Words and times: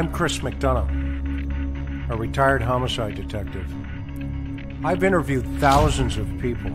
I'm 0.00 0.10
Chris 0.10 0.38
McDonough, 0.38 2.10
a 2.10 2.16
retired 2.16 2.62
homicide 2.62 3.16
detective. 3.16 3.70
I've 4.82 5.04
interviewed 5.04 5.44
thousands 5.60 6.16
of 6.16 6.26
people, 6.38 6.70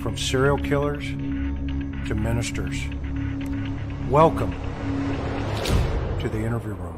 from 0.00 0.16
serial 0.16 0.56
killers 0.56 1.04
to 2.06 2.14
ministers. 2.14 2.80
Welcome 4.08 4.52
to 6.20 6.28
the 6.28 6.38
interview 6.38 6.74
room. 6.74 6.95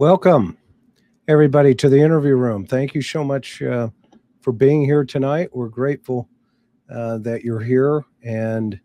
Welcome, 0.00 0.56
everybody, 1.26 1.74
to 1.74 1.88
the 1.88 1.98
interview 1.98 2.36
room. 2.36 2.64
Thank 2.64 2.94
you 2.94 3.02
so 3.02 3.24
much 3.24 3.60
uh, 3.60 3.88
for 4.42 4.52
being 4.52 4.84
here 4.84 5.04
tonight. 5.04 5.48
We're 5.52 5.70
grateful 5.70 6.28
uh, 6.88 7.18
that 7.18 7.42
you're 7.42 7.58
here 7.58 8.04
and 8.22 8.78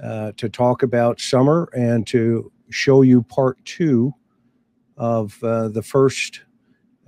uh, 0.00 0.30
to 0.36 0.48
talk 0.48 0.84
about 0.84 1.18
summer 1.18 1.68
and 1.76 2.06
to 2.06 2.52
show 2.70 3.02
you 3.02 3.22
part 3.22 3.64
two 3.64 4.14
of 4.96 5.42
uh, 5.42 5.70
the 5.70 5.82
first 5.82 6.42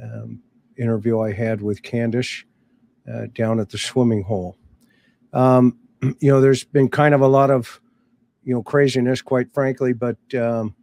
um, 0.02 0.42
interview 0.76 1.20
I 1.20 1.32
had 1.32 1.62
with 1.62 1.82
Candus 1.82 2.42
uh, 3.08 3.26
down 3.32 3.60
at 3.60 3.68
the 3.68 3.78
swimming 3.78 4.24
hole. 4.24 4.56
Um, 5.32 5.78
you 6.02 6.32
know, 6.32 6.40
there's 6.40 6.64
been 6.64 6.88
kind 6.88 7.14
of 7.14 7.20
a 7.20 7.28
lot 7.28 7.52
of, 7.52 7.80
you 8.42 8.52
know, 8.52 8.64
craziness, 8.64 9.22
quite 9.22 9.54
frankly, 9.54 9.92
but 9.92 10.16
um, 10.34 10.74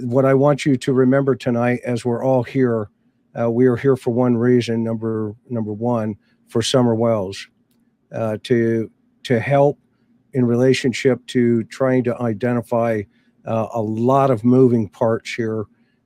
what 0.00 0.24
I 0.24 0.34
want 0.34 0.66
you 0.66 0.76
to 0.76 0.92
remember 0.92 1.34
tonight, 1.34 1.80
as 1.84 2.04
we're 2.04 2.24
all 2.24 2.42
here, 2.42 2.90
uh, 3.38 3.50
we 3.50 3.66
are 3.66 3.76
here 3.76 3.96
for 3.96 4.12
one 4.12 4.36
reason. 4.36 4.84
Number 4.84 5.34
number 5.48 5.72
one, 5.72 6.16
for 6.48 6.62
Summer 6.62 6.94
Wells, 6.94 7.48
uh, 8.12 8.38
to 8.44 8.90
to 9.24 9.40
help 9.40 9.78
in 10.32 10.44
relationship 10.44 11.24
to 11.28 11.64
trying 11.64 12.04
to 12.04 12.20
identify 12.20 13.02
uh, 13.46 13.68
a 13.72 13.80
lot 13.80 14.30
of 14.30 14.44
moving 14.44 14.88
parts 14.88 15.32
here. 15.32 15.64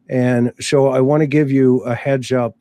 And 0.08 0.52
so 0.60 0.88
I 0.88 1.00
want 1.00 1.22
to 1.22 1.26
give 1.26 1.50
you 1.50 1.80
a 1.80 1.94
heads 1.94 2.32
up. 2.32 2.56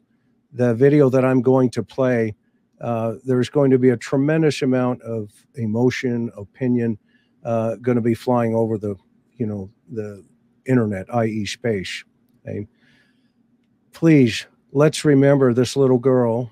The 0.53 0.73
video 0.73 1.09
that 1.09 1.25
I'm 1.25 1.41
going 1.41 1.69
to 1.72 1.84
play, 1.84 2.35
uh, 2.81 3.16
there's 3.25 3.50
going 3.50 3.72
to 3.72 3.78
be 3.78 3.90
a 3.90 3.97
tremendous 3.97 4.62
amount 4.62 5.02
of 5.02 5.29
emotion, 5.56 6.31
opinion, 6.38 6.97
uh, 7.44 7.75
going 7.75 7.97
to 7.97 8.02
be 8.02 8.13
flying 8.13 8.56
over 8.56 8.78
the, 8.78 8.96
you 9.35 9.46
know, 9.46 9.69
the 9.91 10.23
internet, 10.67 11.13
i.e., 11.13 11.45
space. 11.45 12.03
Okay? 12.47 12.67
Please, 13.94 14.45
let's 14.72 15.03
remember 15.05 15.53
this 15.53 15.75
little 15.75 15.97
girl 15.97 16.51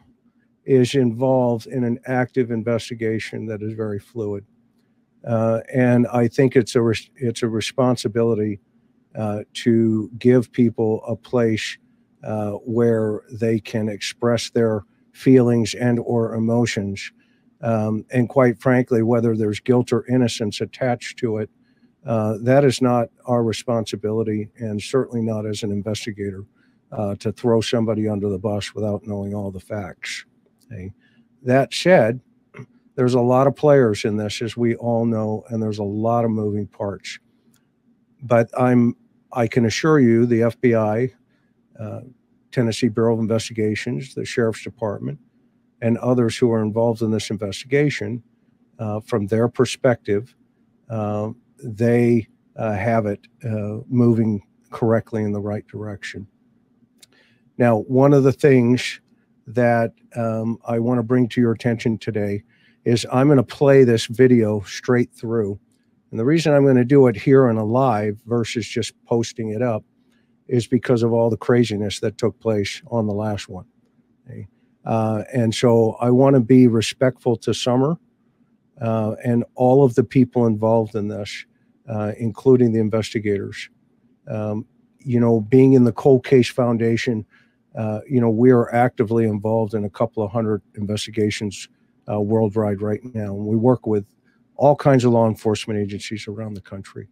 is 0.65 0.95
involved 0.95 1.67
in 1.67 1.83
an 1.83 1.99
active 2.07 2.51
investigation 2.51 3.45
that 3.45 3.61
is 3.61 3.73
very 3.73 3.99
fluid. 3.99 4.45
Uh, 5.25 5.61
and 5.73 6.07
I 6.07 6.27
think 6.27 6.55
it's 6.55 6.75
a 6.75 6.93
it's 7.15 7.41
a 7.41 7.49
responsibility 7.49 8.59
uh, 9.15 9.41
to 9.53 10.09
give 10.19 10.51
people 10.51 11.03
a 11.07 11.15
place 11.15 11.77
uh, 12.23 12.51
where 12.51 13.21
they 13.31 13.59
can 13.59 13.89
express 13.89 14.49
their 14.49 14.83
feelings 15.13 15.73
and 15.73 15.99
or 15.99 16.35
emotions, 16.35 17.11
um, 17.61 18.05
and 18.11 18.29
quite 18.29 18.59
frankly, 18.59 19.01
whether 19.01 19.35
there's 19.35 19.59
guilt 19.59 19.93
or 19.93 20.05
innocence 20.07 20.61
attached 20.61 21.17
to 21.19 21.37
it, 21.37 21.49
uh, 22.05 22.37
that 22.41 22.63
is 22.63 22.81
not 22.81 23.09
our 23.25 23.43
responsibility, 23.43 24.49
and 24.57 24.81
certainly 24.81 25.21
not 25.21 25.45
as 25.45 25.63
an 25.63 25.71
investigator, 25.71 26.45
uh, 26.91 27.15
to 27.15 27.31
throw 27.31 27.61
somebody 27.61 28.07
under 28.07 28.29
the 28.29 28.37
bus 28.37 28.75
without 28.75 29.05
knowing 29.07 29.33
all 29.33 29.51
the 29.51 29.59
facts. 29.59 30.25
Okay? 30.71 30.93
That 31.41 31.73
said, 31.73 32.21
there's 32.95 33.15
a 33.15 33.21
lot 33.21 33.47
of 33.47 33.55
players 33.55 34.05
in 34.05 34.17
this, 34.17 34.41
as 34.41 34.55
we 34.55 34.75
all 34.75 35.05
know, 35.05 35.43
and 35.49 35.61
there's 35.61 35.79
a 35.79 35.83
lot 35.83 36.25
of 36.25 36.31
moving 36.31 36.67
parts. 36.67 37.19
But 38.21 38.49
I'm, 38.57 38.95
I 39.33 39.47
can 39.47 39.65
assure 39.65 39.99
you, 39.99 40.25
the 40.25 40.41
FBI, 40.41 41.11
uh, 41.79 42.01
Tennessee 42.51 42.87
Bureau 42.87 43.15
of 43.15 43.19
Investigations, 43.19 44.15
the 44.15 44.23
Sheriff's 44.23 44.63
Department, 44.63 45.19
and 45.81 45.97
others 45.97 46.37
who 46.37 46.51
are 46.51 46.61
involved 46.61 47.01
in 47.01 47.11
this 47.11 47.29
investigation, 47.29 48.23
uh, 48.79 49.01
from 49.01 49.27
their 49.27 49.49
perspective, 49.49 50.35
uh, 50.89 51.31
they 51.63 52.27
uh, 52.55 52.73
have 52.73 53.05
it 53.05 53.27
uh, 53.43 53.79
moving 53.87 54.41
correctly 54.69 55.23
in 55.23 55.31
the 55.31 55.41
right 55.41 55.65
direction. 55.67 56.27
Now, 57.57 57.79
one 57.79 58.13
of 58.13 58.23
the 58.23 58.33
things 58.33 58.99
that 59.47 59.93
um, 60.15 60.57
I 60.65 60.79
want 60.79 60.99
to 60.99 61.03
bring 61.03 61.29
to 61.29 61.41
your 61.41 61.51
attention 61.51 61.97
today 61.97 62.43
is 62.83 63.05
I'm 63.11 63.27
going 63.27 63.37
to 63.37 63.43
play 63.43 63.83
this 63.83 64.05
video 64.05 64.61
straight 64.61 65.13
through. 65.13 65.59
And 66.11 66.19
the 66.19 66.25
reason 66.25 66.53
I'm 66.53 66.63
going 66.63 66.75
to 66.75 66.85
do 66.85 67.07
it 67.07 67.15
here 67.15 67.47
on 67.47 67.57
a 67.57 67.65
live 67.65 68.19
versus 68.25 68.67
just 68.67 68.93
posting 69.05 69.49
it 69.49 69.61
up 69.61 69.83
is 70.47 70.67
because 70.67 71.03
of 71.03 71.11
all 71.11 71.29
the 71.29 71.37
craziness 71.37 71.99
that 71.99 72.17
took 72.17 72.39
place 72.39 72.81
on 72.87 73.07
the 73.07 73.13
last 73.13 73.49
one. 73.49 73.65
Okay? 74.27 74.47
Uh, 74.85 75.23
and 75.33 75.53
so 75.53 75.97
I 75.99 76.11
want 76.11 76.35
to 76.35 76.39
be 76.39 76.67
respectful 76.67 77.35
to 77.37 77.53
Summer 77.53 77.97
uh, 78.81 79.15
and 79.23 79.43
all 79.55 79.83
of 79.83 79.95
the 79.95 80.03
people 80.03 80.47
involved 80.47 80.95
in 80.95 81.07
this, 81.07 81.45
uh, 81.87 82.11
including 82.17 82.73
the 82.73 82.79
investigators. 82.79 83.69
Um, 84.29 84.65
you 84.99 85.19
know, 85.19 85.41
being 85.41 85.73
in 85.73 85.83
the 85.83 85.91
Cold 85.91 86.25
Case 86.25 86.49
Foundation, 86.49 87.25
uh, 87.77 87.99
you 88.09 88.19
know, 88.19 88.29
we 88.29 88.51
are 88.51 88.73
actively 88.73 89.25
involved 89.25 89.73
in 89.73 89.85
a 89.85 89.89
couple 89.89 90.23
of 90.23 90.31
hundred 90.31 90.61
investigations 90.75 91.67
uh, 92.11 92.19
worldwide 92.19 92.81
right 92.81 93.01
now. 93.13 93.35
And 93.35 93.45
we 93.45 93.55
work 93.55 93.85
with 93.85 94.05
all 94.55 94.75
kinds 94.75 95.03
of 95.03 95.11
law 95.11 95.27
enforcement 95.27 95.79
agencies 95.79 96.27
around 96.27 96.55
the 96.55 96.61
country. 96.61 97.07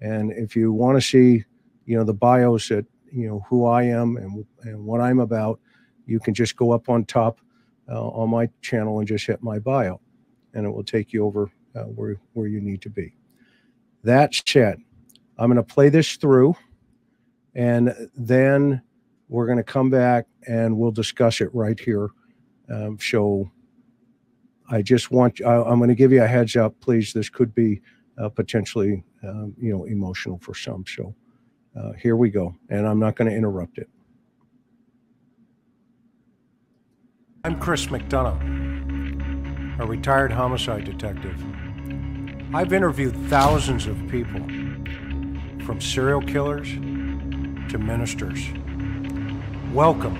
And 0.00 0.32
if 0.32 0.56
you 0.56 0.72
want 0.72 0.96
to 0.96 1.00
see, 1.00 1.44
you 1.86 1.96
know, 1.96 2.04
the 2.04 2.14
bios 2.14 2.68
that, 2.68 2.84
you 3.10 3.28
know, 3.28 3.44
who 3.48 3.66
I 3.66 3.84
am 3.84 4.16
and, 4.16 4.44
and 4.62 4.84
what 4.84 5.00
I'm 5.00 5.20
about, 5.20 5.60
you 6.06 6.18
can 6.18 6.34
just 6.34 6.56
go 6.56 6.72
up 6.72 6.88
on 6.88 7.04
top 7.04 7.40
uh, 7.88 8.08
on 8.08 8.28
my 8.30 8.48
channel 8.60 8.98
and 8.98 9.08
just 9.08 9.26
hit 9.26 9.42
my 9.42 9.58
bio 9.58 10.00
and 10.54 10.66
it 10.66 10.70
will 10.70 10.84
take 10.84 11.12
you 11.12 11.24
over 11.24 11.50
uh, 11.74 11.84
where, 11.84 12.16
where 12.34 12.46
you 12.46 12.60
need 12.60 12.82
to 12.82 12.90
be. 12.90 13.14
That's 14.04 14.42
said, 14.46 14.78
I'm 15.38 15.48
going 15.48 15.56
to 15.56 15.62
play 15.62 15.88
this 15.88 16.16
through 16.16 16.54
and 17.54 17.94
then 18.16 18.82
we're 19.28 19.46
going 19.46 19.58
to 19.58 19.64
come 19.64 19.90
back 19.90 20.26
and 20.46 20.76
we'll 20.76 20.90
discuss 20.90 21.40
it 21.40 21.54
right 21.54 21.78
here. 21.78 22.10
Um, 22.70 22.98
so 23.00 23.50
I 24.70 24.82
just 24.82 25.10
want, 25.10 25.40
I, 25.44 25.56
am 25.56 25.78
going 25.78 25.88
to 25.88 25.94
give 25.94 26.12
you 26.12 26.22
a 26.22 26.26
heads 26.26 26.56
up, 26.56 26.78
please. 26.80 27.12
This 27.12 27.28
could 27.28 27.54
be 27.54 27.80
uh, 28.18 28.28
potentially, 28.28 29.04
um, 29.22 29.54
you 29.58 29.72
know, 29.72 29.84
emotional 29.84 30.38
for 30.38 30.54
some. 30.54 30.84
So 30.86 31.14
uh, 31.78 31.92
here 31.92 32.16
we 32.16 32.30
go. 32.30 32.54
And 32.68 32.86
I'm 32.86 32.98
not 32.98 33.16
going 33.16 33.30
to 33.30 33.36
interrupt 33.36 33.78
it. 33.78 33.88
I'm 37.44 37.58
Chris 37.58 37.86
McDonough 37.86 38.71
a 39.78 39.86
retired 39.86 40.30
homicide 40.30 40.84
detective. 40.84 41.42
I've 42.54 42.72
interviewed 42.72 43.16
thousands 43.28 43.86
of 43.86 43.96
people, 44.08 44.40
from 45.64 45.80
serial 45.80 46.20
killers 46.20 46.68
to 47.70 47.78
ministers. 47.78 48.46
Welcome 49.72 50.16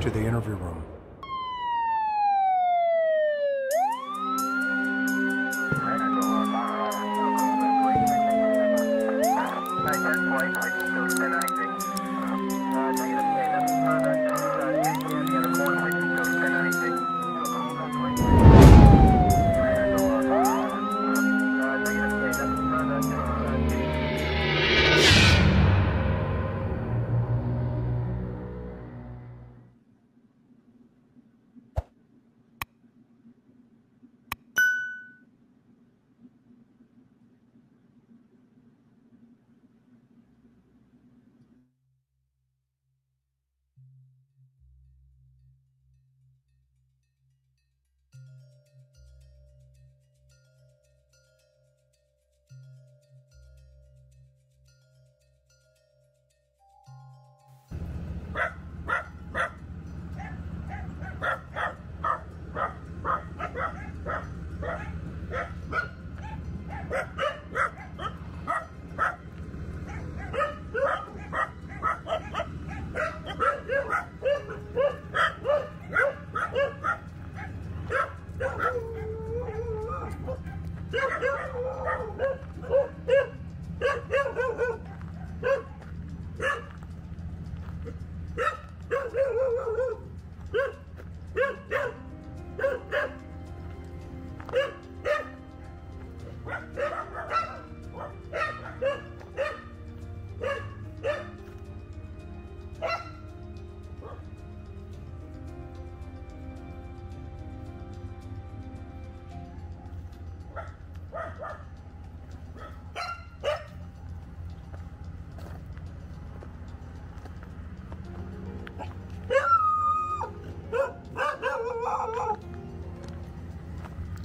to 0.00 0.10
the 0.10 0.20
interview 0.20 0.54
room. 0.54 0.69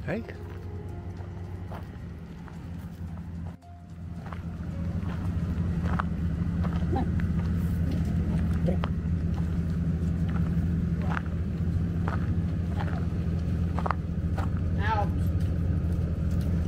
Hey. 0.06 0.24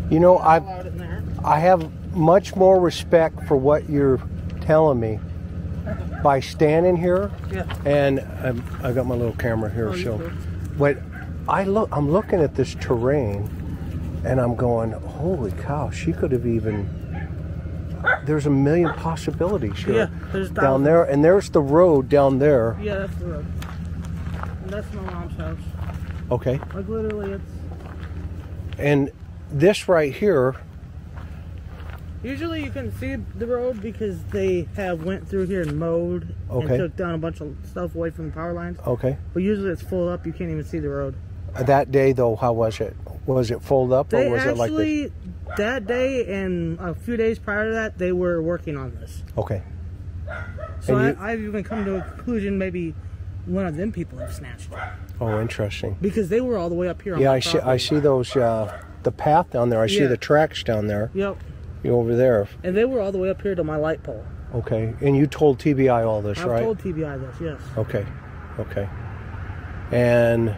You 0.09 0.19
know, 0.21 0.37
I 0.37 0.57
Allowed 0.57 0.85
in 0.87 0.97
there. 0.97 1.23
I 1.43 1.59
have 1.59 2.15
much 2.15 2.55
more 2.55 2.79
respect 2.79 3.43
for 3.43 3.57
what 3.57 3.89
you're 3.89 4.21
telling 4.61 4.99
me 4.99 5.19
by 6.23 6.39
standing 6.39 6.95
here, 6.95 7.29
Yeah. 7.51 7.65
and 7.85 8.21
um, 8.41 8.63
I 8.81 8.91
got 8.93 9.05
my 9.05 9.15
little 9.15 9.35
camera 9.35 9.69
here, 9.69 9.89
Oh, 9.89 9.95
so. 9.95 10.31
But 10.77 10.97
I 11.49 11.63
look, 11.63 11.89
I'm 11.91 12.09
looking 12.11 12.41
at 12.41 12.55
this 12.55 12.75
terrain, 12.75 13.49
and 14.25 14.39
I'm 14.39 14.55
going, 14.55 14.91
holy 14.91 15.51
cow! 15.53 15.89
She 15.89 16.11
could 16.13 16.31
have 16.31 16.45
even. 16.45 16.89
There's 18.25 18.45
a 18.45 18.49
million 18.51 18.93
possibilities 18.93 19.77
here. 19.83 19.93
Yeah, 19.95 20.07
there's 20.31 20.49
down 20.51 20.83
there, 20.83 21.03
and 21.03 21.23
there's 21.23 21.49
the 21.49 21.61
road 21.61 22.09
down 22.09 22.39
there. 22.39 22.77
Yeah, 22.81 22.97
that's 22.99 23.15
the 23.15 23.25
road. 23.25 23.45
And 24.63 24.69
that's 24.69 24.93
my 24.93 25.01
mom's 25.03 25.37
house. 25.37 25.57
Okay, 26.31 26.59
Like 26.73 26.87
literally, 26.87 27.31
it's 27.33 27.43
and 28.77 29.09
this 29.51 29.87
right 29.87 30.13
here. 30.13 30.55
usually 32.21 32.63
you 32.63 32.69
can 32.71 32.91
see 32.97 33.15
the 33.15 33.47
road 33.47 33.81
because 33.81 34.21
they 34.25 34.67
have 34.75 35.03
went 35.03 35.27
through 35.27 35.45
here 35.47 35.61
and 35.61 35.79
mowed 35.79 36.35
Okay. 36.49 36.67
and 36.67 36.77
took 36.77 36.95
down 36.97 37.15
a 37.15 37.17
bunch 37.17 37.39
of 37.39 37.55
stuff 37.63 37.95
away 37.95 38.09
from 38.09 38.25
the 38.27 38.33
power 38.33 38.51
lines. 38.53 38.77
Okay, 38.85 39.17
But 39.33 39.41
usually 39.43 39.69
it's 39.71 39.81
full 39.81 40.09
up. 40.09 40.25
You 40.25 40.33
can't 40.33 40.51
even 40.51 40.65
see 40.65 40.79
the 40.79 40.89
road. 40.89 41.15
That 41.65 41.91
day 41.91 42.13
though, 42.13 42.35
how 42.35 42.53
was 42.53 42.79
it? 42.79 42.95
Was 43.25 43.51
it 43.51 43.61
full 43.61 43.93
up, 43.93 44.13
or 44.13 44.17
They 44.23 44.29
was 44.29 44.45
it 44.45 44.55
like 44.57 44.71
this? 44.71 44.79
actually 44.79 45.11
that 45.57 45.87
day 45.87 46.43
and 46.43 46.79
a 46.79 46.93
few 46.93 47.17
days 47.17 47.39
prior 47.39 47.67
to 47.69 47.73
that 47.73 47.97
they 47.97 48.11
were 48.11 48.41
working 48.41 48.77
on 48.77 48.91
this. 48.95 49.23
Okay. 49.37 49.63
So 50.81 50.95
And 50.95 51.17
I, 51.17 51.31
i've 51.31 51.39
even 51.41 51.63
come 51.63 51.85
to 51.85 51.97
a 51.97 52.01
conclusion 52.01 52.57
maybe 52.57 52.93
one 53.45 53.65
of 53.65 53.77
them 53.77 53.91
people 53.93 54.17
have 54.19 54.33
snatched 54.33 54.71
it 54.71 54.77
Oh, 55.21 55.39
interesting. 55.41 55.97
because 56.01 56.27
they 56.29 56.41
were 56.41 56.57
all 56.57 56.69
the 56.69 56.75
way 56.75 56.89
up 56.89 57.01
here. 57.01 57.15
On 57.15 57.21
Yeah, 57.21 57.31
I 57.31 57.39
see. 57.39 57.59
I 57.59 57.77
see 57.77 57.99
those. 57.99 58.35
Uh, 58.35 58.81
the 59.03 59.11
path 59.11 59.51
down 59.51 59.69
there. 59.69 59.81
I 59.81 59.87
see 59.87 60.05
the 60.05 60.17
tracks 60.17 60.63
down 60.63 60.87
there. 60.87 61.09
Yep. 61.13 61.37
You 61.83 61.93
over 61.93 62.15
there. 62.15 62.47
And 62.63 62.75
they 62.75 62.83
were 62.83 62.99
all 62.99 63.11
the 63.13 63.17
way 63.17 63.29
up 63.29 63.41
here 63.41 63.55
to 63.55 63.63
my 63.63 63.77
light 63.77 64.03
pole. 64.03 64.23
Okay. 64.53 64.93
And 65.01 65.15
you 65.15 65.27
told 65.27 65.59
TBI 65.59 66.05
all 66.05 66.21
this, 66.21 66.39
I've 66.39 66.45
right? 66.45 66.61
I 66.61 66.65
told 66.65 66.79
TBI 66.79 67.19
this, 67.21 67.35
yes. 67.41 67.61
Okay. 67.77 68.05
Okay. 68.59 68.89
And 69.91 70.55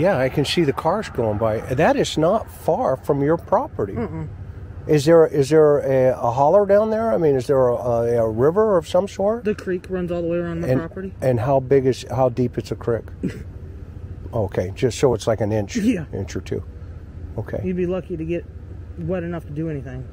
yeah, 0.00 0.18
I 0.18 0.28
can 0.28 0.44
see 0.44 0.64
the 0.64 0.72
cars 0.72 1.08
going 1.10 1.38
by. 1.38 1.58
That 1.74 1.96
is 1.96 2.16
not 2.18 2.50
far 2.50 2.96
from 2.96 3.22
your 3.22 3.36
property. 3.36 3.96
Is 4.86 5.04
there 5.04 5.26
is 5.26 5.50
there 5.50 5.78
a, 5.78 6.18
a 6.18 6.30
holler 6.30 6.64
down 6.66 6.90
there? 6.90 7.12
I 7.12 7.18
mean, 7.18 7.36
is 7.36 7.46
there 7.46 7.68
a, 7.68 7.74
a, 7.74 8.24
a 8.24 8.30
river 8.30 8.76
of 8.78 8.88
some 8.88 9.06
sort? 9.06 9.44
The 9.44 9.54
creek 9.54 9.86
runs 9.90 10.10
all 10.10 10.22
the 10.22 10.28
way 10.28 10.38
around 10.38 10.62
the 10.62 10.68
and, 10.70 10.80
property. 10.80 11.12
and 11.20 11.38
how 11.38 11.60
big 11.60 11.86
is 11.86 12.04
how 12.10 12.30
deep 12.30 12.56
is 12.58 12.70
the 12.70 12.76
creek? 12.76 13.04
okay, 14.32 14.72
just 14.74 14.98
so 14.98 15.14
it's 15.14 15.26
like 15.26 15.40
an 15.40 15.52
inch, 15.52 15.76
Yeah. 15.76 16.06
inch 16.12 16.34
or 16.34 16.40
two. 16.40 16.64
Okay. 17.38 17.60
You'd 17.64 17.76
be 17.76 17.86
lucky 17.86 18.16
to 18.16 18.24
get 18.24 18.44
wet 18.98 19.22
enough 19.22 19.44
to 19.44 19.50
do 19.50 19.68
anything. 19.70 20.06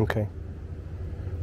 Okay. 0.00 0.28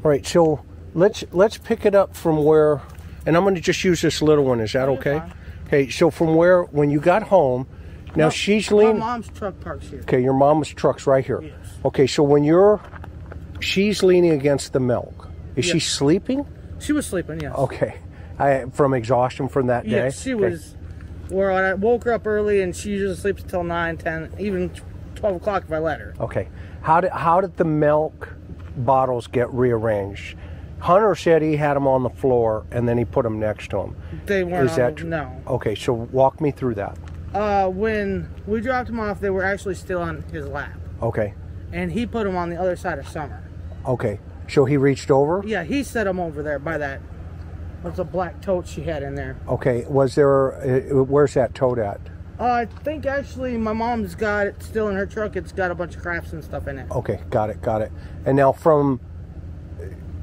All 0.04 0.12
right, 0.12 0.26
so 0.26 0.64
let's 0.94 1.24
let's 1.32 1.58
pick 1.58 1.86
it 1.86 1.96
up 1.96 2.16
from 2.16 2.44
where, 2.44 2.82
and 3.26 3.36
I'm 3.36 3.44
going 3.44 3.56
to 3.56 3.62
just 3.62 3.84
use 3.84 4.02
this 4.02 4.22
little 4.22 4.44
one. 4.46 4.60
Is 4.60 4.74
that 4.74 4.90
okay? 4.90 5.22
Okay, 5.66 5.90
so 5.90 6.12
from 6.12 6.36
where 6.36 6.64
when 6.64 6.90
you 6.90 7.00
got 7.00 7.24
home, 7.24 7.68
now 8.18 8.26
No, 8.26 8.30
she's 8.30 8.72
leaning. 8.72 9.00
My 9.00 9.06
mom's 9.14 9.30
truck 9.30 9.60
parks 9.62 9.88
here. 9.88 10.00
Okay, 10.02 10.22
your 10.22 10.34
mom's 10.34 10.70
truck's 10.70 11.08
right 11.08 11.26
here. 11.26 11.42
Yes. 11.42 11.54
Okay, 11.86 12.08
so 12.08 12.24
when 12.24 12.44
you're, 12.44 12.82
she's 13.60 14.04
leaning 14.04 14.32
against 14.32 14.74
the 14.74 14.80
milk. 14.80 15.30
Is 15.56 15.66
she 15.66 15.80
sleeping? 15.80 16.46
She 16.80 16.94
was 16.94 17.06
sleeping, 17.08 17.40
yes. 17.40 17.56
Okay, 17.56 17.98
I 18.38 18.66
from 18.74 18.94
exhaustion 18.94 19.48
from 19.48 19.68
that 19.68 19.86
day. 19.86 19.92
Yes, 19.92 20.22
she 20.22 20.34
Okay. 20.36 20.50
was. 20.52 20.76
Where 21.30 21.52
I 21.52 21.74
woke 21.74 22.04
her 22.06 22.14
up 22.14 22.26
early 22.28 22.62
and 22.62 22.76
she 22.76 22.92
usually 22.92 23.16
sleeps 23.16 23.44
until 23.44 23.64
9, 23.64 23.98
10, 23.98 24.36
even 24.40 24.72
12 25.16 25.36
o'clock 25.38 25.64
if 25.66 25.72
I 25.74 25.80
let 25.80 26.00
her. 26.00 26.14
Okay. 26.20 26.48
How 26.82 27.02
did 27.02 27.12
how 27.12 27.42
did 27.42 27.58
the 27.58 27.66
milk 27.66 28.34
bottles 28.78 29.28
get 29.28 29.52
rearranged? 29.54 30.38
Hunter 30.80 31.16
said 31.16 31.42
he 31.42 31.58
had 31.58 31.74
them 31.74 31.88
on 31.88 32.04
the 32.04 32.10
floor 32.12 32.66
and 32.72 32.88
then 32.88 32.98
he 33.00 33.04
put 33.04 33.24
them 33.24 33.40
next 33.40 33.72
to 33.72 33.80
him. 33.80 33.96
They 34.28 34.44
weren't 34.44 34.66
Is 34.68 34.72
on 34.74 34.78
that 34.78 34.96
tr- 34.96 35.06
No. 35.08 35.42
Okay, 35.48 35.74
so 35.76 35.92
walk 35.94 36.40
me 36.40 36.52
through 36.52 36.76
that. 36.76 36.98
Uh, 37.34 37.68
when 37.68 38.30
we 38.46 38.62
dropped 38.62 38.90
him 38.90 39.00
off, 39.00 39.20
they 39.20 39.30
were 39.30 39.44
actually 39.44 39.76
still 39.76 40.02
on 40.02 40.24
his 40.32 40.48
lap. 40.48 40.78
Okay. 41.02 41.34
And 41.72 41.92
he 41.92 42.06
put 42.06 42.24
them 42.24 42.36
on 42.36 42.50
the 42.50 42.60
other 42.60 42.76
side 42.76 43.00
of 43.00 43.08
Summer. 43.08 43.44
Okay. 43.86 44.20
So 44.48 44.66
he 44.66 44.78
reached 44.78 45.12
over? 45.12 45.44
Yeah, 45.46 45.64
he 45.64 45.84
set 45.84 46.06
them 46.06 46.20
over 46.20 46.42
there 46.42 46.60
by 46.60 46.78
that. 46.78 47.02
What's 47.82 48.00
a 48.00 48.04
black 48.04 48.42
tote 48.42 48.68
she 48.68 48.82
had 48.82 49.04
in 49.04 49.16
there? 49.16 49.38
Okay. 49.48 49.86
Was 49.88 50.16
there 50.16 50.54
uh, 50.54 51.04
where's 51.04 51.34
that 51.36 51.54
tote 51.54 51.80
at? 51.80 52.00
Uh, 52.40 52.44
I 52.44 52.66
think 52.66 53.06
actually 53.06 53.58
my 53.58 53.74
mom's 53.74 54.14
got 54.16 54.48
it 54.48 54.62
still 54.62 54.90
in 54.90 54.96
her 54.96 55.06
truck. 55.06 55.36
It's 55.36 55.52
got 55.52 55.72
a 55.72 55.76
bunch 55.76 55.96
of 55.96 56.02
crafts 56.02 56.34
and 56.34 56.44
stuff 56.44 56.68
in 56.68 56.78
it. 56.78 56.90
Okay, 56.92 57.20
got 57.30 57.50
it, 57.50 57.62
got 57.62 57.82
it. 57.82 57.92
And 58.26 58.38
now 58.38 58.52
from 58.52 59.00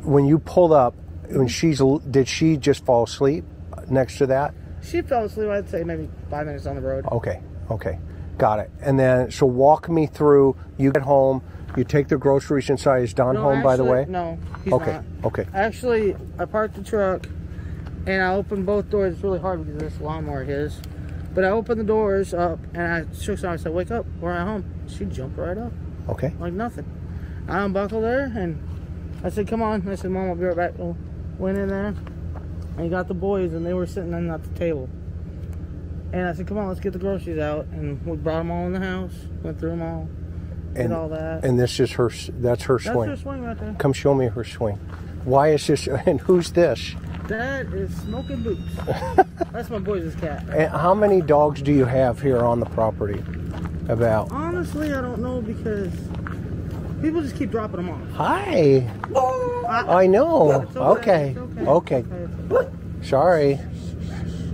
when 0.02 0.24
you 0.24 0.38
pulled 0.38 0.72
up, 0.72 0.94
when 1.28 1.48
she's 1.48 1.82
did 2.10 2.28
she 2.28 2.56
just 2.56 2.84
fall 2.84 3.04
asleep 3.04 3.44
next 3.88 4.18
to 4.18 4.26
that? 4.26 4.54
She 4.84 5.02
fell 5.02 5.24
asleep, 5.24 5.48
I'd 5.48 5.68
say 5.68 5.82
maybe 5.84 6.08
five 6.30 6.46
minutes 6.46 6.66
on 6.66 6.76
the 6.76 6.82
road. 6.82 7.06
Okay, 7.10 7.40
okay, 7.70 7.98
got 8.38 8.58
it. 8.58 8.70
And 8.80 8.98
then 8.98 9.30
she'll 9.30 9.50
walk 9.50 9.88
me 9.88 10.06
through. 10.06 10.56
You 10.78 10.92
get 10.92 11.02
home, 11.02 11.42
you 11.76 11.84
take 11.84 12.08
the 12.08 12.18
groceries 12.18 12.68
inside. 12.70 13.02
Is 13.04 13.14
Don 13.14 13.34
No, 13.34 13.42
home, 13.42 13.62
by 13.62 13.76
the 13.76 13.84
way? 13.84 14.04
No, 14.08 14.38
he's 14.62 14.72
Okay, 14.72 14.92
not. 14.92 15.04
okay, 15.24 15.46
Actually, 15.54 16.16
I 16.38 16.44
parked 16.44 16.74
the 16.74 16.82
truck 16.82 17.26
and 18.06 18.22
I 18.22 18.34
opened 18.34 18.66
both 18.66 18.90
doors. 18.90 19.14
It's 19.14 19.22
really 19.22 19.40
hard 19.40 19.64
because 19.64 19.80
this 19.80 20.00
lawnmower 20.00 20.44
his. 20.44 20.80
But 21.34 21.44
I 21.44 21.48
opened 21.48 21.80
the 21.80 21.84
doors 21.84 22.32
up 22.34 22.60
and 22.74 22.82
I 22.82 23.04
shook 23.18 23.40
her. 23.40 23.48
I 23.48 23.56
said, 23.56 23.72
"Wake 23.72 23.90
up, 23.90 24.06
we're 24.20 24.32
at 24.32 24.46
home." 24.46 24.64
She 24.86 25.04
jumped 25.06 25.36
right 25.38 25.56
up 25.58 25.72
okay, 26.08 26.32
like 26.38 26.52
nothing. 26.52 26.84
I 27.48 27.64
unbuckled 27.64 28.04
her 28.04 28.30
and 28.36 28.62
I 29.24 29.30
said, 29.30 29.48
"Come 29.48 29.62
on." 29.62 29.88
I 29.88 29.94
said, 29.96 30.10
"Mom, 30.12 30.28
I'll 30.28 30.36
be 30.36 30.44
right 30.44 30.56
back." 30.56 30.74
Went 31.38 31.58
in 31.58 31.68
there 31.68 31.94
and 32.76 32.84
he 32.84 32.88
got 32.90 33.08
the 33.08 33.14
boys 33.14 33.52
and 33.52 33.64
they 33.64 33.74
were 33.74 33.86
sitting 33.86 34.12
in 34.12 34.30
at 34.30 34.42
the 34.42 34.50
table. 34.58 34.88
And 36.12 36.28
I 36.28 36.32
said, 36.32 36.46
"Come 36.46 36.58
on, 36.58 36.68
let's 36.68 36.80
get 36.80 36.92
the 36.92 36.98
groceries 36.98 37.38
out." 37.38 37.66
And 37.72 38.04
we 38.06 38.16
brought 38.16 38.38
them 38.38 38.50
all 38.50 38.66
in 38.66 38.72
the 38.72 38.80
house. 38.80 39.14
Went 39.42 39.58
through 39.58 39.70
them 39.70 39.82
all. 39.82 40.08
Did 40.74 40.86
and 40.86 40.92
all 40.94 41.08
that. 41.08 41.44
and 41.44 41.58
this 41.58 41.78
is 41.78 41.92
her, 41.92 42.10
that's 42.40 42.64
her 42.64 42.78
That's 42.78 42.92
swing. 42.92 43.08
her 43.08 43.16
swing 43.16 43.44
right 43.44 43.58
there. 43.58 43.74
Come 43.78 43.92
show 43.92 44.12
me 44.14 44.26
her 44.26 44.42
swing. 44.44 44.76
Why 45.24 45.48
is 45.52 45.66
this? 45.66 45.86
And 46.06 46.20
who's 46.20 46.50
this? 46.52 46.94
That 47.28 47.66
is 47.72 47.94
smoking 48.02 48.42
boots. 48.42 48.60
That's 49.52 49.70
my 49.70 49.78
boys' 49.78 50.14
cat. 50.16 50.44
And 50.50 50.70
how 50.70 50.92
many 50.94 51.20
dogs 51.22 51.62
do 51.62 51.72
you 51.72 51.84
have 51.86 52.20
here 52.20 52.40
on 52.42 52.60
the 52.60 52.66
property? 52.66 53.22
About. 53.88 54.30
Honestly, 54.32 54.92
I 54.92 55.00
don't 55.00 55.20
know 55.22 55.40
because 55.40 55.92
people 57.00 57.22
just 57.22 57.36
keep 57.36 57.50
dropping 57.50 57.76
them 57.76 57.90
off. 57.90 58.10
Hi. 58.16 58.86
I, 59.68 60.02
I 60.02 60.06
know. 60.06 60.62
It's 60.62 60.76
Okay. 60.76 61.30
it's 61.30 61.68
Okay. 61.68 61.96
okay. 61.98 62.23
Sorry. 63.02 63.58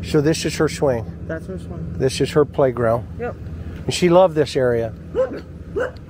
So 0.03 0.21
this 0.21 0.45
is 0.45 0.57
her 0.57 0.69
swing. 0.69 1.27
That's 1.27 1.47
her 1.47 1.59
swing. 1.59 1.99
This 1.99 2.21
is 2.21 2.31
her 2.33 2.45
playground. 2.45 3.07
Yep. 3.19 3.37
And 3.85 3.95
she 3.95 4.09
loved 4.09 4.35
this 4.35 4.57
area. 4.57 4.93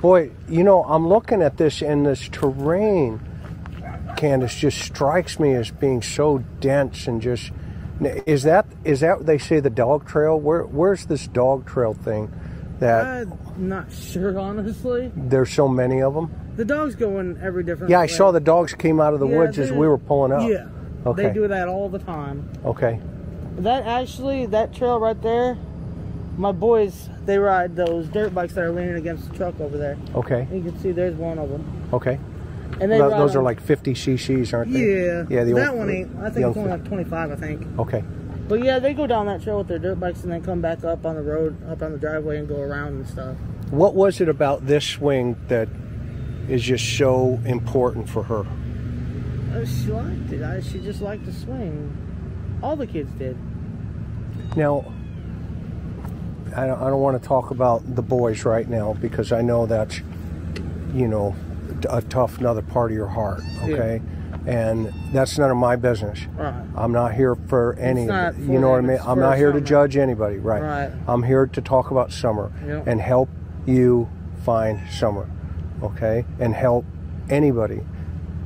Boy, 0.00 0.30
you 0.48 0.64
know, 0.64 0.84
I'm 0.84 1.06
looking 1.06 1.42
at 1.42 1.58
this 1.58 1.82
and 1.82 2.06
this 2.06 2.28
terrain, 2.28 3.20
Candus, 4.16 4.56
just 4.58 4.78
strikes 4.78 5.38
me 5.38 5.54
as 5.54 5.70
being 5.70 6.02
so 6.02 6.38
dense 6.60 7.06
and 7.06 7.20
just. 7.20 7.52
Is 8.24 8.44
that 8.44 8.64
is 8.82 9.00
that 9.00 9.18
what 9.18 9.26
they 9.26 9.36
say 9.36 9.60
the 9.60 9.68
dog 9.68 10.06
trail? 10.06 10.40
Where 10.40 10.62
where's 10.62 11.04
this 11.04 11.28
dog 11.28 11.66
trail 11.66 11.92
thing 11.92 12.32
that 12.78 13.04
I'm 13.04 13.38
not 13.68 13.92
sure, 13.92 14.38
honestly. 14.38 15.12
there's 15.14 15.50
so 15.50 15.68
many 15.68 16.00
of 16.00 16.14
them? 16.14 16.34
The 16.56 16.64
dogs 16.64 16.94
go 16.94 17.20
in 17.20 17.38
every 17.42 17.62
different. 17.62 17.90
Yeah, 17.90 18.00
I 18.00 18.06
saw 18.06 18.32
the 18.32 18.40
dogs 18.40 18.72
came 18.72 19.00
out 19.00 19.12
of 19.12 19.20
the 19.20 19.28
Yeah, 19.28 19.38
woods 19.38 19.58
as 19.58 19.70
we 19.70 19.86
were 19.86 19.98
pulling 19.98 20.32
up. 20.32 20.48
Yeah. 20.48 20.66
Okay. 21.06 21.28
They 21.28 21.32
do 21.32 21.48
that 21.48 21.68
all 21.68 21.88
the 21.88 21.98
time. 21.98 22.48
Okay. 22.64 23.00
That 23.58 23.86
actually, 23.86 24.46
that 24.46 24.74
trail 24.74 24.98
right 25.00 25.20
there, 25.22 25.56
my 26.36 26.52
boys, 26.52 27.08
they 27.26 27.38
ride 27.38 27.76
those 27.76 28.08
dirt 28.08 28.34
bikes 28.34 28.54
that 28.54 28.64
are 28.64 28.72
leaning 28.72 28.94
against 28.94 29.30
the 29.30 29.36
truck 29.36 29.58
over 29.60 29.76
there. 29.76 29.96
Okay. 30.14 30.46
You 30.52 30.62
can 30.62 30.78
see 30.78 30.92
there's 30.92 31.14
one 31.14 31.38
of 31.38 31.50
them. 31.50 31.88
Okay. 31.92 32.18
And 32.80 32.90
ride 32.90 33.10
those 33.12 33.34
are 33.36 33.42
like 33.42 33.60
50 33.60 33.94
cc's, 33.94 34.54
aren't 34.54 34.72
they? 34.72 34.80
Yeah. 34.80 35.24
Yeah. 35.28 35.44
The 35.44 35.52
that 35.54 35.70
old- 35.70 35.78
one 35.78 35.90
ain't. 35.90 36.16
I 36.18 36.30
think 36.30 36.46
it's 36.46 36.56
only 36.56 36.70
like 36.70 36.84
25, 36.84 37.32
I 37.32 37.36
think. 37.36 37.78
Okay. 37.78 38.04
But 38.48 38.64
yeah, 38.64 38.78
they 38.80 38.94
go 38.94 39.06
down 39.06 39.26
that 39.26 39.42
trail 39.42 39.58
with 39.58 39.68
their 39.68 39.78
dirt 39.78 40.00
bikes 40.00 40.22
and 40.24 40.32
then 40.32 40.42
come 40.42 40.60
back 40.60 40.82
up 40.82 41.06
on 41.06 41.14
the 41.14 41.22
road, 41.22 41.56
up 41.70 41.82
on 41.82 41.92
the 41.92 41.98
driveway, 41.98 42.38
and 42.38 42.48
go 42.48 42.56
around 42.60 42.94
and 42.94 43.06
stuff. 43.06 43.36
What 43.70 43.94
was 43.94 44.20
it 44.20 44.28
about 44.28 44.66
this 44.66 44.84
swing 44.84 45.36
that 45.46 45.68
is 46.48 46.62
just 46.62 46.96
so 46.98 47.38
important 47.44 48.08
for 48.08 48.24
her? 48.24 48.44
Uh, 49.52 49.64
She 49.64 49.90
liked 49.90 50.32
it. 50.32 50.42
I, 50.42 50.60
she 50.60 50.78
just 50.78 51.00
liked 51.00 51.24
to 51.26 51.32
swing. 51.32 51.96
All 52.62 52.76
the 52.76 52.86
kids 52.86 53.10
did. 53.18 53.36
Now, 54.56 54.84
I 56.56 56.66
don't, 56.66 56.80
I 56.82 56.90
don't 56.90 57.00
want 57.00 57.20
to 57.20 57.26
talk 57.26 57.50
about 57.50 57.94
the 57.96 58.02
boys 58.02 58.44
right 58.44 58.68
now 58.68 58.94
because 58.94 59.32
I 59.32 59.40
know 59.40 59.66
that's, 59.66 60.00
you 60.92 61.06
know, 61.08 61.34
a 61.88 62.02
tough 62.02 62.38
another 62.38 62.62
part 62.62 62.90
of 62.90 62.96
your 62.96 63.06
heart. 63.06 63.40
Okay, 63.62 64.02
and 64.46 64.92
that's 65.12 65.38
none 65.38 65.50
of 65.50 65.56
my 65.56 65.76
business. 65.76 66.20
Right. 66.36 66.52
I'm 66.76 66.92
not 66.92 67.14
here 67.14 67.34
for 67.36 67.74
any. 67.74 68.06
not 68.06 68.30
of 68.30 68.38
it, 68.40 68.46
for 68.46 68.52
you 68.52 68.58
know 68.58 68.70
what 68.70 68.78
I 68.78 68.82
mean? 68.82 68.98
I'm 69.04 69.20
not 69.20 69.36
here 69.38 69.52
to 69.52 69.60
judge 69.60 69.96
anybody. 69.96 70.38
Right. 70.38 70.62
Right. 70.62 70.90
I'm 71.06 71.22
here 71.22 71.46
to 71.46 71.60
talk 71.60 71.90
about 71.92 72.12
summer 72.12 72.50
Yep. 72.66 72.86
and 72.88 73.00
help 73.00 73.28
you 73.66 74.08
find 74.44 74.80
summer. 74.90 75.28
Okay, 75.82 76.24
and 76.40 76.52
help 76.54 76.84
anybody 77.30 77.80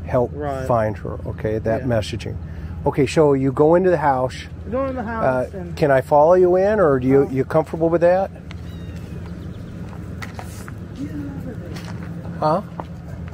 help 0.07 0.31
Right. 0.35 0.67
find 0.67 0.97
her. 0.99 1.19
Okay, 1.27 1.59
that 1.59 1.81
Yeah. 1.83 1.87
messaging. 1.87 2.37
Okay, 2.87 3.07
so 3.07 3.33
you 3.33 3.51
go 3.53 3.75
into 3.75 3.91
the 3.91 3.97
house. 3.99 4.45
Go 4.71 4.85
in 4.87 4.95
the 4.97 5.01
Uh, 5.03 5.05
house 5.05 5.55
and 5.55 5.75
can 5.77 5.91
I 5.91 6.01
follow 6.03 6.35
you 6.35 6.57
in, 6.57 6.79
or 6.81 6.99
do 7.01 7.07
you 7.07 7.29
you 7.31 7.45
comfortable 7.45 7.89
with 7.89 8.03
that? 8.03 8.31
Huh? 12.41 12.61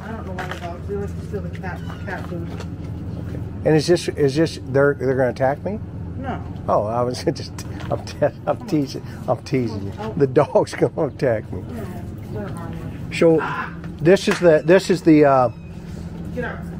I 0.02 0.12
don't 0.12 0.26
know 0.26 0.32
why 0.32 0.46
the 0.46 0.60
dogs 0.60 0.88
do 0.88 1.00
it. 1.00 1.04
It's 1.10 1.28
still 1.28 1.40
the 1.40 1.48
cat 1.58 1.80
cat 2.06 2.26
food. 2.28 2.48
Okay. 2.50 3.38
And 3.64 3.76
is 3.76 3.86
this 3.86 4.08
is 4.08 4.36
this 4.36 4.58
they're 4.68 4.94
they're 4.94 5.16
going 5.16 5.34
to 5.34 5.44
attack 5.44 5.64
me? 5.64 5.80
No. 6.18 6.40
Oh, 6.68 6.86
I 6.86 7.02
was 7.02 7.24
just 7.34 7.52
I'm, 7.90 8.04
te- 8.04 8.26
I'm 8.46 8.58
teasing 8.66 9.02
I'm 9.26 9.38
teasing 9.42 9.82
you. 9.84 9.92
The 10.16 10.26
dog's 10.26 10.74
going 10.80 10.92
to 10.94 11.04
attack 11.04 11.50
me. 11.52 11.62
So 13.12 13.42
this 14.00 14.28
is 14.28 14.38
the 14.38 14.62
this 14.64 14.90
is 14.90 15.02
the 15.02 15.24
uh. 15.24 15.48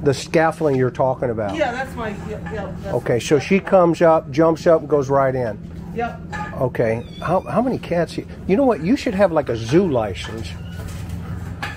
The 0.02 0.14
scaffolding 0.14 0.76
you're 0.76 0.90
talking 0.90 1.30
about. 1.30 1.57
Yeah, 1.57 1.73
that's 1.73 1.95
my. 1.95 2.11
Yeah, 2.28 2.52
yeah, 2.52 2.73
that's 2.83 2.95
Okay, 2.97 3.21
so 3.21 3.38
she 3.38 3.61
comes 3.61 4.02
up, 4.02 4.30
jumps 4.30 4.66
up, 4.66 4.80
and 4.80 4.88
goes 4.88 5.09
right 5.09 5.35
in. 5.35 5.59
Yep. 5.95 6.21
Okay, 6.61 7.02
how, 7.21 7.40
how 7.40 7.61
many 7.61 7.78
cats? 7.78 8.16
You, 8.16 8.26
you 8.47 8.57
know 8.57 8.64
what? 8.64 8.80
You 8.83 8.97
should 8.97 9.14
have 9.14 9.33
like 9.33 9.49
a 9.49 9.57
zoo 9.57 9.90
license. 9.90 10.49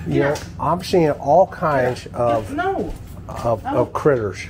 You 0.06 0.20
know, 0.20 0.28
Yeah. 0.30 0.36
I'm 0.60 0.82
seeing 0.82 1.10
all 1.12 1.46
kinds 1.48 2.06
of 2.14 2.52
No. 2.54 2.92
of, 3.28 3.64
of 3.66 3.92
critters, 3.92 4.42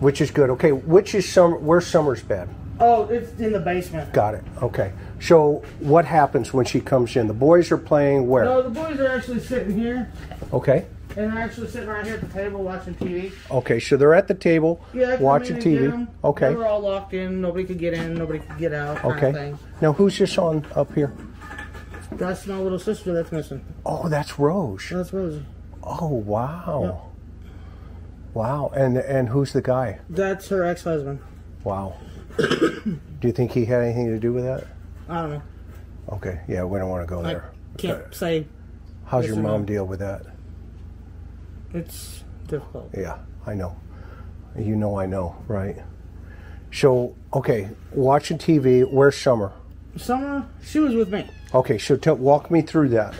which 0.00 0.20
is 0.20 0.30
good. 0.30 0.50
Okay, 0.50 0.72
which 0.72 1.14
is 1.14 1.28
summer? 1.28 1.56
Where's 1.56 1.86
Summer's 1.86 2.22
bed? 2.22 2.48
Oh, 2.80 3.04
it's 3.04 3.38
in 3.40 3.52
the 3.52 3.60
basement. 3.60 4.12
Got 4.12 4.34
it. 4.34 4.44
Okay. 4.62 4.92
So 5.20 5.62
what 5.80 6.04
happens 6.04 6.52
when 6.52 6.64
she 6.64 6.80
comes 6.80 7.14
in? 7.16 7.26
The 7.28 7.34
boys 7.34 7.70
are 7.70 7.78
playing 7.78 8.26
where? 8.28 8.44
No, 8.44 8.62
the 8.62 8.70
boys 8.70 8.98
are 8.98 9.06
actually 9.08 9.38
sitting 9.40 9.78
here, 9.78 10.10
Okay. 10.52 10.84
And 11.16 11.32
they're 11.32 11.42
actually 11.42 11.68
sitting 11.68 11.88
right 11.88 12.04
here 12.04 12.14
at 12.14 12.20
the 12.20 12.26
table 12.28 12.62
watching 12.62 12.94
TV. 12.94 13.32
Okay. 13.50 13.78
So 13.80 13.96
they're 13.96 14.14
at 14.14 14.28
the 14.28 14.34
table 14.34 14.84
Yeah, 14.92 15.16
watching 15.20 15.56
TV. 15.56 15.62
get 15.80 15.90
TV. 15.90 15.92
'em. 15.92 16.08
Okay. 16.24 16.48
They 16.48 16.54
were 16.54 16.66
all 16.66 16.80
locked 16.80 17.14
in. 17.14 17.40
Nobody 17.40 17.64
could 17.64 17.78
get 17.78 17.94
in. 17.94 18.14
Nobody 18.14 18.38
could 18.40 18.58
get 18.58 18.72
out. 18.72 19.04
Okay. 19.04 19.54
Now 19.80 19.92
who's 19.92 20.18
this 20.18 20.38
on 20.38 20.64
up 20.74 20.92
here? 20.94 21.12
That's 22.12 22.46
my 22.46 22.58
little 22.58 22.78
sister 22.78 23.12
that's 23.14 23.32
missing. 23.32 23.64
Oh, 23.86 24.08
that's 24.08 24.38
Rose. 24.38 24.88
That's 24.90 25.12
Rosie. 25.12 25.44
Oh 25.82 26.08
wow. 26.08 27.08
Wow. 28.34 28.70
And 28.74 28.96
and 28.98 29.28
who's 29.28 29.52
the 29.52 29.62
guy? 29.62 30.00
That's 30.08 30.48
her 30.48 30.64
ex-husband. 30.64 31.20
Wow. 31.64 31.94
Do 32.38 32.98
you 33.22 33.32
think 33.32 33.52
he 33.52 33.64
had 33.66 33.82
anything 33.82 34.06
to 34.08 34.18
do 34.18 34.32
with 34.32 34.44
that? 34.44 34.66
I 35.08 35.20
don't 35.22 35.30
know. 35.30 35.42
Okay. 36.12 36.40
Yeah, 36.48 36.64
we 36.64 36.78
don't 36.78 36.88
want 36.88 37.02
to 37.02 37.06
go 37.06 37.20
I 37.20 37.22
there. 37.24 37.50
can't 37.78 37.98
uh, 37.98 38.10
say. 38.10 38.46
How's 39.04 39.26
your 39.26 39.36
or 39.38 39.42
no. 39.42 39.48
mom 39.50 39.64
deal 39.64 39.86
with 39.86 40.00
that? 40.00 40.22
It's 41.74 42.24
difficult. 42.46 42.90
Yeah, 42.96 43.18
I 43.46 43.54
know. 43.54 43.76
You 44.58 44.76
know 44.76 44.98
I 44.98 45.06
know, 45.06 45.36
right? 45.48 45.76
So, 46.70 47.14
okay, 47.32 47.68
watching 47.92 48.38
TV, 48.38 48.90
where's 48.90 49.16
Summer? 49.16 49.52
Summer, 49.96 50.46
she 50.62 50.78
was 50.78 50.94
with 50.94 51.10
me. 51.12 51.28
Okay, 51.54 51.76
so 51.78 51.96
tell, 51.96 52.16
walk 52.16 52.50
me 52.50 52.62
through 52.62 52.88
that, 52.90 53.14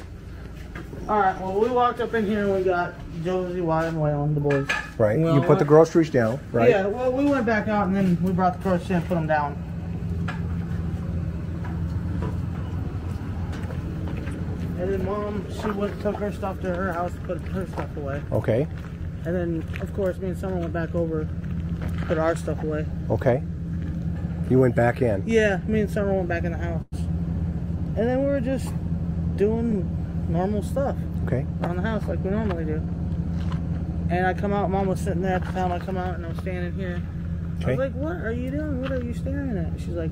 All 1.08 1.18
right. 1.20 1.38
Well, 1.40 1.60
we 1.60 1.68
walked 1.68 2.00
up 2.00 2.14
in 2.14 2.24
here 2.26 2.44
and 2.44 2.54
we 2.54 2.62
got 2.62 2.94
Josie, 3.22 3.60
Wyatt, 3.60 3.92
and 3.92 3.98
Waylon, 4.02 4.34
the 4.34 4.40
boys. 4.40 4.68
right? 4.96 5.18
Well, 5.18 5.34
you 5.34 5.42
put 5.42 5.58
the 5.58 5.64
groceries 5.66 6.08
down, 6.10 6.40
right? 6.50 6.70
Yeah. 6.70 6.86
Well, 6.86 7.12
we 7.12 7.24
went 7.26 7.44
back 7.44 7.68
out 7.68 7.88
and 7.88 7.96
then 7.96 8.18
we 8.22 8.32
brought 8.32 8.56
the 8.56 8.62
groceries 8.62 8.90
in 8.90 8.96
and 8.96 9.06
put 9.06 9.14
them 9.16 9.26
down. 9.26 9.71
And 14.92 15.00
then 15.00 15.06
mom, 15.06 15.46
she 15.50 15.70
went 15.70 16.00
took 16.02 16.16
her 16.16 16.30
stuff 16.30 16.60
to 16.60 16.68
her 16.74 16.92
house, 16.92 17.12
put 17.24 17.40
her 17.40 17.66
stuff 17.68 17.96
away. 17.96 18.22
Okay, 18.30 18.66
And 19.24 19.34
then, 19.34 19.64
of 19.80 19.94
course, 19.94 20.18
me 20.18 20.28
and 20.28 20.38
Summer 20.38 20.56
went 20.58 20.72
back 20.74 20.94
over, 20.94 21.26
put 22.06 22.18
our 22.18 22.36
stuff 22.36 22.62
away. 22.62 22.84
okay. 23.08 23.42
You 24.50 24.58
went 24.58 24.76
back 24.76 25.00
in. 25.00 25.22
Yeah, 25.26 25.60
me 25.66 25.80
and 25.80 25.90
Summer 25.90 26.12
went 26.12 26.28
back 26.28 26.44
in 26.44 26.52
the 26.52 26.58
house. 26.58 26.84
And 26.92 27.96
then 27.96 28.18
we 28.20 28.26
were 28.26 28.40
just 28.40 28.70
doing 29.36 29.88
normal 30.28 30.62
stuff 30.62 30.94
Okay, 31.24 31.46
around 31.62 31.76
the 31.76 31.82
house 31.82 32.06
like 32.06 32.22
we 32.22 32.30
normally 32.30 32.64
do. 32.66 32.82
And 34.10 34.26
I 34.26 34.34
come 34.34 34.52
out, 34.52 34.68
mom 34.70 34.88
was 34.88 35.00
sitting 35.00 35.22
there 35.22 35.36
at 35.36 35.44
the 35.46 35.52
time 35.52 35.72
I 35.72 35.78
come 35.78 35.96
out 35.96 36.16
and 36.16 36.26
I'm 36.26 36.36
standing 36.40 36.74
here. 36.74 37.00
Okay. 37.62 37.68
I 37.68 37.70
was 37.70 37.78
like, 37.78 37.94
what 37.94 38.16
are 38.16 38.32
you 38.32 38.50
doing? 38.50 38.82
What 38.82 38.92
are 38.92 39.02
you 39.02 39.14
staring 39.14 39.56
at? 39.56 39.80
She's 39.80 39.88
like, 39.94 40.10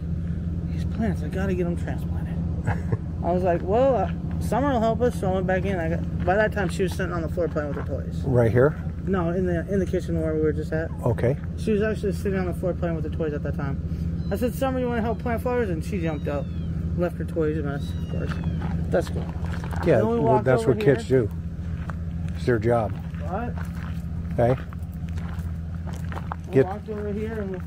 these 0.70 0.86
plants, 0.86 1.22
I 1.22 1.28
gotta 1.28 1.54
get 1.54 1.64
them 1.64 1.76
transplanted. 1.76 2.36
I 3.24 3.32
was 3.32 3.42
like, 3.42 3.60
well, 3.62 3.96
uh, 3.96 4.10
Summer 4.40 4.72
will 4.72 4.80
help 4.80 5.00
us. 5.02 5.18
So 5.20 5.28
I 5.30 5.32
went 5.34 5.46
back 5.46 5.64
in. 5.64 5.78
I 5.78 5.90
got, 5.90 6.24
by 6.24 6.34
that 6.34 6.52
time, 6.52 6.68
she 6.68 6.82
was 6.82 6.92
sitting 6.92 7.12
on 7.12 7.22
the 7.22 7.28
floor 7.28 7.48
playing 7.48 7.68
with 7.68 7.76
her 7.78 7.84
toys. 7.84 8.22
right 8.24 8.50
here. 8.50 8.82
No, 9.06 9.30
in 9.30 9.46
the 9.46 9.60
in 9.72 9.78
the 9.78 9.86
kitchen 9.86 10.20
where 10.20 10.34
we 10.34 10.40
were 10.42 10.52
just 10.52 10.72
at. 10.72 10.90
Okay, 11.04 11.36
She 11.56 11.72
was 11.72 11.82
actually 11.82 12.12
sitting 12.12 12.38
on 12.38 12.46
the 12.46 12.54
floor 12.54 12.74
playing 12.74 12.96
with 12.96 13.04
her 13.04 13.10
toys 13.10 13.32
at 13.32 13.42
that 13.44 13.56
time. 13.56 14.28
I 14.30 14.36
said, 14.36 14.54
Summer, 14.54 14.78
you 14.78 14.86
want 14.86 14.98
to 14.98 15.02
help 15.02 15.18
plant 15.20 15.42
flowers? 15.42 15.70
And 15.70 15.84
she 15.84 16.00
jumped 16.00 16.28
up, 16.28 16.44
left 16.96 17.16
her 17.16 17.24
toys 17.24 17.58
a 17.58 17.62
mess, 17.62 17.82
of 17.90 18.10
course. 18.10 18.30
That's 18.88 19.08
cool. 19.08 19.24
yeah. 19.86 20.02
We 20.02 20.18
Well, 20.20 20.42
that's 20.42 20.66
what 20.66 20.78
kids 20.80 21.08
do. 21.08 21.30
It's 22.36 22.46
their 22.46 22.58
job. 22.58 22.92
Right? 23.22 23.52
Okay. 24.38 24.60
We 26.48 26.54
Get- 26.54 26.66
walked 26.66 26.88
over 26.90 27.12
here 27.12 27.40
and 27.40 27.50
we, 27.52 27.58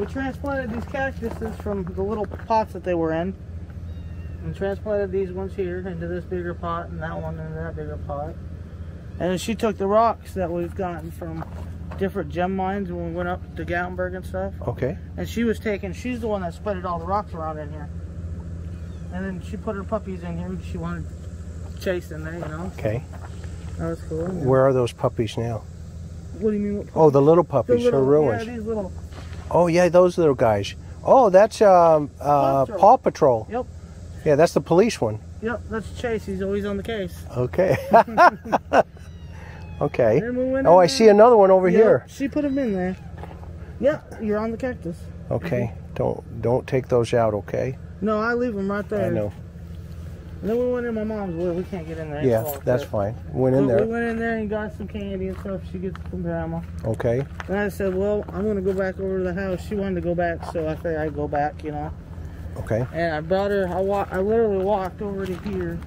we 0.00 0.06
transplanted 0.06 0.72
these 0.74 0.84
cactuses 0.90 1.56
from 1.60 1.84
the 1.84 2.02
little 2.02 2.26
pots 2.26 2.72
that 2.72 2.84
they 2.84 2.94
were 2.94 3.12
in. 3.12 3.34
And 4.44 4.54
transplanted 4.54 5.10
these 5.10 5.32
ones 5.32 5.54
here 5.54 5.78
into 5.86 6.06
this 6.06 6.24
bigger 6.24 6.54
pot 6.54 6.88
and 6.88 7.02
that 7.02 7.20
one 7.20 7.38
into 7.38 7.54
that 7.54 7.74
bigger 7.76 7.98
pot. 8.06 8.34
And 9.20 9.30
then 9.32 9.38
she 9.38 9.54
took 9.54 9.78
the 9.78 9.86
rocks 9.86 10.34
that 10.34 10.50
we've 10.50 10.74
gotten 10.74 11.10
from 11.10 11.44
different 11.98 12.30
gem 12.30 12.54
mines 12.54 12.90
when 12.92 13.08
we 13.08 13.12
went 13.12 13.28
up 13.28 13.56
to 13.56 13.64
Gatlinburg 13.64 14.14
and 14.16 14.24
stuff. 14.24 14.54
Okay. 14.68 14.96
And 15.16 15.28
she 15.28 15.42
was 15.42 15.58
taking, 15.58 15.92
she's 15.92 16.20
the 16.20 16.28
one 16.28 16.42
that 16.42 16.54
spreaded 16.54 16.84
all 16.84 17.00
the 17.00 17.04
rocks 17.04 17.34
around 17.34 17.58
in 17.58 17.72
here. 17.72 17.88
And 19.12 19.24
then 19.24 19.42
she 19.42 19.56
put 19.56 19.74
her 19.74 19.82
puppies 19.82 20.22
in 20.22 20.38
here. 20.38 20.56
She 20.70 20.78
wanted 20.78 21.06
Chase 21.80 22.12
in 22.12 22.24
there, 22.24 22.34
you 22.34 22.40
know. 22.40 22.72
Okay. 22.78 23.02
That 23.78 23.88
was 23.88 24.00
cool. 24.02 24.26
Where 24.26 24.66
are 24.66 24.72
those 24.72 24.92
puppies 24.92 25.36
now? 25.36 25.62
What 26.38 26.50
do 26.50 26.56
you 26.56 26.62
mean? 26.62 26.76
What 26.78 26.88
Oh, 26.94 27.10
the 27.10 27.22
little 27.22 27.44
the 27.44 27.50
puppies, 27.50 27.84
little, 27.84 28.04
her 28.04 28.22
ones. 28.22 28.46
Yeah, 28.46 28.54
these 28.54 28.64
little. 28.64 28.92
Oh 29.50 29.66
yeah, 29.66 29.88
those 29.88 30.18
little 30.18 30.34
guys. 30.34 30.74
Oh, 31.02 31.30
that's 31.30 31.62
um, 31.62 32.10
uh, 32.20 32.66
Paw 32.66 32.66
Patrol. 32.66 32.78
Paw 32.78 32.96
Patrol. 32.96 33.46
Yep. 33.50 33.66
Yeah, 34.24 34.34
that's 34.36 34.52
the 34.54 34.60
police 34.60 35.00
one. 35.00 35.20
Yep, 35.42 35.62
that's 35.70 36.00
Chase. 36.00 36.26
He's 36.26 36.42
always 36.42 36.64
on 36.64 36.76
the 36.76 36.82
case. 36.82 37.24
Okay. 37.36 37.76
okay. 39.80 40.20
We 40.30 40.56
Oh, 40.66 40.78
I 40.78 40.86
there. 40.86 40.88
see 40.88 41.08
another 41.08 41.36
one 41.36 41.50
over 41.50 41.68
Yep, 41.68 41.80
here. 41.82 42.04
She 42.08 42.28
put 42.28 42.44
him 42.44 42.58
in 42.58 42.72
there. 42.72 42.96
Yeah, 43.80 44.00
you're 44.20 44.38
on 44.38 44.50
the 44.50 44.56
cactus. 44.56 44.98
Okay. 45.30 45.72
Mm-hmm. 45.72 45.94
Don't 45.94 46.42
don't 46.42 46.66
take 46.66 46.88
those 46.88 47.14
out. 47.14 47.34
Okay. 47.34 47.78
No, 48.00 48.18
I 48.20 48.34
leave 48.34 48.54
them 48.54 48.70
right 48.70 48.88
there. 48.88 49.06
I 49.06 49.10
know. 49.10 49.32
And 50.40 50.50
then 50.50 50.56
we 50.58 50.72
went 50.72 50.86
in 50.86 50.94
my 50.94 51.02
mom's 51.02 51.34
where 51.36 51.52
we 51.52 51.64
can't 51.64 51.86
get 51.86 51.98
in 51.98 52.10
there. 52.10 52.22
Yeah, 52.24 52.44
that's 52.64 52.84
fine. 52.84 53.16
Went 53.32 53.56
in 53.56 53.66
but 53.66 53.72
We 53.72 53.78
there. 53.78 53.86
went 53.86 54.04
in 54.10 54.18
there 54.20 54.38
and 54.38 54.48
got 54.48 54.72
some 54.76 54.86
candy 54.86 55.28
and 55.28 55.38
stuff 55.40 55.60
she 55.72 55.78
gets 55.78 55.96
from 56.10 56.22
grandma. 56.22 56.60
Okay. 56.84 57.24
and 57.48 57.58
I 57.58 57.68
brought 63.20 63.50
her. 63.50 63.68
I 63.68 63.80
walk. 63.80 64.08
I 64.12 64.20
literally 64.20 64.64
walked 64.64 65.00
over 65.02 65.24
to 65.26 65.34
here, 65.48 65.78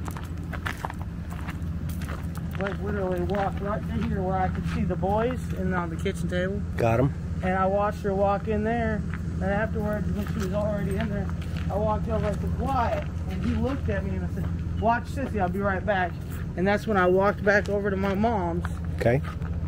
like 2.60 2.82
literally 2.82 3.22
walked 3.22 3.62
right 3.62 3.82
to 3.82 4.08
here 4.08 4.22
where 4.22 4.38
I 4.38 4.48
could 4.50 4.68
see 4.74 4.84
the 4.84 4.96
boys 4.96 5.40
and 5.58 5.74
on 5.74 5.90
the 5.90 5.96
kitchen 5.96 6.28
table. 6.30 6.62
Got 6.78 7.00
him. 7.00 7.14
And 7.44 7.54
I 7.54 7.66
watched 7.66 8.02
her 8.04 8.14
walk 8.14 8.48
in 8.48 8.64
there. 8.64 9.02
And 9.42 9.44
afterwards, 9.46 10.08
when 10.12 10.28
she 10.28 10.34
was 10.46 10.54
already 10.54 10.96
in 10.98 11.10
there, 11.10 11.28
I 11.72 11.76
walked 11.76 12.08
over. 12.10 12.28
I 12.28 12.32
said, 12.34 12.52
"Quiet." 12.60 13.04
And 13.32 13.44
he 13.44 13.56
looked 13.56 13.90
at 13.90 14.04
me 14.04 14.12
and 14.16 14.26
I 14.26 14.34
said, 14.36 14.80
"Watch 14.82 15.06
Sissy. 15.06 15.42
I'll 15.42 15.50
be 15.50 15.60
right 15.60 15.84
back." 15.86 16.12
And 16.58 16.68
that's 16.68 16.86
when 16.86 16.98
I 16.98 17.08
walked 17.08 17.44
back 17.44 17.70
over 17.70 17.90
to 17.90 17.96
my 17.98 18.14
mom's 18.14 18.66
Okay. 19.00 19.22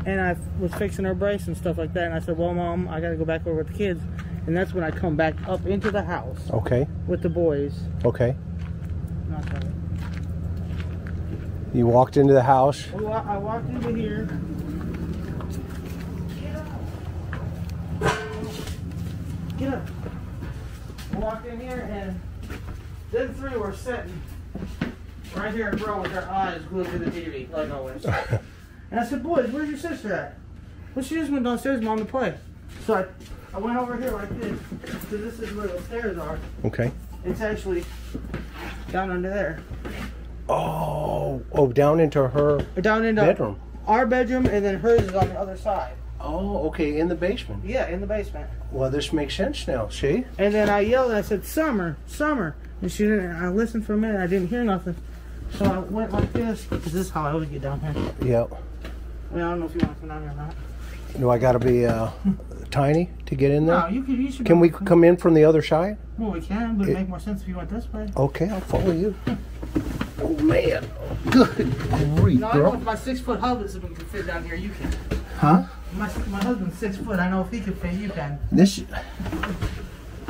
and 0.06 0.20
I 0.22 0.36
was 0.60 0.74
fixing 0.76 1.06
her 1.06 1.16
brace 1.16 1.48
and 1.48 1.58
stuff 1.58 1.78
like 1.78 1.94
that. 1.94 2.04
And 2.06 2.14
I 2.14 2.20
said, 2.20 2.38
"Well, 2.38 2.54
mom, 2.54 2.88
I 2.88 3.00
got 3.02 3.10
to 3.10 3.16
go 3.16 3.26
back 3.26 3.48
over 3.48 3.58
with 3.58 3.68
the 3.68 3.74
kids." 3.74 4.02
And 4.46 4.56
that's 4.56 4.74
when 4.74 4.84
I 4.84 4.92
come 4.92 5.16
back 5.16 5.36
up 5.48 5.66
into 5.66 5.90
the 5.90 6.04
house 6.04 6.38
Okay. 6.52 6.88
with 7.08 7.22
the 7.22 7.30
boys. 7.30 7.74
Okay. 8.04 8.36
Not 9.30 9.46
that. 9.46 9.64
You 11.74 11.88
walked 11.88 12.18
into 12.18 12.34
the 12.34 12.44
house. 12.44 12.88
I 12.94 13.38
walked 13.38 13.70
into 13.70 13.94
here. 13.94 14.26
Get 16.42 16.56
up. 16.56 16.68
Get 19.58 19.74
up. 19.74 19.88
I 21.14 21.18
walked 21.18 21.48
in 21.48 21.60
here 21.60 21.88
and 21.92 22.20
them 23.12 23.34
three 23.36 23.58
were 23.58 23.74
sitting 23.74 24.22
right 25.36 25.54
here 25.54 25.70
in 25.70 25.78
row 25.78 26.02
with 26.02 26.12
their 26.12 26.30
eyes 26.30 26.62
glued 26.64 26.88
to 26.88 27.00
the 27.00 27.12
TV, 27.12 27.50
like 27.52 27.72
always. 27.72 28.04
and 28.92 29.00
I 29.00 29.06
said, 29.06 29.24
boys, 29.24 29.50
where's 29.52 29.70
your 29.70 29.78
sister 29.78 30.14
at? 30.14 30.38
Well, 30.94 31.04
she 31.04 31.16
just 31.16 31.32
went 31.32 31.44
downstairs, 31.44 31.82
mom, 31.82 32.00
to 32.00 32.06
play. 32.06 32.36
So 32.86 32.96
I, 32.96 33.06
I 33.54 33.60
went 33.60 33.78
over 33.78 33.96
here 33.98 34.12
like 34.12 34.30
this, 34.40 34.60
because 34.82 35.10
this 35.10 35.40
is 35.40 35.54
where 35.56 35.68
the 35.68 35.82
stairs 35.84 36.18
are. 36.18 36.40
Okay. 36.66 36.92
It's 37.24 37.42
actually 37.42 37.86
down 38.92 39.12
under 39.12 39.30
there. 39.30 39.64
Oh, 40.50 41.42
oh, 41.52 41.72
down 41.72 42.00
into 42.00 42.28
her 42.28 42.60
down 42.82 43.06
into 43.06 43.22
bedroom. 43.22 43.60
our 43.88 44.06
bedroom, 44.06 44.46
and 44.48 44.66
then 44.66 44.80
hers 44.80 45.02
is 45.02 45.14
on 45.14 45.30
the 45.30 45.40
other 45.40 45.56
side. 45.56 45.94
Oh, 46.20 46.68
okay, 46.68 47.00
in 47.00 47.10
the 47.10 47.16
basement. 47.16 47.64
Yeah, 47.64 47.88
in 47.88 48.02
the 48.02 48.08
basement. 48.08 48.50
Well, 48.72 48.90
this 48.90 49.14
makes 49.14 49.36
sense 49.36 49.68
now. 49.68 49.90
See? 49.90 50.26
And 50.38 50.54
then 50.54 50.70
I 50.70 50.80
yelled 50.80 51.12
I 51.12 51.22
said, 51.22 51.46
Summer, 51.46 51.98
Summer. 52.08 52.56
And 52.82 52.92
she 52.92 53.04
didn't, 53.04 53.36
I 53.36 53.50
listened 53.50 53.86
for 53.86 53.94
a 53.94 53.98
minute. 53.98 54.20
I 54.20 54.28
didn't 54.28 54.48
hear 54.48 54.64
nothing. 54.64 54.96
So 55.58 55.66
I 55.66 55.78
went 55.80 56.12
like 56.12 56.32
this, 56.34 56.66
because 56.66 56.86
this 56.92 56.96
is 56.96 57.10
how 57.10 57.26
I 57.26 57.34
would 57.36 57.52
get 57.52 57.62
down 57.62 57.80
here. 57.82 58.14
Yep. 58.22 58.54
I 59.32 59.36
mean, 59.36 59.44
I 59.44 59.50
don't 59.50 59.60
know 59.60 59.66
if 59.66 59.76
you 59.76 59.82
want 59.82 59.96
to 59.96 60.00
come 60.00 60.10
down 60.10 60.22
here 60.24 60.32
or 60.32 60.36
not. 60.36 60.56
No, 61.20 61.30
I 61.30 61.38
got 61.38 61.52
to 61.52 61.60
be 61.60 61.86
uh, 61.86 62.10
tiny 62.74 63.10
to 63.28 63.36
get 63.36 63.52
in 63.52 63.66
No, 63.68 63.82
there? 63.82 63.92
you 63.92 64.04
could, 64.04 64.18
you 64.18 64.32
should 64.32 64.46
Can 64.46 64.60
we 64.60 64.70
come 64.70 65.04
in 65.04 65.16
from 65.16 65.36
the 65.36 65.46
other 65.46 65.62
side? 65.62 65.98
Well, 66.18 66.32
we 66.32 66.42
can, 66.42 66.76
but 66.78 66.84
it'd 66.84 66.96
make 66.96 67.08
more 67.08 67.20
sense 67.20 67.42
if 67.44 67.48
you 67.48 67.56
went 67.56 67.70
this 67.70 67.92
way. 67.94 68.10
Okay, 68.18 68.50
I'll 68.50 68.60
follow 68.62 68.92
you. 68.92 69.16
Oh 70.22 70.30
man, 70.38 70.90
good 71.32 71.70
grief, 72.16 72.40
No, 72.40 72.52
girl. 72.54 72.74
if 72.76 72.82
my 72.84 72.96
six 72.96 73.20
foot 73.20 73.42
husband 73.42 73.94
can 73.98 74.06
fit 74.06 74.26
down 74.28 74.46
here, 74.46 74.56
you 74.56 74.70
can. 74.70 74.90
Huh? 75.38 75.64
My, 75.96 76.08
my 76.28 76.42
husband's 76.42 76.78
six 76.78 76.96
foot. 76.96 77.20
I 77.20 77.30
know 77.30 77.42
if 77.42 77.52
he 77.52 77.60
can 77.60 77.74
fit, 77.74 77.94
you 77.96 78.08
can. 78.10 78.40
This. 78.50 78.84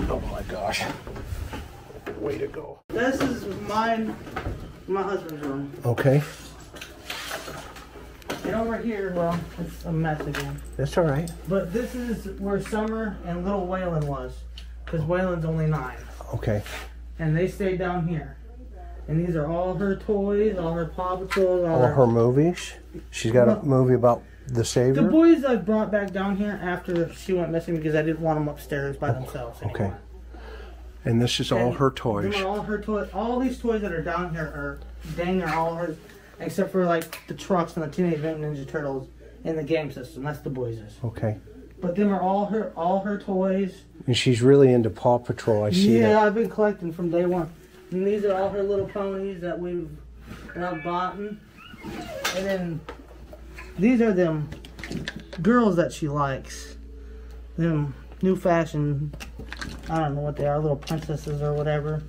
Oh 0.09 0.19
my 0.31 0.41
gosh. 0.43 0.81
Way 2.17 2.39
to 2.39 2.47
go. 2.47 2.79
This 2.87 3.21
is 3.21 3.45
mine, 3.67 4.15
my 4.87 5.03
husband's 5.03 5.45
room. 5.45 5.71
Okay, 5.85 6.23
And 8.43 8.55
over 8.55 8.77
here, 8.77 9.13
well, 9.15 9.39
it's 9.59 9.85
a 9.85 9.91
mess 9.91 10.19
again. 10.21 10.61
that's 10.75 10.97
all 10.97 11.05
right. 11.05 11.31
But 11.47 11.71
this 11.71 11.95
is 11.95 12.39
where 12.39 12.61
Summer 12.61 13.17
and 13.25 13.45
little 13.45 13.67
Waylon 13.67 14.03
was. 14.05 14.33
Because 14.85 15.01
Waylon's 15.01 15.45
only 15.45 15.67
nine. 15.67 15.97
Okay, 16.33 16.63
And 17.19 17.37
they 17.37 17.47
stayed 17.47 17.77
down 17.77 18.07
here. 18.07 18.37
And 19.07 19.25
these 19.25 19.35
are 19.35 19.47
all 19.47 19.75
her 19.75 19.95
toys, 19.95 20.57
all 20.57 20.73
her 20.73 20.85
Paw 20.85 21.17
Patrols, 21.17 21.65
all, 21.65 21.75
all 21.75 21.85
her... 21.85 21.93
her 21.93 22.07
movies. 22.07 22.73
She's 23.11 23.31
got 23.31 23.49
a 23.49 23.63
movie 23.63 23.93
about 23.93 24.23
the 24.47 24.65
Savior. 24.65 25.01
The 25.01 25.09
boys 25.09 25.43
I 25.45 25.55
brought 25.55 25.91
back 25.91 26.11
down 26.11 26.37
here 26.37 26.59
after 26.61 27.13
she 27.13 27.33
went 27.33 27.51
missing 27.51 27.75
because 27.75 27.95
I 27.95 28.01
didn't 28.01 28.21
want 28.21 28.39
them 28.39 28.47
upstairs 28.47 28.97
by 28.97 29.11
themselves 29.11 29.61
anymore. 29.61 29.87
Okay. 29.87 30.39
And 31.05 31.21
this 31.21 31.39
is 31.39 31.51
all 31.51 31.73
her 31.73 31.91
toys. 31.91 32.41
all 32.41 32.61
her 32.61 32.79
toys. 32.79 33.09
All 33.13 33.39
these 33.39 33.59
toys 33.59 33.81
that 33.81 33.91
are 33.91 34.01
down 34.01 34.33
here 34.33 34.41
are 34.41 34.79
dang 35.17 35.43
are 35.43 35.53
all 35.53 35.75
hers, 35.75 35.97
except 36.39 36.71
for 36.71 36.85
like 36.85 37.25
the 37.27 37.33
trucks 37.33 37.75
and 37.75 37.83
the 37.83 37.89
Teenage 37.89 38.19
Mutant 38.19 38.43
Ninja 38.43 38.67
Turtles 38.67 39.07
in 39.43 39.55
the 39.55 39.63
game 39.63 39.91
system. 39.91 40.23
That's 40.23 40.39
the 40.39 40.49
boys'. 40.49 40.79
Okay. 41.03 41.37
But 41.79 41.95
them 41.95 42.13
are 42.13 42.21
all 42.21 42.45
her 42.45 42.71
all 42.75 43.01
her 43.01 43.19
toys. 43.19 43.83
And 44.07 44.17
she's 44.17 44.41
really 44.41 44.71
into 44.71 44.89
Paw 44.89 45.19
Patrol. 45.19 45.63
I 45.63 45.71
see 45.71 45.99
yeah, 45.99 46.09
that. 46.09 46.23
I've 46.23 46.35
been 46.35 46.49
collecting 46.49 46.91
from 46.91 47.09
day 47.09 47.25
one. 47.25 47.51
And 47.91 48.07
these 48.07 48.25
are 48.25 48.33
all 48.35 48.49
her 48.49 48.63
little 48.63 48.87
ponies 48.87 49.41
that 49.41 49.59
we've 49.59 49.89
now 50.55 50.75
bought. 50.75 51.15
And 51.15 51.39
then 52.33 52.81
these 53.77 54.01
are 54.01 54.13
them 54.13 54.49
girls 55.41 55.75
that 55.75 55.91
she 55.91 56.07
likes. 56.07 56.77
Them 57.57 57.93
new 58.21 58.35
fashion, 58.35 59.13
I 59.89 59.99
don't 59.99 60.15
know 60.15 60.21
what 60.21 60.37
they 60.37 60.47
are, 60.47 60.59
little 60.59 60.77
princesses 60.77 61.41
or 61.41 61.53
whatever. 61.53 62.01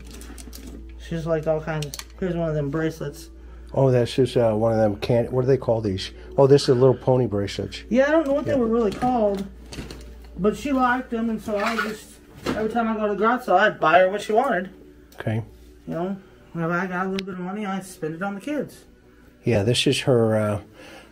She's 1.06 1.26
like 1.26 1.46
all 1.46 1.60
kinds. 1.60 1.98
Here's 2.18 2.36
one 2.36 2.48
of 2.48 2.54
them 2.54 2.70
bracelets. 2.70 3.30
Oh, 3.76 3.90
that's 3.90 4.14
just 4.14 4.36
uh, 4.36 4.52
one 4.54 4.72
of 4.72 4.78
them 4.78 4.96
can. 4.96 5.26
What 5.32 5.42
do 5.42 5.46
they 5.48 5.56
call 5.56 5.80
these? 5.80 6.12
Oh, 6.38 6.46
this 6.46 6.62
is 6.62 6.68
a 6.70 6.74
little 6.74 6.94
pony 6.96 7.26
bracelets. 7.26 7.82
Yeah, 7.88 8.06
I 8.08 8.10
don't 8.12 8.26
know 8.26 8.34
what 8.34 8.46
Yeah. 8.46 8.54
they 8.54 8.60
were 8.60 8.66
really 8.66 8.92
called, 8.92 9.44
but 10.38 10.56
she 10.56 10.72
liked 10.72 11.10
them, 11.10 11.28
and 11.30 11.42
so 11.42 11.56
I 11.58 11.74
just 11.76 12.06
every 12.46 12.70
time 12.70 12.88
I 12.88 12.94
go 12.96 13.08
to 13.08 13.16
garage 13.16 13.44
sale, 13.46 13.56
I'd 13.56 13.80
buy 13.80 13.98
her 13.98 14.10
what 14.10 14.22
she 14.22 14.32
wanted. 14.32 14.70
Okay. 15.20 15.42
You 15.88 15.94
know, 15.94 16.16
whenever 16.52 16.72
I 16.72 16.86
got 16.86 17.06
a 17.06 17.08
little 17.10 17.26
bit 17.26 17.34
of 17.34 17.40
money, 17.40 17.66
I 17.66 17.80
spend 17.80 18.14
it 18.14 18.22
on 18.22 18.34
the 18.36 18.40
kids. 18.40 18.84
Yeah, 19.44 19.62
this 19.64 19.86
is 19.86 20.00
her. 20.00 20.36
Uh, 20.36 20.60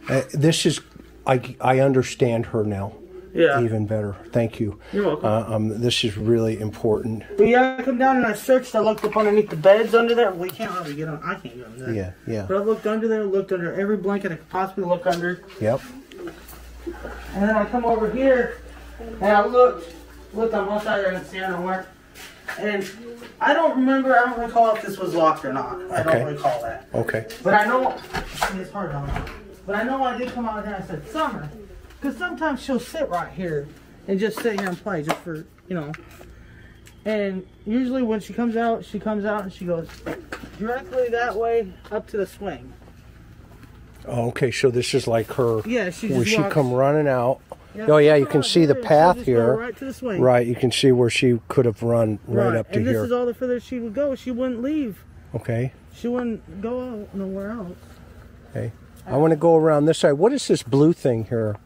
uh, 0.08 0.22
this 0.32 0.64
is. 0.64 0.80
I 1.26 1.56
I 1.60 1.80
understand 1.80 2.46
her 2.46 2.64
now 2.64 2.94
Yeah, 3.34 3.60
even 3.62 3.86
better. 3.86 4.14
Thank 4.30 4.60
you. 4.60 4.78
you're 4.92 5.06
welcome. 5.06 5.24
Uh, 5.26 5.44
um, 5.56 5.80
this 5.80 6.04
is 6.04 6.16
really 6.18 6.60
important. 6.60 7.24
But 7.38 7.46
yeah, 7.48 7.76
I 7.78 7.82
come 7.82 7.96
down 7.98 8.16
and 8.16 8.26
I 8.26 8.34
searched. 8.34 8.74
I 8.74 8.80
looked 8.80 9.04
up 9.04 9.16
underneath 9.16 9.48
the 9.48 9.56
beds 9.56 9.94
under 9.94 10.14
there. 10.14 10.32
We 10.32 10.50
can't 10.50 10.72
really 10.78 10.94
get 10.94 11.08
on. 11.08 11.22
I 11.24 11.34
can't 11.36 11.56
get 11.56 11.66
under 11.66 11.86
there. 11.86 11.94
Yeah, 11.94 12.12
yeah. 12.26 12.44
But 12.46 12.56
I 12.58 12.60
looked 12.60 12.86
under 12.86 13.08
there, 13.08 13.24
looked 13.24 13.52
under 13.52 13.72
every 13.72 13.96
blanket 13.96 14.32
I 14.32 14.36
could 14.36 14.48
possibly 14.50 14.84
look 14.84 15.06
under, 15.06 15.42
Yep. 15.60 15.80
and 17.34 17.42
then 17.48 17.56
I 17.56 17.64
come 17.64 17.84
over 17.84 18.10
here 18.10 18.58
and 19.20 19.24
I 19.24 19.46
looked, 19.46 19.94
looked 20.34 20.52
on 20.54 20.66
both 20.68 20.82
sides. 20.82 21.06
I 21.06 21.10
didn't 21.12 21.26
see 21.26 21.38
her 21.38 21.50
nowhere. 21.50 21.86
And 22.58 22.88
I 23.40 23.54
don't 23.54 23.76
remember. 23.78 24.14
I 24.14 24.26
don't 24.26 24.40
recall 24.40 24.74
if 24.76 24.82
this 24.82 24.98
was 24.98 25.14
locked 25.14 25.44
or 25.44 25.52
not. 25.54 25.80
I 25.90 26.00
Okay. 26.02 26.18
don't 26.18 26.34
recall 26.34 26.60
that. 26.62 26.86
Okay. 26.94 27.26
But 27.42 27.54
I 27.54 27.64
know 27.64 27.96
it's 28.60 28.70
hard 28.70 28.92
on. 28.92 29.10
But 29.66 29.76
I 29.76 29.84
know 29.84 30.02
I 30.04 30.18
did 30.18 30.32
come 30.32 30.44
out 30.46 30.64
here 30.64 30.74
and 30.74 30.84
I 30.84 30.86
said 30.86 31.08
summer, 31.08 31.48
because 32.02 32.18
sometimes 32.18 32.60
she'll 32.60 32.80
sit 32.80 33.08
right 33.08 33.32
here 33.32 33.68
and 34.08 34.18
just 34.18 34.40
sit 34.40 34.58
here 34.58 34.68
and 34.68 34.82
play, 34.82 35.02
just 35.02 35.18
for 35.18 35.46
you 35.68 35.74
know. 35.74 35.92
And 37.04 37.46
usually 37.64 38.02
when 38.02 38.20
she 38.20 38.32
comes 38.32 38.56
out, 38.56 38.84
she 38.84 38.98
comes 38.98 39.24
out 39.24 39.44
and 39.44 39.52
she 39.52 39.64
goes 39.64 39.88
directly 40.58 41.08
that 41.10 41.36
way 41.36 41.72
up 41.90 42.08
to 42.08 42.16
the 42.16 42.26
swing. 42.26 42.72
Oh, 44.06 44.28
okay. 44.28 44.50
So 44.50 44.70
this 44.70 44.94
is 44.94 45.06
like 45.06 45.28
her. 45.34 45.62
Yeah, 45.64 45.90
she 45.90 46.08
Where 46.08 46.20
just 46.20 46.30
she 46.30 46.40
walks- 46.40 46.54
come 46.54 46.72
running 46.72 47.06
out. 47.08 47.40
Oh 47.78 47.96
yeah, 47.96 48.16
you 48.16 48.26
can 48.26 48.42
see 48.42 48.66
the 48.66 48.74
She'll 48.74 48.82
path 48.84 49.16
just 49.16 49.26
go 49.26 49.32
here. 49.32 49.56
Right 49.56 49.76
to 49.76 49.84
the 49.86 49.94
swing. 49.94 50.20
Right. 50.20 50.46
You 50.46 50.54
can 50.54 50.70
see 50.72 50.92
where 50.92 51.08
she 51.08 51.40
could 51.48 51.64
have 51.64 51.82
run 51.82 52.18
right, 52.26 52.54
up 52.56 52.70
to 52.72 52.78
and 52.78 52.86
this 52.86 52.92
here. 52.92 53.04
is 53.04 53.12
all 53.12 53.24
the 53.24 53.32
further 53.32 53.60
she 53.60 53.78
would 53.78 53.94
go. 53.94 54.14
She 54.14 54.30
wouldn't 54.30 54.60
leave. 54.60 55.04
Okay. 55.34 55.72
She 55.94 56.08
wouldn't 56.08 56.60
go 56.60 56.80
out 56.80 57.14
nowhere 57.14 57.50
else. 57.50 57.78
Okay. 58.50 58.72
I 59.06 59.16
want 59.16 59.30
to 59.30 59.36
go 59.36 59.56
around 59.56 59.86
this 59.86 59.98
side. 59.98 60.12
What 60.12 60.32
is 60.32 60.46
this 60.48 60.62
blue 60.62 60.92
thing 60.92 61.24
here? 61.26 61.56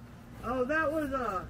Oh, 0.47 0.65
that 0.65 0.93
was 0.93 1.13
uh, 1.13 1.43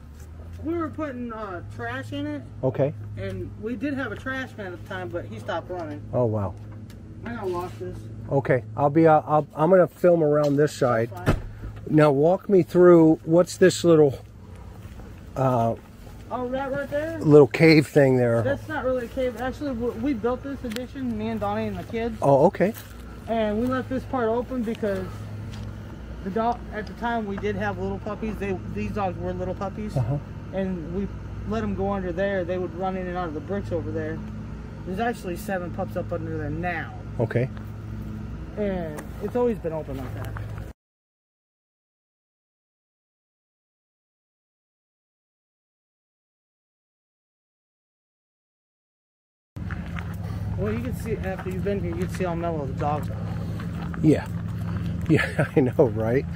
we 0.64 0.74
were 0.74 0.88
putting 0.88 1.32
uh 1.32 1.62
trash 1.74 2.12
in 2.12 2.26
it. 2.26 2.42
Okay. 2.64 2.94
And 3.16 3.50
we 3.62 3.76
did 3.76 3.94
have 3.94 4.10
a 4.12 4.16
trash 4.16 4.50
man 4.56 4.72
at 4.72 4.82
the 4.82 4.88
time, 4.88 5.08
but 5.08 5.24
he 5.26 5.38
stopped 5.38 5.70
running. 5.70 6.02
Oh 6.12 6.24
wow. 6.24 6.54
I 7.24 7.34
gotta 7.34 7.46
lock 7.46 7.72
this. 7.78 7.96
Okay. 8.30 8.64
I'll 8.76 8.90
be. 8.90 9.06
Uh, 9.06 9.20
I'll, 9.26 9.46
I'm 9.54 9.70
gonna 9.70 9.86
film 9.86 10.22
around 10.22 10.56
this 10.56 10.72
side. 10.72 11.10
Now 11.88 12.10
walk 12.10 12.48
me 12.48 12.62
through. 12.62 13.20
What's 13.24 13.56
this 13.58 13.84
little 13.84 14.18
uh, 15.36 15.74
Oh, 16.30 16.48
that 16.48 16.72
right 16.72 16.90
there? 16.90 17.20
little 17.20 17.46
cave 17.46 17.86
thing 17.86 18.16
there? 18.16 18.42
That's 18.42 18.66
not 18.68 18.84
really 18.84 19.04
a 19.06 19.08
cave. 19.08 19.40
Actually, 19.40 19.72
we 19.74 20.12
built 20.14 20.42
this 20.42 20.62
addition, 20.64 21.16
me 21.16 21.28
and 21.28 21.38
Donnie 21.38 21.68
and 21.68 21.78
the 21.78 21.84
kids, 21.84 22.18
Oh, 22.20 22.46
okay. 22.46 22.72
and 23.28 23.60
we 23.60 23.66
left 23.66 23.88
this 23.88 24.02
part 24.04 24.28
open 24.28 24.64
because 24.64 25.06
the 26.26 26.32
dog 26.32 26.58
at 26.74 26.88
the 26.88 26.92
time 26.94 27.24
we 27.24 27.36
did 27.36 27.54
have 27.54 27.78
little 27.78 28.00
puppies. 28.00 28.34
They 28.34 28.58
these 28.74 28.90
dogs 28.90 29.16
were 29.16 29.32
little 29.32 29.54
puppies, 29.54 29.96
Uh-huh. 29.96 30.18
and 30.52 30.92
we 30.92 31.06
let 31.48 31.60
them 31.60 31.76
go 31.76 31.92
under 31.92 32.10
there. 32.10 32.44
They 32.44 32.58
would 32.58 32.74
run 32.74 32.96
in 32.96 33.06
and 33.06 33.16
out 33.16 33.28
of 33.28 33.34
the 33.34 33.40
bricks 33.40 33.70
over 33.70 33.92
there. 33.92 34.18
There's 34.86 34.98
actually 34.98 35.36
seven 35.36 35.70
pups 35.70 35.94
up 35.96 36.12
under 36.12 36.36
there 36.36 36.50
now, 36.50 36.94
Okay. 37.20 37.48
and 38.58 39.00
it's 39.22 39.36
always 39.36 39.56
been 39.58 39.72
open 39.72 39.98
like 39.98 40.14
that. 40.14 40.32
Well, 50.58 50.72
you 50.72 50.80
can 50.82 50.96
see 50.96 51.16
after 51.16 51.50
you've 51.50 51.62
been 51.62 51.80
here, 51.80 51.94
you 51.94 52.06
can 52.06 52.14
see 52.14 52.24
how 52.24 52.34
mellow 52.34 52.66
the 52.66 52.72
dogs 52.72 53.10
are. 53.10 53.16
Yeah. 54.02 54.26
Yeah, 55.10 55.46
I 55.54 55.60
know, 55.60 55.84
right? 55.86 56.26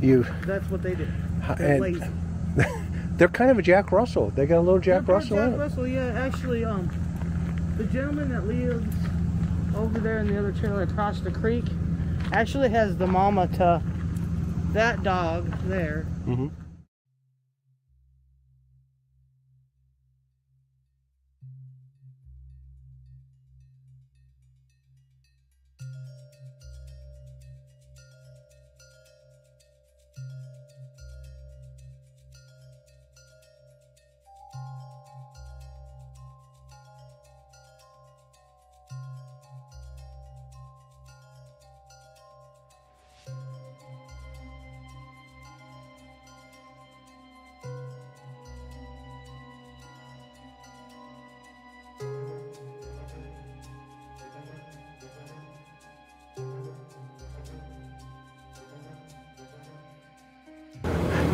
You 0.00 0.26
That's 0.42 0.68
what 0.70 0.82
they 0.82 0.94
do. 0.94 1.06
They're 1.56 1.80
lazy. 1.80 2.04
they're 3.16 3.28
kind 3.28 3.50
of 3.50 3.58
a 3.58 3.62
Jack 3.62 3.90
Russell. 3.90 4.30
They 4.30 4.44
got 4.46 4.58
a 4.58 4.60
little 4.60 4.80
Jack 4.80 5.06
They're 5.06 5.14
Russell 5.14 5.36
Jack. 5.36 5.58
Russell, 5.58 5.86
yeah. 5.86 6.08
Actually, 6.08 6.64
um, 6.64 6.90
the 7.78 7.84
gentleman 7.84 8.28
that 8.30 8.46
lives 8.46 8.84
over 9.74 9.98
there 9.98 10.18
in 10.18 10.26
the 10.26 10.38
other 10.38 10.52
trailer 10.52 10.82
across 10.82 11.20
the 11.20 11.30
creek 11.30 11.64
actually 12.32 12.68
has 12.68 12.96
the 12.96 13.06
mama 13.06 13.46
to 13.48 13.82
that 14.72 15.02
dog 15.02 15.46
there. 15.68 16.04
Mhm. 16.26 16.50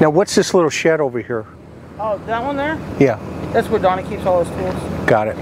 Now, 0.08 0.12
what's 0.12 0.34
this 0.34 0.54
little 0.54 0.70
shed 0.70 1.02
over 1.02 1.20
here? 1.20 1.44
Oh, 2.00 2.16
that 2.24 2.42
one 2.42 2.56
there? 2.56 2.78
Yeah, 2.98 3.18
That's 3.52 3.68
where 3.68 3.78
Donnie 3.78 4.04
keeps 4.08 4.24
all 4.24 4.42
his 4.42 4.48
tools. 4.56 5.06
got 5.06 5.28
it. 5.28 5.36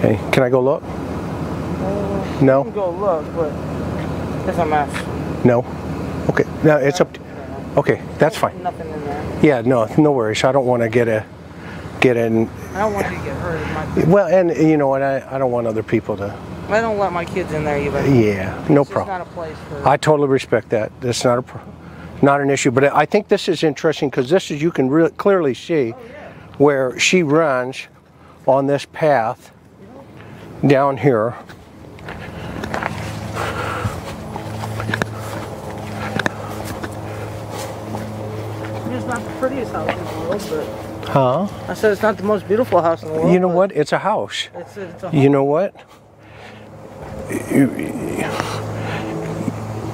Hey, 0.00 0.18
can 0.32 0.42
I 0.42 0.50
go 0.50 0.60
look? 0.60 0.82
Uh, 0.82 0.86
You 2.32 2.36
can 2.38 2.46
No, 2.46 2.64
go 2.64 2.90
look, 2.90 3.24
but 3.36 3.52
it's 4.48 4.58
a 4.58 4.66
mess. 4.66 5.44
no. 5.44 5.60
Okay, 6.30 6.42
no, 6.64 6.78
it's 6.78 7.00
up. 7.00 7.12
To, 7.12 7.20
okay, 7.76 8.02
that's 8.18 8.36
fine. 8.36 8.60
Nothing 8.60 8.90
in 8.90 9.04
there. 9.04 9.38
Yeah, 9.40 9.60
no, 9.60 9.84
no 9.96 10.10
worries. 10.10 10.42
I 10.42 10.50
don't 10.50 10.66
want 10.66 10.82
to 10.82 10.88
get 10.88 11.06
a 11.06 11.24
get 12.00 12.16
in. 12.16 12.48
I 12.74 12.80
don't 12.80 12.92
want 12.92 13.08
you 13.08 13.18
to 13.18 13.24
get 13.24 13.36
hurt. 13.36 13.96
My, 13.96 14.04
Well, 14.12 14.26
and 14.26 14.50
you 14.68 14.76
know 14.78 14.88
what? 14.88 15.02
I, 15.02 15.24
I 15.32 15.38
don't 15.38 15.52
want 15.52 15.68
other 15.68 15.84
people 15.84 16.16
to. 16.16 16.36
I 16.70 16.80
don't 16.80 16.98
let 16.98 17.12
my 17.12 17.24
kids 17.24 17.52
in 17.52 17.62
there 17.62 17.78
either. 17.78 18.04
Yeah, 18.08 18.66
no 18.68 18.84
problem. 18.84 19.16
not 19.16 19.28
a 19.28 19.30
place 19.30 19.56
for. 19.68 19.86
I 19.88 19.96
totally 19.96 20.28
respect 20.28 20.70
that. 20.70 20.90
That's 21.00 21.22
not 21.22 21.38
a 21.38 21.42
pro- 21.42 21.60
not 22.22 22.40
an 22.40 22.50
issue. 22.50 22.70
But 22.70 22.84
I 22.84 23.06
think 23.06 23.28
this 23.28 23.48
is 23.48 23.62
interesting 23.62 24.10
because 24.10 24.30
this 24.30 24.50
is 24.50 24.62
you 24.62 24.70
can 24.70 24.88
really 24.88 25.10
clearly 25.10 25.54
see 25.54 25.90
where 26.58 26.98
she 26.98 27.22
runs 27.22 27.88
on 28.46 28.66
this 28.66 28.86
path 28.86 29.52
down 30.66 30.96
here. 30.96 31.34
it's 38.92 39.06
not 39.06 39.22
the 39.22 39.30
prettiest 39.38 39.72
house 39.72 39.88
in 39.90 40.04
the 40.04 40.20
world, 40.20 40.46
but 40.50 40.90
Huh? 41.10 41.48
I 41.66 41.74
said 41.74 41.90
it's 41.90 42.02
not 42.02 42.16
the 42.16 42.22
most 42.22 42.46
beautiful 42.46 42.80
house 42.80 43.02
in 43.02 43.08
the 43.08 43.14
world. 43.14 43.32
You 43.32 43.40
know 43.40 43.48
what? 43.48 43.72
It's 43.72 43.92
a 43.92 43.98
house. 43.98 44.48
It's 44.54 44.76
a, 44.76 44.82
it's 44.82 45.02
a 45.02 45.10
You 45.12 45.28
know 45.28 45.42
what? 45.42 45.74
You, 47.50 47.68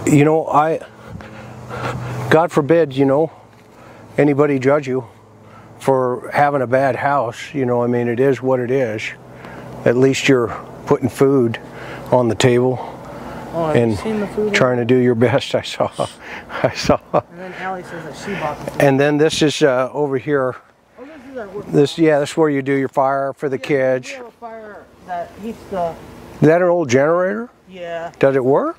you 0.06 0.24
know, 0.24 0.46
I, 0.48 0.80
God 2.31 2.52
forbid, 2.52 2.92
you 2.94 3.05
know, 3.05 3.31
anybody 4.18 4.59
judge 4.59 4.87
you 4.87 5.07
for 5.79 6.31
having 6.33 6.62
a 6.62 6.66
bad 6.66 6.96
house. 6.96 7.55
You 7.55 7.66
know, 7.66 7.83
I 7.83 7.87
mean, 7.87 8.09
it 8.09 8.20
is 8.20 8.42
what 8.42 8.61
it 8.61 8.70
is. 8.70 9.02
At 9.85 9.96
least 9.96 10.29
you're 10.29 10.48
putting 10.87 11.09
food 11.09 11.59
on 12.11 12.29
the 12.29 12.35
table 12.35 12.79
Oh, 13.52 13.70
and 13.70 13.96
seen 13.98 14.20
the 14.20 14.26
food? 14.29 14.52
trying 14.52 14.76
to 14.76 14.85
do 14.85 14.96
your 14.96 15.14
best. 15.26 15.55
I 15.55 15.62
saw, 15.62 15.90
I 16.62 16.72
saw. 16.74 17.00
And 17.12 17.38
then 17.38 17.52
Allie 17.55 17.83
says 17.85 18.05
that 18.05 18.16
she 18.16 18.35
bought 18.40 18.59
the 18.64 18.70
food. 18.72 18.81
And 18.83 19.00
then 19.00 19.16
this 19.16 19.40
is 19.42 19.62
uh, 19.62 19.88
over 19.92 20.18
here. 20.18 20.57
Oh, 20.98 21.05
this 21.05 21.66
is. 21.66 21.72
This, 21.72 21.98
yeah, 21.98 22.18
this 22.20 22.31
is 22.33 22.37
where 22.37 22.50
you 22.50 22.61
do 22.62 22.74
your 22.74 22.88
fire 22.88 23.33
for 23.33 23.48
the 23.48 23.57
We 23.57 23.62
kids. 23.62 24.11
have 24.12 24.26
a 24.26 24.31
fire 24.33 24.85
that 25.07 25.31
heats 25.42 25.59
the. 25.70 25.94
Is 26.35 26.40
that 26.42 26.61
an 26.61 26.68
old 26.68 26.90
generator? 26.90 27.48
Yeah. 27.68 28.12
Does 28.18 28.37
it 28.37 28.44
work? 28.44 28.79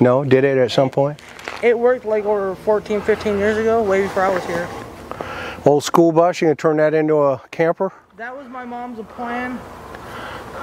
No, 0.00 0.24
did 0.24 0.44
it 0.44 0.56
at 0.56 0.70
some 0.70 0.88
point? 0.88 1.20
It 1.62 1.78
worked 1.78 2.04
like 2.04 2.24
over 2.24 2.56
14, 2.56 3.00
15 3.00 3.38
years 3.38 3.56
ago, 3.56 3.82
way 3.82 4.02
before 4.02 4.24
I 4.24 4.34
was 4.34 4.44
here. 4.46 4.68
Old 5.64 5.84
school 5.84 6.10
bus, 6.10 6.40
you 6.40 6.48
can 6.48 6.56
turn 6.56 6.78
that 6.78 6.92
into 6.92 7.18
a 7.18 7.40
camper? 7.52 7.92
That 8.16 8.36
was 8.36 8.48
my 8.48 8.64
mom's 8.64 8.98
plan. 9.10 9.60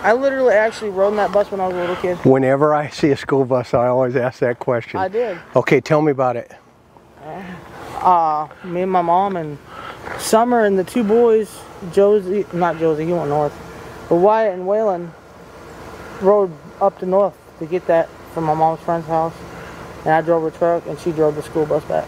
I 0.02 0.12
literally 0.12 0.54
actually 0.54 0.90
rode 0.90 1.10
in 1.10 1.16
that 1.16 1.32
bus 1.32 1.52
when 1.52 1.62
I 1.62 1.68
was 1.68 1.76
a 1.76 1.80
little 1.80 1.96
kid. 1.96 2.18
Whenever 2.26 2.74
I 2.74 2.90
see 2.90 3.12
a 3.12 3.18
school 3.18 3.46
bus, 3.46 3.74
I 3.74 3.88
always 3.88 4.18
ask 4.18 4.40
that 4.40 4.60
question. 4.60 5.00
I 5.00 5.08
did. 5.08 5.38
Okay, 5.56 5.80
tell 5.80 6.02
me 6.02 6.12
about 6.12 6.36
it. 6.36 6.52
Uh, 7.22 8.48
me 8.66 8.82
and 8.82 8.92
my 8.92 9.02
mom 9.02 9.38
and 9.38 9.58
Summer 10.18 10.66
and 10.66 10.78
the 10.78 10.84
two 10.84 11.04
boys, 11.04 11.62
Josie, 11.94 12.46
not 12.54 12.78
Josie, 12.78 13.06
he 13.06 13.14
went 13.14 13.30
north, 13.30 13.54
but 14.10 14.16
Wyatt 14.16 14.54
and 14.54 14.64
Waylon 14.64 15.12
rode 16.22 16.52
up 16.82 17.00
to 17.00 17.06
north 17.06 17.38
to 17.60 17.66
get 17.66 17.86
that 17.88 18.10
from 18.34 18.46
my 18.46 18.54
mom's 18.54 18.82
friend's 18.82 19.08
house. 19.08 19.34
And 20.06 20.10
I 20.10 20.22
drove 20.22 20.44
her 20.44 20.52
truck 20.52 20.86
and 20.88 21.00
she 21.00 21.12
drove 21.12 21.36
the 21.36 21.44
school 21.44 21.66
bus 21.66 21.84
back. 21.86 22.08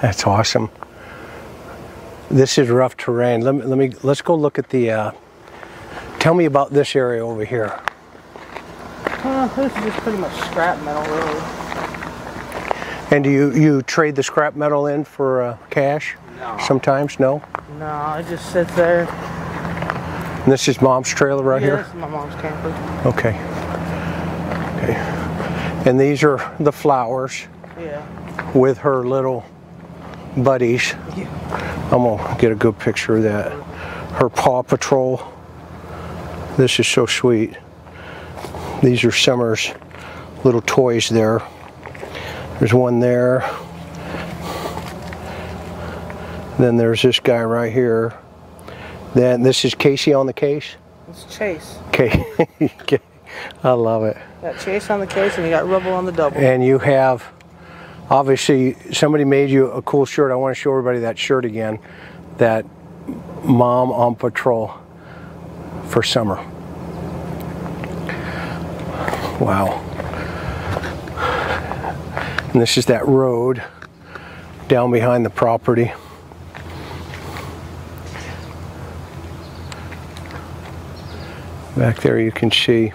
That's 0.00 0.26
awesome. 0.26 0.70
This 2.30 2.58
is 2.58 2.68
rough 2.68 2.96
terrain. 2.96 3.40
Let 3.40 3.54
me, 3.54 3.62
let 3.62 3.78
me 3.78 3.92
let's 4.02 4.22
go 4.22 4.34
look 4.34 4.58
at 4.58 4.68
the. 4.70 4.90
Uh, 4.90 5.12
tell 6.18 6.34
me 6.34 6.44
about 6.44 6.70
this 6.72 6.94
area 6.94 7.26
over 7.26 7.44
here. 7.44 7.80
Uh, 9.04 9.48
this 9.56 9.74
is 9.76 9.84
just 9.84 9.98
pretty 9.98 10.18
much 10.18 10.32
scrap 10.50 10.80
metal, 10.84 11.02
really. 11.14 11.40
And 13.10 13.24
do 13.24 13.30
you 13.30 13.52
you 13.54 13.82
trade 13.82 14.14
the 14.14 14.22
scrap 14.22 14.54
metal 14.54 14.86
in 14.86 15.04
for 15.04 15.42
uh, 15.42 15.58
cash? 15.70 16.16
No. 16.38 16.58
Sometimes, 16.66 17.18
no. 17.18 17.42
No, 17.78 18.14
it 18.14 18.28
just 18.28 18.52
sits 18.52 18.72
there. 18.76 19.08
And 19.08 20.52
this 20.52 20.68
is 20.68 20.80
mom's 20.80 21.08
trailer 21.08 21.42
right 21.42 21.60
yeah, 21.60 21.66
here. 21.66 21.76
this 21.78 21.88
is 21.88 21.94
my 21.94 22.08
mom's 22.08 22.34
camper. 22.36 22.68
Okay. 23.06 23.34
Okay. 24.78 25.17
And 25.86 25.98
these 25.98 26.22
are 26.22 26.54
the 26.60 26.72
flowers 26.72 27.46
Yeah. 27.80 28.02
with 28.52 28.78
her 28.78 29.04
little 29.06 29.44
buddies. 30.36 30.94
Yeah. 31.16 31.26
I'm 31.92 32.02
gonna 32.02 32.36
get 32.38 32.52
a 32.52 32.54
good 32.54 32.78
picture 32.78 33.16
of 33.16 33.22
that. 33.22 33.52
Her 34.14 34.28
Paw 34.28 34.62
Patrol. 34.62 35.22
This 36.56 36.78
is 36.80 36.86
so 36.88 37.06
sweet. 37.06 37.56
These 38.82 39.04
are 39.04 39.12
Summer's 39.12 39.72
little 40.44 40.60
toys 40.62 41.08
there. 41.08 41.40
There's 42.58 42.74
one 42.74 43.00
there. 43.00 43.48
Then 46.58 46.76
there's 46.76 47.02
this 47.02 47.20
guy 47.20 47.42
right 47.44 47.72
here. 47.72 48.14
Then 49.14 49.42
this 49.42 49.64
is 49.64 49.74
Casey 49.74 50.12
on 50.12 50.26
the 50.26 50.32
case. 50.32 50.74
It's 51.08 51.24
Chase. 51.36 51.78
Okay. 51.88 52.24
I 53.62 53.72
love 53.72 54.04
it. 54.04 54.16
Got 54.42 54.58
Chase 54.60 54.90
on 54.90 55.00
the 55.00 55.06
case 55.06 55.36
and 55.36 55.44
you 55.44 55.50
got 55.50 55.66
Rubble 55.66 55.92
on 55.92 56.04
the 56.04 56.12
double. 56.12 56.36
And 56.38 56.64
you 56.64 56.78
have, 56.78 57.24
obviously, 58.10 58.74
somebody 58.92 59.24
made 59.24 59.50
you 59.50 59.70
a 59.70 59.82
cool 59.82 60.06
shirt. 60.06 60.30
I 60.32 60.36
want 60.36 60.54
to 60.54 60.60
show 60.60 60.70
everybody 60.70 61.00
that 61.00 61.18
shirt 61.18 61.44
again. 61.44 61.78
That 62.38 62.64
mom 63.44 63.90
on 63.90 64.14
patrol 64.14 64.74
for 65.88 66.02
summer. 66.02 66.36
Wow. 69.40 69.84
And 72.52 72.60
this 72.62 72.78
is 72.78 72.86
that 72.86 73.06
road 73.06 73.62
down 74.68 74.90
behind 74.90 75.24
the 75.24 75.30
property. 75.30 75.92
Back 81.76 82.00
there 82.00 82.18
you 82.18 82.32
can 82.32 82.50
see. 82.50 82.92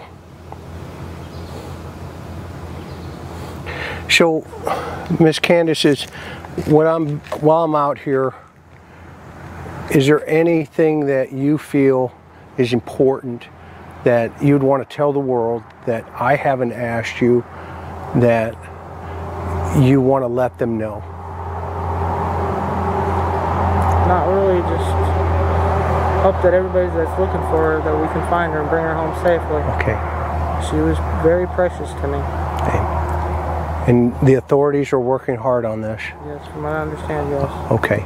So, 4.13 4.41
Miss 5.19 5.39
Candus, 5.39 5.85
is 5.85 6.03
when 6.67 6.85
I'm 6.85 7.17
while 7.41 7.63
I'm 7.63 7.73
out 7.73 7.97
here, 7.97 8.35
is 9.89 10.05
there 10.05 10.23
anything 10.29 11.07
that 11.07 11.33
you 11.33 11.57
feel 11.57 12.13
is 12.59 12.73
important 12.73 13.47
that 14.03 14.43
you'd 14.43 14.61
want 14.61 14.87
to 14.87 14.95
tell 14.95 15.13
the 15.13 15.19
world 15.19 15.63
that 15.87 16.07
I 16.13 16.35
haven't 16.35 16.73
asked 16.73 17.21
you 17.21 17.43
that 18.17 18.53
you 19.81 19.99
want 19.99 20.21
to 20.21 20.27
let 20.27 20.59
them 20.59 20.77
know? 20.77 20.99
Not 24.07 24.27
really, 24.27 24.61
just 24.61 24.91
hope 26.21 26.39
that 26.43 26.53
everybody 26.53 26.85
that's 26.89 27.19
looking 27.19 27.41
for 27.49 27.57
her 27.57 27.81
that 27.83 27.99
we 27.99 28.07
can 28.13 28.29
find 28.29 28.53
her 28.53 28.61
and 28.61 28.69
bring 28.69 28.83
her 28.83 28.93
home 28.93 29.15
safely. 29.23 29.63
Okay. 29.81 29.97
She 30.69 30.75
was 30.75 30.99
very 31.23 31.47
precious 31.47 31.91
to 31.93 32.07
me. 32.07 32.92
And 33.87 34.13
the 34.25 34.35
authorities 34.35 34.93
are 34.93 34.99
working 34.99 35.35
hard 35.35 35.65
on 35.65 35.81
this. 35.81 36.01
Yes, 36.25 36.47
from 36.47 36.63
what 36.63 36.73
I 36.73 36.81
understand, 36.81 37.29
yes. 37.31 37.71
Okay. 37.71 38.05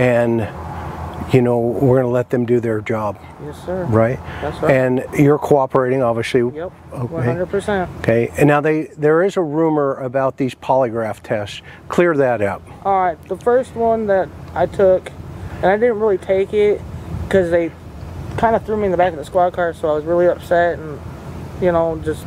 And, 0.00 0.48
you 1.34 1.42
know, 1.42 1.58
we're 1.58 1.96
going 2.00 2.06
to 2.06 2.08
let 2.12 2.30
them 2.30 2.46
do 2.46 2.58
their 2.58 2.80
job, 2.80 3.18
Yes, 3.44 3.62
sir. 3.66 3.84
right? 3.84 4.18
That's 4.40 4.60
right. 4.62 4.70
And 4.74 5.04
you're 5.18 5.38
cooperating, 5.38 6.02
obviously. 6.02 6.40
Yep. 6.56 6.72
Okay. 6.92 7.14
100%. 7.14 7.98
Okay. 7.98 8.32
And 8.38 8.48
now 8.48 8.60
they 8.62 8.84
there 8.96 9.22
is 9.22 9.36
a 9.36 9.42
rumor 9.42 9.94
about 9.96 10.38
these 10.38 10.54
polygraph 10.54 11.20
tests. 11.22 11.60
Clear 11.88 12.16
that 12.16 12.40
up. 12.40 12.62
All 12.86 13.00
right, 13.02 13.22
the 13.28 13.36
first 13.36 13.74
one 13.74 14.06
that 14.06 14.28
I 14.54 14.66
took, 14.66 15.10
and 15.56 15.66
I 15.66 15.76
didn't 15.76 16.00
really 16.00 16.18
take 16.18 16.54
it 16.54 16.80
because 17.24 17.50
they 17.50 17.70
kind 18.38 18.56
of 18.56 18.64
threw 18.64 18.76
me 18.78 18.86
in 18.86 18.90
the 18.90 18.96
back 18.96 19.12
of 19.12 19.18
the 19.18 19.24
squad 19.24 19.52
car, 19.52 19.74
so 19.74 19.90
I 19.90 19.94
was 19.96 20.04
really 20.04 20.26
upset 20.26 20.78
and, 20.78 20.98
you 21.60 21.70
know, 21.72 22.00
just 22.02 22.24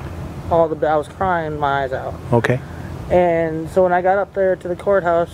all 0.52 0.68
the 0.70 0.88
I 0.88 0.96
was 0.96 1.08
crying 1.08 1.58
my 1.60 1.84
eyes 1.84 1.92
out. 1.94 2.14
Okay. 2.32 2.60
And 3.10 3.70
so 3.70 3.84
when 3.84 3.94
I 3.94 4.02
got 4.02 4.18
up 4.18 4.34
there 4.34 4.56
to 4.56 4.68
the 4.68 4.76
courthouse, 4.76 5.34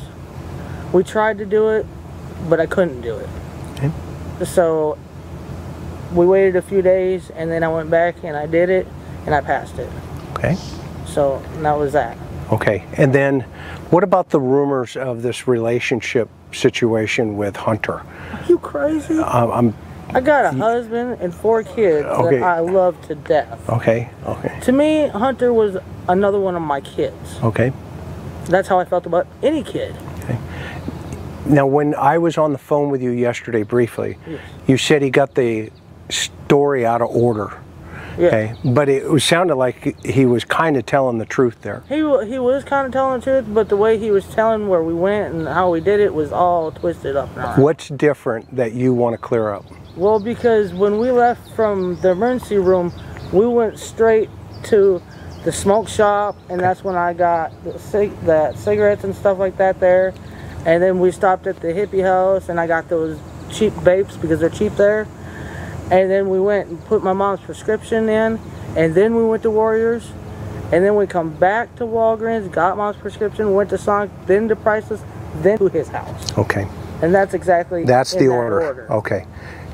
we 0.91 1.03
tried 1.03 1.37
to 1.37 1.45
do 1.45 1.69
it, 1.69 1.85
but 2.49 2.59
I 2.59 2.65
couldn't 2.65 3.01
do 3.01 3.17
it. 3.17 3.29
Okay. 3.73 3.91
So 4.45 4.97
we 6.13 6.25
waited 6.25 6.55
a 6.55 6.61
few 6.61 6.81
days, 6.81 7.29
and 7.29 7.51
then 7.51 7.63
I 7.63 7.67
went 7.67 7.89
back 7.89 8.23
and 8.23 8.35
I 8.35 8.45
did 8.45 8.69
it, 8.69 8.87
and 9.25 9.35
I 9.35 9.41
passed 9.41 9.77
it. 9.77 9.89
Okay. 10.33 10.55
So 11.05 11.43
that 11.57 11.73
was 11.73 11.93
that. 11.93 12.17
Okay. 12.51 12.85
And 12.93 13.13
then 13.13 13.41
what 13.91 14.03
about 14.03 14.29
the 14.29 14.39
rumors 14.39 14.97
of 14.97 15.21
this 15.21 15.47
relationship 15.47 16.29
situation 16.51 17.37
with 17.37 17.55
Hunter? 17.55 18.01
Are 18.31 18.45
you 18.47 18.57
crazy? 18.57 19.19
Um, 19.19 19.51
I'm 19.51 19.75
I 20.11 20.21
got 20.21 20.45
a 20.45 20.57
husband 20.57 21.17
and 21.21 21.33
four 21.33 21.61
kids 21.63 22.05
Okay. 22.05 22.39
that 22.39 22.43
I 22.43 22.59
love 22.59 22.99
to 23.07 23.15
death. 23.15 23.69
okay. 23.69 24.09
Okay. 24.25 24.59
To 24.61 24.71
me, 24.71 25.07
Hunter 25.07 25.53
was 25.53 25.77
another 26.07 26.39
one 26.39 26.55
of 26.55 26.61
my 26.63 26.81
kids. 26.81 27.39
Okay. 27.43 27.71
That's 28.45 28.67
how 28.67 28.79
I 28.79 28.85
felt 28.85 29.05
about 29.05 29.27
any 29.43 29.63
kid. 29.63 29.95
Okay. 30.23 30.37
Now, 31.45 31.67
when 31.67 31.93
I 31.95 32.17
was 32.17 32.37
on 32.37 32.51
the 32.53 32.57
phone 32.57 32.89
with 32.89 33.01
you 33.01 33.11
yesterday 33.11 33.63
briefly, 33.63 34.17
Yes. 34.27 34.41
you 34.67 34.77
said 34.77 35.01
he 35.01 35.09
got 35.11 35.35
the 35.35 35.71
story 36.09 36.85
out 36.85 37.01
of 37.01 37.09
order. 37.09 37.53
Yeah. 38.17 38.27
Okay. 38.27 38.53
But 38.65 38.89
it 38.89 39.21
sounded 39.21 39.55
like 39.55 40.03
he 40.05 40.25
was 40.25 40.43
kind 40.43 40.77
of 40.77 40.85
telling 40.85 41.17
the 41.17 41.25
truth 41.25 41.61
there. 41.61 41.83
He, 41.87 41.95
he 41.95 42.39
was 42.39 42.63
kind 42.63 42.85
of 42.85 42.91
telling 42.93 43.19
the 43.19 43.23
truth, 43.23 43.45
but 43.53 43.69
the 43.69 43.77
way 43.77 43.97
he 43.97 44.11
was 44.11 44.25
telling 44.27 44.67
where 44.67 44.83
we 44.83 44.93
went 44.93 45.33
and 45.33 45.47
how 45.47 45.69
we 45.71 45.79
did 45.81 45.99
it 45.99 46.13
was 46.13 46.31
all 46.31 46.71
twisted 46.71 47.15
up. 47.15 47.29
What's 47.57 47.89
different 47.89 48.55
that 48.55 48.73
you 48.73 48.93
want 48.93 49.13
to 49.13 49.17
clear 49.17 49.53
up? 49.53 49.65
Well, 49.95 50.19
because 50.19 50.73
when 50.73 50.97
we 50.97 51.11
left 51.11 51.51
from 51.55 51.99
the 52.01 52.11
emergency 52.11 52.57
room, 52.57 52.93
we 53.33 53.45
went 53.45 53.79
straight 53.79 54.29
to 54.63 55.01
the 55.43 55.51
smoke 55.51 55.87
shop, 55.87 56.35
and 56.49 56.59
that's 56.59 56.83
when 56.83 56.95
I 56.95 57.13
got 57.13 57.51
the, 57.63 57.77
cig- 57.79 58.19
the 58.21 58.53
cigarettes 58.55 59.03
and 59.03 59.15
stuff 59.15 59.39
like 59.39 59.57
that 59.57 59.79
there. 59.79 60.13
And 60.65 60.83
then 60.83 60.99
we 60.99 61.11
stopped 61.11 61.47
at 61.47 61.59
the 61.61 61.69
hippie 61.69 62.03
house, 62.03 62.49
and 62.49 62.59
I 62.59 62.67
got 62.67 62.89
those 62.89 63.17
cheap 63.49 63.73
vapes 63.73 64.19
because 64.21 64.39
they're 64.41 64.49
cheap 64.49 64.75
there. 64.75 65.07
And 65.91 66.09
then 66.09 66.29
we 66.29 66.39
went 66.39 66.69
and 66.69 66.83
put 66.85 67.03
my 67.03 67.13
mom's 67.13 67.39
prescription 67.41 68.07
in, 68.09 68.39
and 68.75 68.93
then 68.93 69.15
we 69.15 69.23
went 69.25 69.43
to 69.43 69.51
Warriors. 69.51 70.11
And 70.71 70.85
then 70.85 70.95
we 70.95 71.07
come 71.07 71.31
back 71.33 71.75
to 71.77 71.83
Walgreens, 71.83 72.51
got 72.51 72.77
mom's 72.77 72.97
prescription, 72.97 73.53
went 73.55 73.71
to 73.71 73.77
Sonic, 73.79 74.11
then 74.27 74.47
to 74.49 74.55
Priceless, 74.55 75.01
then 75.37 75.57
to 75.57 75.67
his 75.67 75.87
house. 75.87 76.37
Okay. 76.37 76.67
And 77.01 77.13
that's 77.15 77.33
exactly 77.33 77.85
That's 77.85 78.11
the 78.11 78.19
that 78.27 78.29
order. 78.29 78.91
Okay. 78.91 79.25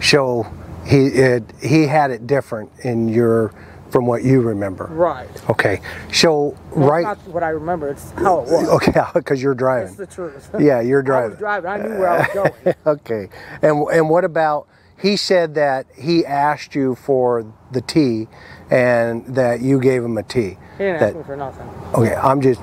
So 0.01 0.47
he 0.85 1.07
it, 1.07 1.43
he 1.61 1.87
had 1.87 2.11
it 2.11 2.27
different 2.27 2.71
in 2.83 3.09
your 3.09 3.51
from 3.89 4.05
what 4.05 4.23
you 4.23 4.39
remember. 4.41 4.85
Right. 4.85 5.27
Okay. 5.49 5.81
So 6.13 6.55
Well, 6.73 6.89
right. 6.89 7.11
It's 7.17 7.25
not 7.25 7.33
what 7.33 7.43
I 7.43 7.49
remember. 7.49 7.89
It's 7.89 8.11
how 8.11 8.39
it 8.41 8.47
was. 8.49 8.69
Okay, 8.69 8.93
because 9.13 9.41
you're 9.43 9.51
It's 9.53 9.59
driving. 9.59 9.95
the 9.95 10.05
truth. 10.07 10.49
Yeah, 10.59 10.79
you're 10.79 10.99
I 11.03 11.05
driving. 11.05 11.29
was 11.31 11.39
driving. 11.39 11.69
I 11.71 11.77
knew 11.77 11.89
where 11.99 12.09
I 12.09 12.17
was 12.19 12.27
going. 12.63 12.75
Okay. 12.85 13.27
And 13.61 13.85
and 13.89 14.09
what 14.09 14.23
about 14.23 14.67
he 15.01 15.17
said 15.17 15.55
that 15.55 15.85
he 15.95 16.25
asked 16.25 16.75
you 16.75 16.95
for 16.95 17.45
the 17.71 17.81
tea 17.81 18.27
and 18.69 19.25
that 19.35 19.61
you 19.61 19.79
gave 19.79 20.03
him 20.03 20.17
a 20.17 20.23
tea. 20.23 20.57
He 20.77 20.83
didn't 20.83 20.99
That- 20.99 21.07
ask 21.09 21.15
me 21.17 21.23
for 21.23 21.35
nothing. 21.35 21.69
Okay, 21.93 22.15
I'm 22.15 22.41
just 22.41 22.61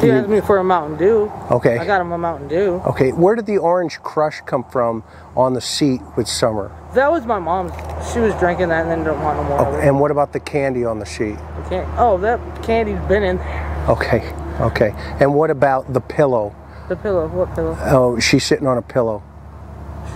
He 0.00 0.10
asked 0.10 0.28
me 0.28 0.40
for 0.40 0.56
a 0.58 0.64
Mountain 0.64 0.96
Dew. 0.98 1.30
okay. 1.50 1.78
I 1.78 1.84
got 1.84 2.00
him 2.00 2.12
a 2.12 2.16
Mountain 2.18 2.48
Dew. 2.48 2.80
Okay, 2.86 3.10
where 3.12 3.34
did 3.34 3.44
the 3.46 3.58
orange 3.58 4.00
crush 4.02 4.40
come 4.46 4.64
from 4.64 5.02
on 5.36 5.52
the 5.52 5.60
seat 5.60 6.00
with 6.16 6.26
Summer? 6.26 6.70
That 6.94 7.10
was 7.12 7.26
my 7.26 7.38
mom's. 7.38 7.72
She 8.12 8.18
was 8.18 8.34
drinking 8.36 8.68
that 8.70 8.82
and 8.82 8.90
then 8.90 9.04
didn't 9.04 9.22
want 9.22 9.36
no 9.38 9.44
more. 9.44 9.78
it. 9.80 9.84
And 9.86 10.00
what 10.00 10.10
about 10.10 10.32
the 10.32 10.40
candy 10.40 10.84
on 10.86 10.98
the 11.00 11.06
seat? 11.06 11.36
Okay. 11.66 11.84
Oh, 11.98 12.16
that 12.18 12.40
candy's 12.62 12.98
been 13.08 13.22
in 13.22 13.36
there. 13.38 13.84
Okay, 13.90 14.32
okay. 14.60 14.94
And 15.20 15.34
what 15.34 15.50
about 15.50 15.92
the 15.92 16.00
pillow? 16.00 16.54
The 16.88 16.96
pillow. 16.96 17.26
What 17.28 17.54
pillow? 17.54 17.76
Oh, 17.82 18.18
she's 18.18 18.44
sitting 18.44 18.66
on 18.66 18.78
a 18.78 18.82
pillow. 18.82 19.22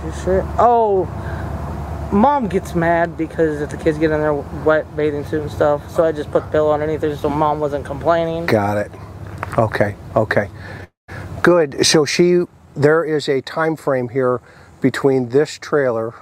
She 0.02 0.22
sure. 0.22 0.44
Oh, 0.58 1.06
mom 2.14 2.48
gets 2.48 2.74
mad 2.74 3.16
because 3.16 3.60
if 3.60 3.70
the 3.70 3.76
kids 3.76 3.98
get 3.98 4.10
in 4.10 4.20
their 4.20 4.34
wet 4.34 4.96
bathing 4.96 5.24
suit 5.24 5.42
and 5.42 5.50
stuff, 5.50 5.90
so 5.90 6.04
I 6.04 6.12
just 6.12 6.30
put 6.30 6.44
the 6.44 6.50
pillow 6.50 6.72
underneath 6.72 7.02
her 7.02 7.14
so 7.16 7.28
mom 7.28 7.60
wasn't 7.60 7.84
complaining. 7.84 8.46
Got 8.46 8.78
it. 8.78 8.92
Okay, 9.58 9.96
okay. 10.16 10.48
Good. 11.42 11.84
So 11.84 12.04
she 12.04 12.44
there 12.74 13.04
is 13.04 13.28
a 13.28 13.40
time 13.42 13.76
frame 13.76 14.08
here 14.08 14.40
between 14.80 15.28
this 15.28 15.58
trailer 15.58 16.14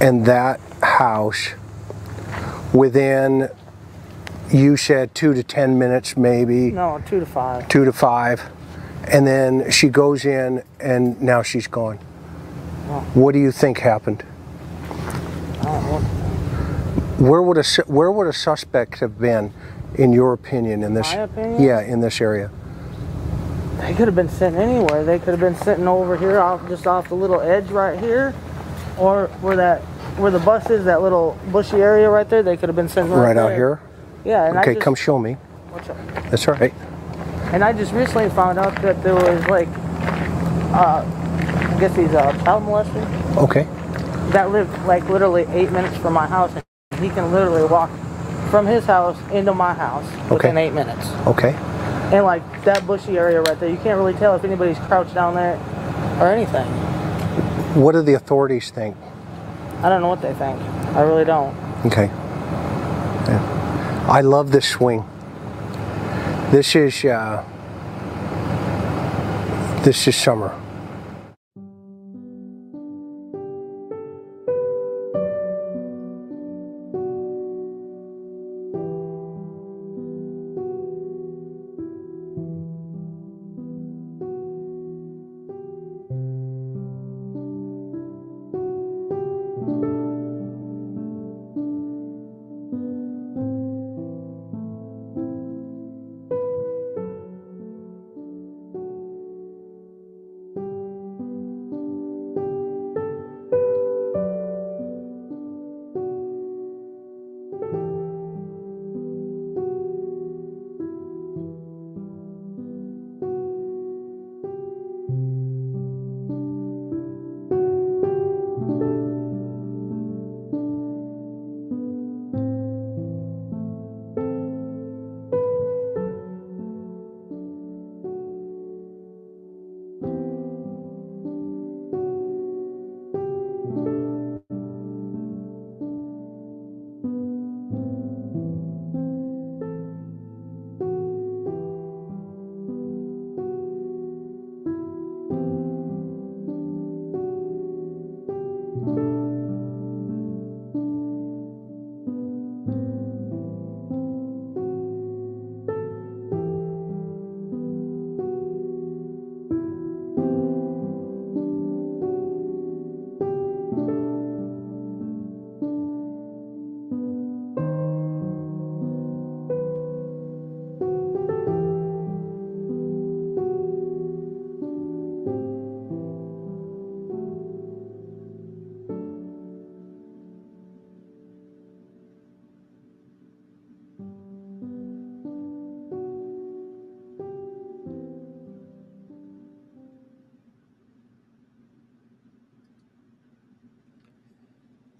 and 0.00 0.26
that 0.26 0.60
house 0.82 1.50
within 2.72 3.48
you 4.52 4.76
said 4.76 5.14
2 5.14 5.34
to 5.34 5.42
10 5.42 5.78
minutes 5.78 6.16
maybe, 6.16 6.70
No, 6.70 7.02
two 7.06 7.20
to 7.20 7.26
five. 7.26 7.66
2 7.68 7.84
to 7.84 7.92
5. 7.92 8.50
And 9.08 9.26
then 9.26 9.70
she 9.70 9.88
goes 9.88 10.24
in 10.24 10.62
and 10.78 11.20
now 11.20 11.42
she's 11.42 11.66
gone. 11.66 11.98
What 13.14 13.32
do 13.32 13.38
you 13.38 13.50
think 13.50 13.78
happened? 13.78 14.24
I 15.60 15.64
don't 15.64 15.82
know. 15.84 15.98
Where 17.18 17.40
would 17.40 17.58
a 17.58 17.64
where 17.86 18.10
would 18.10 18.26
a 18.26 18.32
suspect 18.32 18.98
have 18.98 19.18
been 19.18 19.52
in 19.94 20.12
your 20.12 20.32
opinion 20.32 20.82
in 20.82 20.94
this 20.94 21.14
My 21.14 21.22
opinion? 21.22 21.62
Yeah, 21.62 21.80
in 21.80 22.00
this 22.00 22.20
area. 22.20 22.50
They 23.78 23.94
could 23.94 24.06
have 24.06 24.14
been 24.14 24.28
sitting 24.28 24.58
anywhere. 24.58 25.04
They 25.04 25.18
could 25.18 25.28
have 25.28 25.40
been 25.40 25.56
sitting 25.56 25.88
over 25.88 26.16
here, 26.16 26.38
off 26.40 26.66
just 26.68 26.86
off 26.86 27.08
the 27.08 27.14
little 27.14 27.40
edge 27.40 27.70
right 27.70 27.98
here, 27.98 28.34
or 28.98 29.28
where 29.40 29.56
that 29.56 29.80
where 30.18 30.30
the 30.30 30.38
bus 30.38 30.70
is, 30.70 30.84
that 30.84 31.02
little 31.02 31.38
bushy 31.50 31.78
area 31.78 32.08
right 32.08 32.28
there. 32.28 32.42
They 32.42 32.56
could 32.56 32.68
have 32.68 32.76
been 32.76 32.88
sitting 32.88 33.10
right, 33.10 33.34
Right 33.34 33.36
out 33.36 33.52
here? 33.52 33.80
Yeah. 34.24 34.46
And 34.48 34.58
I 34.58 34.62
Okay, 34.62 34.74
just, 34.74 34.84
come 34.84 34.94
show 34.94 35.18
me. 35.18 35.36
That's 36.30 36.46
all 36.46 36.54
right. 36.54 36.72
And 37.52 37.64
I 37.64 37.72
just 37.72 37.92
recently 37.92 38.30
found 38.30 38.58
out 38.58 38.80
that 38.82 39.02
there 39.02 39.14
was 39.14 39.46
like, 39.46 39.68
uh, 40.72 41.02
guess 41.88 41.96
he's 41.96 42.12
a 42.12 42.32
child 42.44 42.62
molester 42.62 43.36
Okay. 43.36 43.64
that 44.32 44.50
lived 44.50 44.72
like 44.86 45.06
literally 45.10 45.44
eight 45.50 45.70
minutes 45.70 45.94
from 45.98 46.14
my 46.14 46.26
house, 46.26 46.50
and 46.54 47.00
he 47.04 47.10
can 47.10 47.30
literally 47.30 47.64
walk 47.64 47.90
from 48.50 48.66
his 48.66 48.86
house 48.86 49.18
into 49.32 49.52
my 49.52 49.74
house 49.74 50.06
within 50.30 50.52
Okay. 50.56 50.66
eight 50.66 50.72
minutes. 50.72 51.06
Okay. 51.26 51.54
And 52.10 52.24
like 52.24 52.42
that 52.64 52.86
bushy 52.86 53.18
area 53.18 53.42
right 53.42 53.60
there, 53.60 53.68
you 53.68 53.76
can't 53.76 53.98
really 53.98 54.14
tell 54.14 54.34
if 54.34 54.44
anybody's 54.44 54.78
crouched 54.88 55.14
down 55.14 55.34
there 55.34 55.58
or 56.20 56.28
anything. 56.28 56.64
What 57.74 57.92
do 57.92 58.00
the 58.00 58.14
authorities 58.14 58.70
think? 58.70 58.96
I 59.82 59.90
don't 59.90 60.00
know 60.00 60.08
what 60.08 60.22
they 60.22 60.32
think. 60.32 60.58
I 60.96 61.02
really 61.02 61.26
don't. 61.26 61.54
Okay. 61.84 62.06
Yeah. 63.28 64.06
I 64.08 64.22
love 64.22 64.52
this 64.52 64.66
swing. 64.66 65.04
This 66.50 66.74
is 66.76 67.04
uh, 67.04 67.44
this 69.82 70.08
is 70.08 70.16
summer. 70.16 70.54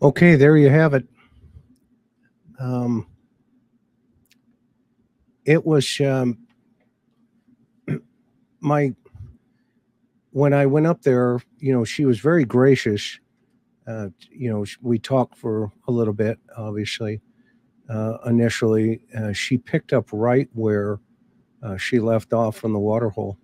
Okay, 0.05 0.37
there 0.37 0.59
you 0.59 0.69
have 0.69 0.93
it. 0.93 1.09
Um, 2.61 3.07
it 5.47 5.65
was 5.65 5.99
um, 5.99 6.47
my 8.61 8.95
when 10.33 10.53
I 10.53 10.67
went 10.67 10.87
up 10.87 11.01
there. 11.01 11.41
You 11.57 11.73
know, 11.73 11.85
she 11.87 12.05
was 12.05 12.21
very 12.21 12.45
gracious. 12.45 13.19
Uh, 13.87 14.09
you 14.31 14.51
know, 14.53 14.67
we 14.83 14.99
talked 14.99 15.39
for 15.39 15.73
a 15.89 15.91
little 15.91 16.13
bit. 16.13 16.39
Obviously, 16.55 17.23
uh, 17.89 18.19
initially, 18.27 19.07
uh, 19.17 19.33
she 19.33 19.57
picked 19.57 19.95
up 19.95 20.11
right 20.13 20.51
where 20.53 21.01
uh, 21.63 21.79
she 21.79 21.99
left 21.99 22.35
off 22.35 22.59
from 22.59 22.75
the 22.75 22.79
water 22.79 23.09
hole 23.09 23.39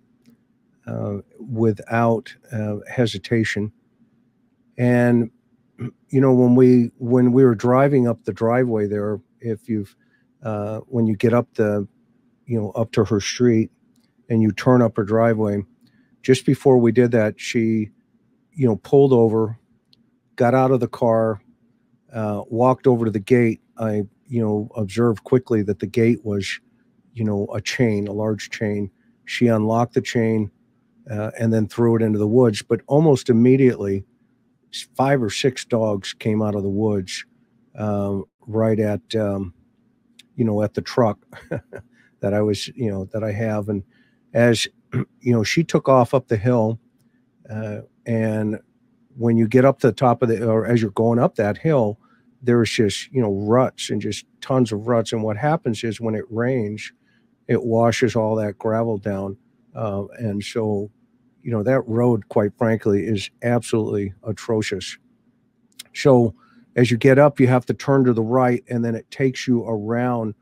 uh, 0.85 1.17
without 1.39 2.35
uh, 2.51 2.75
hesitation. 2.87 3.71
And 4.77 5.31
you 6.09 6.21
know, 6.21 6.33
when 6.33 6.55
we 6.55 6.91
when 6.97 7.31
we 7.33 7.43
were 7.45 7.55
driving 7.55 8.07
up 8.07 8.23
the 8.25 8.33
driveway 8.33 8.87
there, 8.87 9.19
if 9.41 9.69
you've 9.69 9.95
when 10.87 11.07
you 11.07 11.15
get 11.15 11.33
up 11.33 11.53
the 11.55 11.87
you 12.45 12.59
know, 12.59 12.71
up 12.71 12.91
to 12.93 13.05
her 13.05 13.21
street 13.21 13.71
and 14.29 14.41
you 14.41 14.51
turn 14.51 14.81
up 14.81 14.97
her 14.97 15.03
driveway. 15.05 15.63
Just 16.23 16.45
before 16.45 16.77
we 16.77 16.91
did 16.91 17.11
that, 17.11 17.39
she, 17.39 17.89
you 18.53 18.67
know, 18.67 18.75
pulled 18.77 19.13
over, 19.13 19.57
got 20.35 20.53
out 20.53 20.71
of 20.71 20.81
the 20.81 20.87
car, 20.87 21.41
uh, 22.13 22.43
walked 22.49 22.87
over 22.87 23.05
to 23.05 23.11
the 23.11 23.19
gate. 23.19 23.61
I, 23.77 24.03
you 24.27 24.41
know, 24.41 24.69
observed 24.75 25.23
quickly 25.23 25.63
that 25.63 25.79
the 25.79 25.87
gate 25.87 26.25
was, 26.25 26.59
you 27.13 27.23
know, 27.23 27.47
a 27.53 27.61
chain, 27.61 28.07
a 28.07 28.13
large 28.13 28.49
chain. 28.49 28.91
She 29.25 29.47
unlocked 29.47 29.93
the 29.93 30.01
chain 30.01 30.51
uh, 31.09 31.31
and 31.39 31.53
then 31.53 31.67
threw 31.67 31.95
it 31.95 32.01
into 32.01 32.19
the 32.19 32.27
woods. 32.27 32.61
But 32.61 32.81
almost 32.87 33.29
immediately, 33.29 34.05
five 34.95 35.21
or 35.21 35.29
six 35.29 35.65
dogs 35.65 36.13
came 36.13 36.41
out 36.41 36.55
of 36.55 36.63
the 36.63 36.69
woods 36.69 37.25
um, 37.77 38.25
right 38.47 38.79
at, 38.79 39.15
um, 39.15 39.53
you 40.35 40.45
know, 40.45 40.61
at 40.61 40.73
the 40.73 40.81
truck. 40.81 41.19
that 42.21 42.33
I 42.33 42.41
was, 42.41 42.69
you 42.69 42.89
know, 42.89 43.05
that 43.11 43.23
I 43.23 43.31
have. 43.31 43.67
And 43.67 43.83
as, 44.33 44.67
you 44.93 45.33
know, 45.33 45.43
she 45.43 45.63
took 45.63 45.89
off 45.89 46.13
up 46.13 46.27
the 46.27 46.37
hill. 46.37 46.79
Uh, 47.49 47.81
and 48.05 48.59
when 49.17 49.37
you 49.37 49.47
get 49.47 49.65
up 49.65 49.79
to 49.79 49.87
the 49.87 49.93
top 49.93 50.21
of 50.21 50.29
the, 50.29 50.47
or 50.47 50.65
as 50.65 50.81
you're 50.81 50.91
going 50.91 51.19
up 51.19 51.35
that 51.35 51.57
hill, 51.57 51.99
there's 52.41 52.71
just, 52.71 53.11
you 53.11 53.21
know, 53.21 53.33
ruts 53.33 53.89
and 53.89 54.01
just 54.01 54.25
tons 54.39 54.71
of 54.71 54.87
ruts. 54.87 55.11
And 55.11 55.21
what 55.21 55.37
happens 55.37 55.83
is 55.83 55.99
when 55.99 56.15
it 56.15 56.25
rains, 56.29 56.91
it 57.47 57.63
washes 57.63 58.15
all 58.15 58.35
that 58.35 58.57
gravel 58.57 58.97
down. 58.97 59.37
Uh, 59.75 60.05
and 60.17 60.43
so, 60.43 60.89
you 61.43 61.51
know, 61.51 61.63
that 61.63 61.81
road, 61.87 62.27
quite 62.29 62.51
frankly, 62.57 63.03
is 63.05 63.29
absolutely 63.43 64.13
atrocious. 64.23 64.97
So 65.93 66.33
as 66.75 66.91
you 66.91 66.97
get 66.97 67.19
up, 67.19 67.39
you 67.39 67.47
have 67.47 67.65
to 67.65 67.73
turn 67.73 68.05
to 68.05 68.13
the 68.13 68.21
right, 68.21 68.63
and 68.69 68.83
then 68.83 68.95
it 68.95 69.09
takes 69.11 69.47
you 69.47 69.63
around 69.65 70.33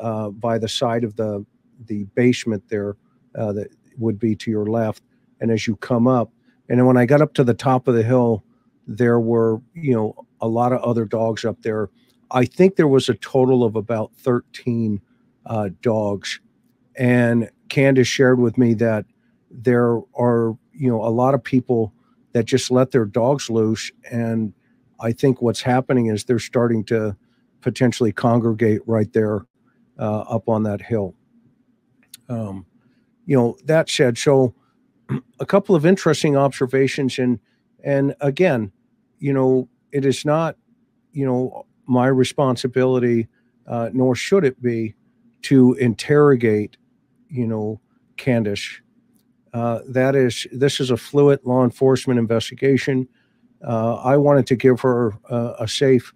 uh, 0.00 0.30
by 0.30 0.58
the 0.58 0.68
side 0.68 1.04
of 1.04 1.16
the 1.16 1.44
the 1.86 2.04
basement 2.14 2.64
there 2.68 2.96
uh, 3.34 3.52
that 3.52 3.68
would 3.98 4.18
be 4.18 4.34
to 4.34 4.50
your 4.50 4.66
left. 4.66 5.02
And 5.40 5.50
as 5.50 5.66
you 5.66 5.76
come 5.76 6.06
up, 6.08 6.30
and 6.68 6.86
when 6.86 6.96
I 6.96 7.04
got 7.04 7.20
up 7.20 7.34
to 7.34 7.44
the 7.44 7.54
top 7.54 7.86
of 7.86 7.94
the 7.94 8.02
hill, 8.02 8.42
there 8.86 9.20
were 9.20 9.60
you 9.74 9.94
know 9.94 10.26
a 10.40 10.48
lot 10.48 10.72
of 10.72 10.80
other 10.80 11.04
dogs 11.04 11.44
up 11.44 11.62
there. 11.62 11.90
I 12.30 12.44
think 12.44 12.76
there 12.76 12.88
was 12.88 13.08
a 13.08 13.14
total 13.14 13.62
of 13.62 13.76
about 13.76 14.12
13 14.16 15.00
uh, 15.46 15.70
dogs. 15.80 16.40
And 16.96 17.50
Candus 17.68 18.06
shared 18.06 18.40
with 18.40 18.58
me 18.58 18.74
that 18.74 19.04
there 19.62 20.00
are, 20.18 20.56
you 20.72 20.88
know, 20.88 21.02
a 21.02 21.08
lot 21.10 21.34
of 21.34 21.42
people 21.42 21.92
that 22.32 22.44
just 22.44 22.70
let 22.70 22.90
their 22.90 23.04
dogs 23.06 23.48
loose. 23.48 23.90
And 24.10 24.52
I 25.00 25.12
think 25.12 25.40
what's 25.40 25.62
happening 25.62 26.06
is 26.06 26.24
they're 26.24 26.38
starting 26.38 26.84
to 26.84 27.16
potentially 27.62 28.12
congregate 28.12 28.80
right 28.86 29.12
there 29.12 29.46
uh, 29.98 30.20
up 30.20 30.48
on 30.48 30.62
that 30.64 30.82
hill. 30.82 31.14
Um, 32.28 32.66
you 33.24 33.36
know, 33.36 33.56
that 33.64 33.88
said, 33.88 34.18
so 34.18 34.54
a 35.40 35.46
couple 35.46 35.74
of 35.74 35.86
interesting 35.86 36.36
observations, 36.36 37.18
and 37.18 37.40
and 37.82 38.14
again, 38.20 38.72
you 39.18 39.32
know, 39.32 39.68
it 39.92 40.04
is 40.04 40.24
not, 40.24 40.56
you 41.12 41.24
know, 41.24 41.66
my 41.86 42.06
responsibility, 42.06 43.28
uh, 43.66 43.90
nor 43.92 44.14
should 44.14 44.44
it 44.44 44.60
be, 44.60 44.94
to 45.42 45.74
interrogate, 45.74 46.76
you 47.28 47.46
know, 47.46 47.80
Candus. 48.16 48.80
Uh, 49.52 49.80
that 49.88 50.14
is, 50.14 50.46
this 50.52 50.80
is 50.80 50.90
a 50.90 50.96
fluid 50.96 51.40
law 51.44 51.64
enforcement 51.64 52.18
investigation. 52.18 53.08
Uh, 53.66 53.94
I 53.96 54.16
wanted 54.16 54.46
to 54.48 54.56
give 54.56 54.80
her 54.80 55.14
a 55.30 55.66
safe 55.66 56.12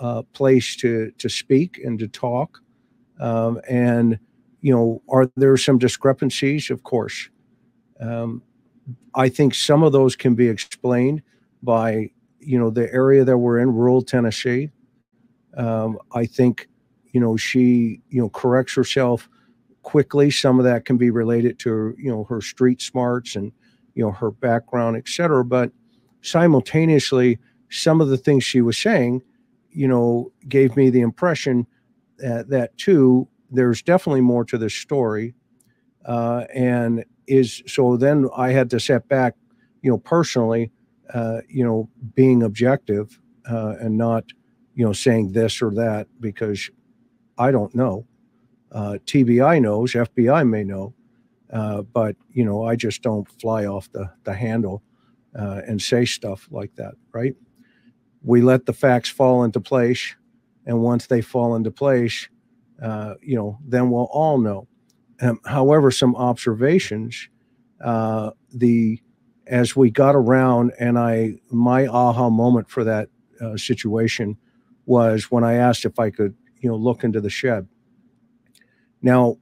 uh, 0.00 0.22
place 0.32 0.76
to 0.76 1.10
to 1.18 1.28
speak 1.28 1.80
and 1.84 1.98
to 1.98 2.08
talk. 2.08 2.60
Um, 3.20 3.60
and, 3.68 4.18
you 4.60 4.72
know, 4.74 5.02
are 5.08 5.30
there 5.36 5.56
some 5.56 5.78
discrepancies? 5.78 6.70
Of 6.70 6.82
course. 6.84 7.28
Um, 8.00 8.42
I 9.14 9.28
think 9.28 9.54
some 9.54 9.82
of 9.82 9.92
those 9.92 10.16
can 10.16 10.34
be 10.34 10.48
explained 10.48 11.22
by, 11.62 12.10
you 12.38 12.58
know, 12.58 12.70
the 12.70 12.92
area 12.92 13.24
that 13.24 13.36
we're 13.36 13.58
in, 13.58 13.72
rural 13.72 14.02
Tennessee. 14.02 14.70
Um, 15.56 15.98
I 16.12 16.26
think, 16.26 16.68
you 17.12 17.20
know, 17.20 17.36
she, 17.36 18.00
you 18.08 18.20
know, 18.20 18.30
corrects 18.30 18.74
herself 18.74 19.28
quickly. 19.88 20.30
Some 20.30 20.58
of 20.58 20.64
that 20.64 20.84
can 20.84 20.98
be 20.98 21.10
related 21.10 21.58
to, 21.60 21.94
you 21.96 22.10
know, 22.10 22.24
her 22.24 22.42
street 22.42 22.82
smarts 22.82 23.36
and, 23.36 23.52
you 23.94 24.04
know, 24.04 24.12
her 24.12 24.30
background, 24.30 24.96
et 24.98 25.08
cetera. 25.08 25.42
But 25.44 25.72
simultaneously, 26.20 27.38
some 27.70 28.02
of 28.02 28.08
the 28.08 28.18
things 28.18 28.44
she 28.44 28.60
was 28.60 28.76
saying, 28.76 29.22
you 29.70 29.88
know, 29.88 30.30
gave 30.46 30.76
me 30.76 30.90
the 30.90 31.00
impression 31.00 31.66
uh, 32.22 32.42
that 32.48 32.76
too, 32.76 33.28
there's 33.50 33.82
definitely 33.82 34.20
more 34.20 34.44
to 34.44 34.58
this 34.58 34.74
story. 34.74 35.34
Uh, 36.04 36.44
and 36.54 37.04
is 37.26 37.62
so 37.66 37.96
then 37.96 38.28
I 38.36 38.52
had 38.52 38.68
to 38.70 38.80
set 38.80 39.08
back, 39.08 39.34
you 39.82 39.90
know, 39.90 39.98
personally, 39.98 40.70
uh, 41.14 41.40
you 41.48 41.64
know, 41.64 41.88
being 42.14 42.42
objective 42.42 43.18
uh, 43.50 43.74
and 43.80 43.96
not, 43.96 44.24
you 44.74 44.84
know, 44.84 44.92
saying 44.92 45.32
this 45.32 45.62
or 45.62 45.70
that 45.74 46.08
because 46.20 46.70
I 47.38 47.50
don't 47.50 47.74
know. 47.74 48.06
Uh, 48.70 48.98
TBI 49.06 49.60
knows, 49.62 49.92
FBI 49.92 50.48
may 50.48 50.64
know, 50.64 50.94
uh, 51.52 51.82
but 51.82 52.16
you 52.30 52.44
know, 52.44 52.64
I 52.64 52.76
just 52.76 53.02
don't 53.02 53.28
fly 53.40 53.66
off 53.66 53.90
the 53.92 54.10
the 54.24 54.34
handle 54.34 54.82
uh, 55.38 55.62
and 55.66 55.80
say 55.80 56.04
stuff 56.04 56.48
like 56.50 56.74
that, 56.76 56.94
right? 57.12 57.34
We 58.22 58.42
let 58.42 58.66
the 58.66 58.72
facts 58.72 59.08
fall 59.08 59.44
into 59.44 59.60
place 59.60 60.16
and 60.66 60.82
once 60.82 61.06
they 61.06 61.22
fall 61.22 61.56
into 61.56 61.70
place, 61.70 62.28
uh, 62.80 63.14
you 63.22 63.34
know, 63.34 63.58
then 63.66 63.90
we'll 63.90 64.08
all 64.12 64.38
know. 64.38 64.68
Um, 65.20 65.40
however, 65.46 65.90
some 65.90 66.14
observations, 66.14 67.28
uh, 67.82 68.30
the 68.52 69.00
as 69.46 69.74
we 69.74 69.90
got 69.90 70.14
around, 70.14 70.72
and 70.78 70.98
I 70.98 71.36
my 71.50 71.86
aha 71.86 72.28
moment 72.28 72.68
for 72.70 72.84
that 72.84 73.08
uh, 73.40 73.56
situation 73.56 74.36
was 74.84 75.30
when 75.30 75.42
I 75.42 75.54
asked 75.54 75.86
if 75.86 75.98
I 75.98 76.10
could, 76.10 76.34
you 76.60 76.68
know, 76.68 76.76
look 76.76 77.02
into 77.02 77.20
the 77.20 77.30
shed. 77.30 77.66
Now, 79.02 79.36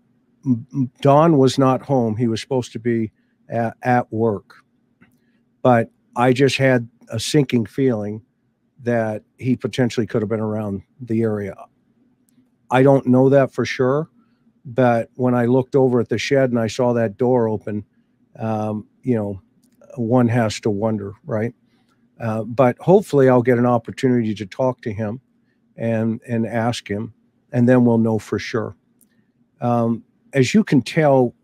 Don 1.00 1.38
was 1.38 1.58
not 1.58 1.82
home; 1.82 2.16
he 2.16 2.28
was 2.28 2.40
supposed 2.40 2.72
to 2.72 2.78
be 2.78 3.12
at, 3.48 3.76
at 3.82 4.12
work, 4.12 4.54
but 5.62 5.90
I 6.14 6.32
just 6.32 6.56
had 6.56 6.88
a 7.10 7.20
sinking 7.20 7.66
feeling 7.66 8.22
that 8.82 9.22
he 9.38 9.56
potentially 9.56 10.06
could 10.06 10.22
have 10.22 10.28
been 10.28 10.40
around 10.40 10.82
the 11.00 11.22
area. 11.22 11.54
I 12.70 12.82
don't 12.82 13.06
know 13.06 13.28
that 13.28 13.52
for 13.52 13.64
sure, 13.64 14.08
but 14.64 15.10
when 15.14 15.34
I 15.34 15.46
looked 15.46 15.76
over 15.76 16.00
at 16.00 16.08
the 16.08 16.18
shed 16.18 16.50
and 16.50 16.58
I 16.58 16.66
saw 16.66 16.92
that 16.92 17.16
door 17.16 17.48
open, 17.48 17.84
um, 18.38 18.86
you 19.02 19.14
know, 19.14 19.40
one 19.96 20.28
has 20.28 20.60
to 20.60 20.70
wonder, 20.70 21.14
right? 21.24 21.54
Uh, 22.20 22.42
but 22.44 22.76
hopefully, 22.78 23.28
I'll 23.28 23.42
get 23.42 23.58
an 23.58 23.66
opportunity 23.66 24.34
to 24.34 24.46
talk 24.46 24.80
to 24.82 24.92
him 24.92 25.20
and 25.76 26.20
and 26.26 26.46
ask 26.46 26.88
him, 26.88 27.14
and 27.52 27.68
then 27.68 27.84
we'll 27.84 27.98
know 27.98 28.18
for 28.18 28.38
sure. 28.38 28.76
Um, 29.60 30.04
as 30.32 30.54
you 30.54 30.64
can 30.64 30.82
tell, 30.82 31.34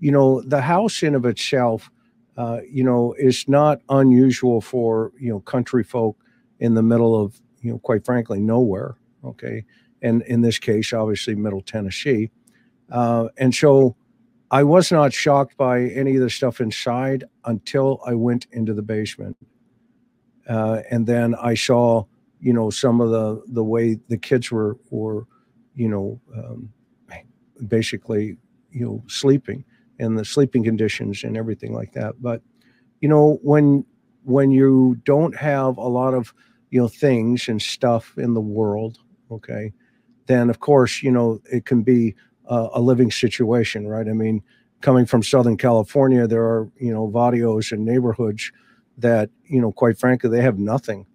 you 0.00 0.12
know, 0.12 0.42
the 0.42 0.60
house 0.60 1.02
in 1.02 1.14
of 1.14 1.24
itself, 1.24 1.90
uh, 2.36 2.60
you 2.70 2.84
know, 2.84 3.14
is 3.18 3.48
not 3.48 3.80
unusual 3.88 4.60
for 4.60 5.12
you 5.18 5.30
know 5.30 5.40
country 5.40 5.82
folk 5.82 6.16
in 6.60 6.74
the 6.74 6.82
middle 6.82 7.20
of, 7.20 7.40
you 7.60 7.72
know, 7.72 7.78
quite 7.78 8.04
frankly, 8.04 8.40
nowhere. 8.40 8.96
Okay. 9.24 9.64
And 10.02 10.22
in 10.22 10.42
this 10.42 10.58
case, 10.58 10.92
obviously, 10.92 11.34
middle 11.34 11.60
Tennessee. 11.60 12.30
Uh, 12.90 13.28
and 13.36 13.54
so 13.54 13.96
I 14.50 14.62
was 14.62 14.90
not 14.90 15.12
shocked 15.12 15.56
by 15.56 15.82
any 15.82 16.16
of 16.16 16.22
the 16.22 16.30
stuff 16.30 16.60
inside 16.60 17.24
until 17.44 18.00
I 18.06 18.14
went 18.14 18.46
into 18.52 18.74
the 18.74 18.82
basement. 18.82 19.36
Uh, 20.48 20.82
and 20.90 21.06
then 21.06 21.34
I 21.34 21.54
saw, 21.54 22.04
you 22.40 22.52
know, 22.52 22.70
some 22.70 23.00
of 23.00 23.10
the, 23.10 23.42
the 23.48 23.64
way 23.64 23.98
the 24.08 24.16
kids 24.16 24.50
were, 24.50 24.78
were, 24.90 25.26
you 25.74 25.88
know, 25.88 26.20
um, 26.34 26.72
basically, 27.66 28.36
you 28.70 28.84
know, 28.84 29.02
sleeping 29.08 29.64
and 29.98 30.18
the 30.18 30.24
sleeping 30.24 30.64
conditions 30.64 31.24
and 31.24 31.36
everything 31.36 31.74
like 31.74 31.92
that. 31.92 32.14
But, 32.20 32.42
you 33.00 33.08
know, 33.08 33.38
when 33.42 33.84
when 34.24 34.50
you 34.50 35.00
don't 35.04 35.34
have 35.36 35.78
a 35.78 35.88
lot 35.88 36.12
of 36.14 36.34
you 36.70 36.80
know 36.80 36.88
things 36.88 37.48
and 37.48 37.60
stuff 37.62 38.12
in 38.18 38.34
the 38.34 38.40
world 38.40 38.98
okay 39.30 39.72
then 40.26 40.50
of 40.50 40.60
course 40.60 41.02
you 41.02 41.10
know 41.10 41.40
it 41.50 41.64
can 41.64 41.82
be 41.82 42.14
a, 42.46 42.80
living 42.80 43.10
situation 43.10 43.86
right 43.86 44.08
i 44.08 44.12
mean 44.12 44.42
coming 44.80 45.06
from 45.06 45.22
southern 45.22 45.56
california 45.56 46.26
there 46.26 46.42
are 46.42 46.70
you 46.78 46.92
know 46.92 47.06
barrios 47.06 47.72
and 47.72 47.84
neighborhoods 47.84 48.52
that 48.96 49.30
you 49.44 49.60
know 49.60 49.72
quite 49.72 49.98
frankly 49.98 50.28
they 50.30 50.42
have 50.42 50.58
nothing 50.58 51.06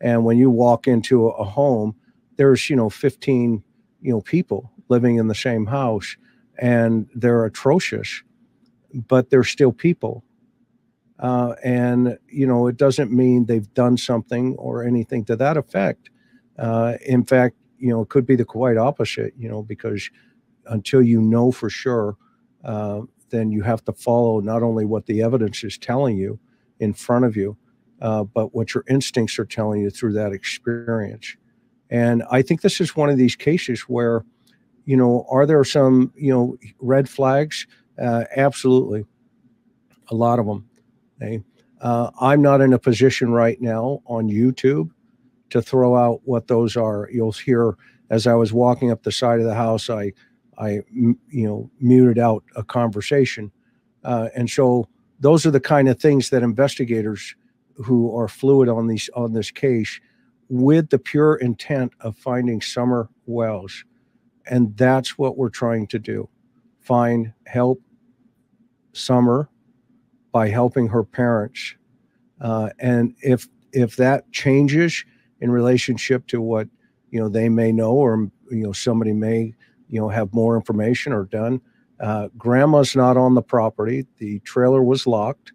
and 0.00 0.24
when 0.24 0.36
you 0.38 0.50
walk 0.50 0.86
into 0.86 1.26
a 1.28 1.44
home 1.44 1.94
there's 2.36 2.70
you 2.70 2.76
know 2.76 2.90
15 2.90 3.62
you 4.00 4.12
know 4.12 4.20
people 4.20 4.72
living 4.90 5.16
in 5.16 5.28
the 5.28 5.34
same 5.34 5.66
house 5.66 6.16
and 6.58 7.08
they're 7.14 7.44
atrocious 7.46 8.22
but 8.92 9.30
they're 9.30 9.44
still 9.44 9.72
people. 9.72 10.24
Uh, 11.18 11.54
and 11.62 12.18
you 12.28 12.46
know 12.46 12.66
it 12.66 12.78
doesn't 12.78 13.12
mean 13.12 13.44
they've 13.44 13.72
done 13.74 13.96
something 13.96 14.54
or 14.56 14.82
anything 14.82 15.24
to 15.24 15.36
that 15.36 15.56
effect. 15.56 16.08
Uh, 16.58 16.94
in 17.06 17.24
fact 17.24 17.56
you 17.78 17.90
know 17.90 18.02
it 18.02 18.08
could 18.08 18.26
be 18.26 18.36
the 18.36 18.44
quite 18.44 18.76
opposite 18.76 19.34
you 19.38 19.48
know 19.48 19.62
because 19.62 20.10
until 20.66 21.02
you 21.02 21.20
know 21.20 21.52
for 21.52 21.68
sure 21.68 22.16
uh, 22.64 23.00
then 23.30 23.50
you 23.50 23.62
have 23.62 23.84
to 23.84 23.92
follow 23.92 24.40
not 24.40 24.62
only 24.62 24.84
what 24.84 25.06
the 25.06 25.22
evidence 25.22 25.62
is 25.62 25.76
telling 25.78 26.16
you 26.16 26.38
in 26.78 26.92
front 26.94 27.24
of 27.24 27.36
you 27.36 27.56
uh, 28.00 28.24
but 28.24 28.54
what 28.54 28.74
your 28.74 28.84
instincts 28.88 29.38
are 29.38 29.44
telling 29.44 29.82
you 29.82 29.90
through 29.90 30.12
that 30.12 30.32
experience. 30.32 31.36
And 31.90 32.22
i 32.30 32.40
think 32.40 32.62
this 32.62 32.80
is 32.80 32.96
one 32.96 33.10
of 33.10 33.18
these 33.18 33.36
cases 33.36 33.82
where 33.82 34.24
you 34.84 34.96
know 34.96 35.26
are 35.30 35.46
there 35.46 35.64
some 35.64 36.12
you 36.16 36.32
know 36.32 36.56
red 36.80 37.08
flags? 37.08 37.66
Uh, 38.00 38.24
absolutely. 38.36 39.04
A 40.10 40.14
lot 40.14 40.38
of 40.38 40.46
them 40.46 40.68
okay? 41.20 41.42
uh, 41.80 42.10
i'm 42.20 42.42
not 42.42 42.60
in 42.60 42.72
a 42.72 42.78
position 42.78 43.30
right 43.30 43.60
now 43.60 44.00
on 44.06 44.28
youtube 44.28 44.90
to 45.50 45.60
throw 45.60 45.96
out 45.96 46.20
what 46.24 46.46
those 46.46 46.76
are. 46.76 47.08
You'll 47.12 47.32
hear 47.32 47.76
as 48.08 48.26
i 48.26 48.34
was 48.34 48.52
walking 48.52 48.90
up 48.90 49.02
the 49.02 49.12
side 49.12 49.40
of 49.40 49.46
the 49.46 49.54
house 49.54 49.90
i 49.90 50.12
i 50.58 50.80
you 50.92 51.18
know 51.30 51.70
muted 51.80 52.18
out 52.18 52.44
a 52.56 52.64
conversation. 52.64 53.50
Uh, 54.04 54.28
and 54.34 54.48
so 54.48 54.88
those 55.18 55.44
are 55.44 55.50
the 55.50 55.60
kind 55.60 55.88
of 55.88 56.00
things 56.00 56.30
that 56.30 56.42
investigators 56.42 57.34
who 57.76 58.16
are 58.16 58.28
fluid 58.28 58.68
on 58.68 58.86
these 58.86 59.10
on 59.14 59.32
this 59.32 59.50
case 59.50 60.00
with 60.48 60.90
the 60.90 60.98
pure 60.98 61.36
intent 61.36 61.92
of 62.00 62.16
finding 62.16 62.60
summer 62.60 63.08
wells 63.26 63.84
and 64.46 64.76
that's 64.76 65.18
what 65.18 65.36
we're 65.36 65.50
trying 65.50 65.86
to 65.88 65.98
do. 65.98 66.28
Find 66.80 67.32
help 67.46 67.80
summer 68.92 69.48
by 70.32 70.48
helping 70.48 70.88
her 70.88 71.04
parents. 71.04 71.74
Uh, 72.40 72.70
and 72.78 73.14
if 73.22 73.48
if 73.72 73.96
that 73.96 74.30
changes 74.32 75.04
in 75.40 75.50
relationship 75.50 76.26
to 76.28 76.40
what 76.40 76.68
you 77.10 77.20
know 77.20 77.28
they 77.28 77.48
may 77.48 77.72
know 77.72 77.92
or 77.92 78.30
you 78.50 78.62
know 78.62 78.72
somebody 78.72 79.12
may 79.12 79.54
you 79.88 80.00
know 80.00 80.08
have 80.08 80.32
more 80.32 80.56
information 80.56 81.12
or 81.12 81.24
done 81.24 81.60
uh, 82.00 82.28
grandma's 82.38 82.96
not 82.96 83.16
on 83.16 83.34
the 83.34 83.42
property. 83.42 84.06
The 84.18 84.40
trailer 84.40 84.82
was 84.82 85.06
locked 85.06 85.52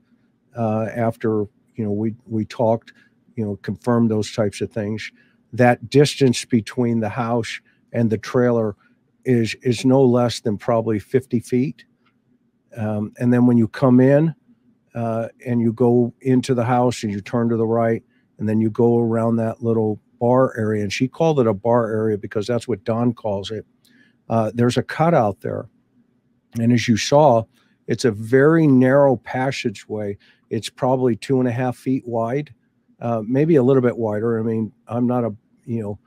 uh, 0.56 0.88
after 0.96 1.46
you 1.76 1.84
know 1.84 1.92
we 1.92 2.16
we 2.28 2.46
talked 2.46 2.94
you 3.36 3.44
know 3.44 3.56
confirmed 3.58 4.12
those 4.12 4.32
types 4.32 4.62
of 4.62 4.72
things. 4.72 5.12
That 5.54 5.90
distance 5.90 6.46
between 6.46 7.00
the 7.00 7.10
house 7.10 7.60
and 7.96 8.10
the 8.10 8.18
trailer 8.18 8.76
is 9.24 9.56
is 9.64 9.86
no 9.86 10.04
less 10.04 10.42
than 10.42 10.58
probably 10.58 11.00
50 11.00 11.40
feet. 11.40 11.86
Um, 12.78 13.14
and 13.18 13.34
then 13.34 13.48
when 13.48 13.58
you 13.58 13.68
come 13.70 14.00
in 14.00 14.36
uh, 14.94 15.30
and 15.46 15.62
you 15.62 15.72
go 15.74 16.14
into 16.22 16.54
the 16.54 16.66
house 16.66 17.04
and 17.04 17.12
you 17.12 17.22
turn 17.22 17.50
to 17.50 17.58
the 17.58 17.66
right 17.66 18.04
and 18.38 18.48
then 18.48 18.60
you 18.60 18.70
go 18.70 19.00
around 19.00 19.38
that 19.38 19.64
little 19.64 20.00
bar 20.20 20.56
area 20.58 20.84
and 20.84 20.92
she 20.92 21.08
called 21.08 21.40
it 21.40 21.48
a 21.48 21.54
bar 21.54 21.92
area 21.92 22.18
because 22.18 22.46
that's 22.46 22.68
what 22.68 22.84
don 22.84 23.14
calls 23.14 23.50
it 23.50 23.66
uh, 24.30 24.52
there's 24.54 24.78
a 24.78 24.84
cutout 24.84 25.42
there. 25.42 25.70
And 26.60 26.72
as 26.72 26.88
you 26.88 26.98
saw 26.98 27.44
it's 27.88 28.04
a 28.04 28.12
very 28.12 28.66
narrow 28.66 29.16
passageway. 29.16 30.18
It's 30.50 30.70
probably 30.70 31.16
two 31.16 31.40
and 31.40 31.48
a 31.48 31.52
half 31.52 31.78
feet 31.78 32.06
wide 32.06 32.54
uh, 33.00 33.22
maybe 33.26 33.56
a 33.56 33.64
little 33.64 33.82
bit 33.82 33.98
wider. 33.98 34.38
I 34.40 34.44
mean 34.44 34.74
i'm 34.88 35.08
not 35.08 35.24
a 35.24 35.34
you 35.66 35.82
know 35.82 36.00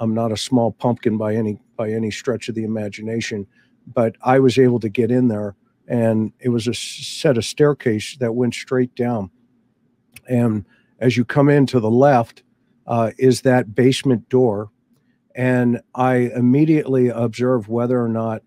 i'm 0.00 0.14
not 0.14 0.32
a 0.32 0.36
small 0.36 0.72
pumpkin 0.72 1.16
by 1.16 1.34
any 1.34 1.58
by 1.76 1.90
any 1.90 2.10
stretch 2.10 2.48
of 2.48 2.54
the 2.54 2.64
imagination 2.64 3.46
but 3.86 4.16
i 4.22 4.38
was 4.38 4.58
able 4.58 4.80
to 4.80 4.88
get 4.88 5.10
in 5.10 5.28
there 5.28 5.56
and 5.88 6.32
it 6.38 6.50
was 6.50 6.68
a 6.68 6.74
set 6.74 7.38
of 7.38 7.44
staircase 7.44 8.16
that 8.18 8.34
went 8.34 8.54
straight 8.54 8.94
down. 8.94 9.30
And 10.28 10.66
as 11.00 11.16
you 11.16 11.24
come 11.24 11.48
in 11.48 11.64
to 11.66 11.80
the 11.80 11.90
left 11.90 12.42
uh, 12.86 13.12
is 13.18 13.40
that 13.42 13.74
basement 13.74 14.28
door 14.28 14.70
and 15.34 15.80
i 15.94 16.14
immediately 16.34 17.08
observed 17.08 17.68
whether 17.68 18.02
or 18.02 18.08
not 18.08 18.42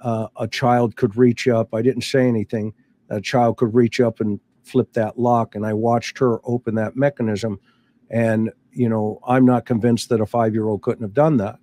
uh, 0.00 0.26
a 0.36 0.48
child 0.48 0.96
could 0.96 1.16
reach 1.16 1.46
up. 1.46 1.72
I 1.74 1.82
didn't 1.82 2.02
say 2.02 2.26
anything. 2.26 2.74
A 3.08 3.20
child 3.20 3.58
could 3.58 3.72
reach 3.72 4.00
up 4.00 4.18
and 4.20 4.40
flip 4.64 4.92
that 4.94 5.18
lock 5.18 5.54
and 5.54 5.66
i 5.66 5.72
watched 5.72 6.18
her 6.18 6.38
open 6.44 6.76
that 6.76 6.96
mechanism 6.96 7.58
and 8.10 8.50
you 8.72 8.88
know 8.88 9.20
i'm 9.26 9.44
not 9.44 9.66
convinced 9.66 10.08
that 10.08 10.20
a 10.20 10.26
five 10.26 10.54
year 10.54 10.66
old 10.66 10.82
couldn't 10.82 11.02
have 11.02 11.14
done 11.14 11.36
that 11.36 11.58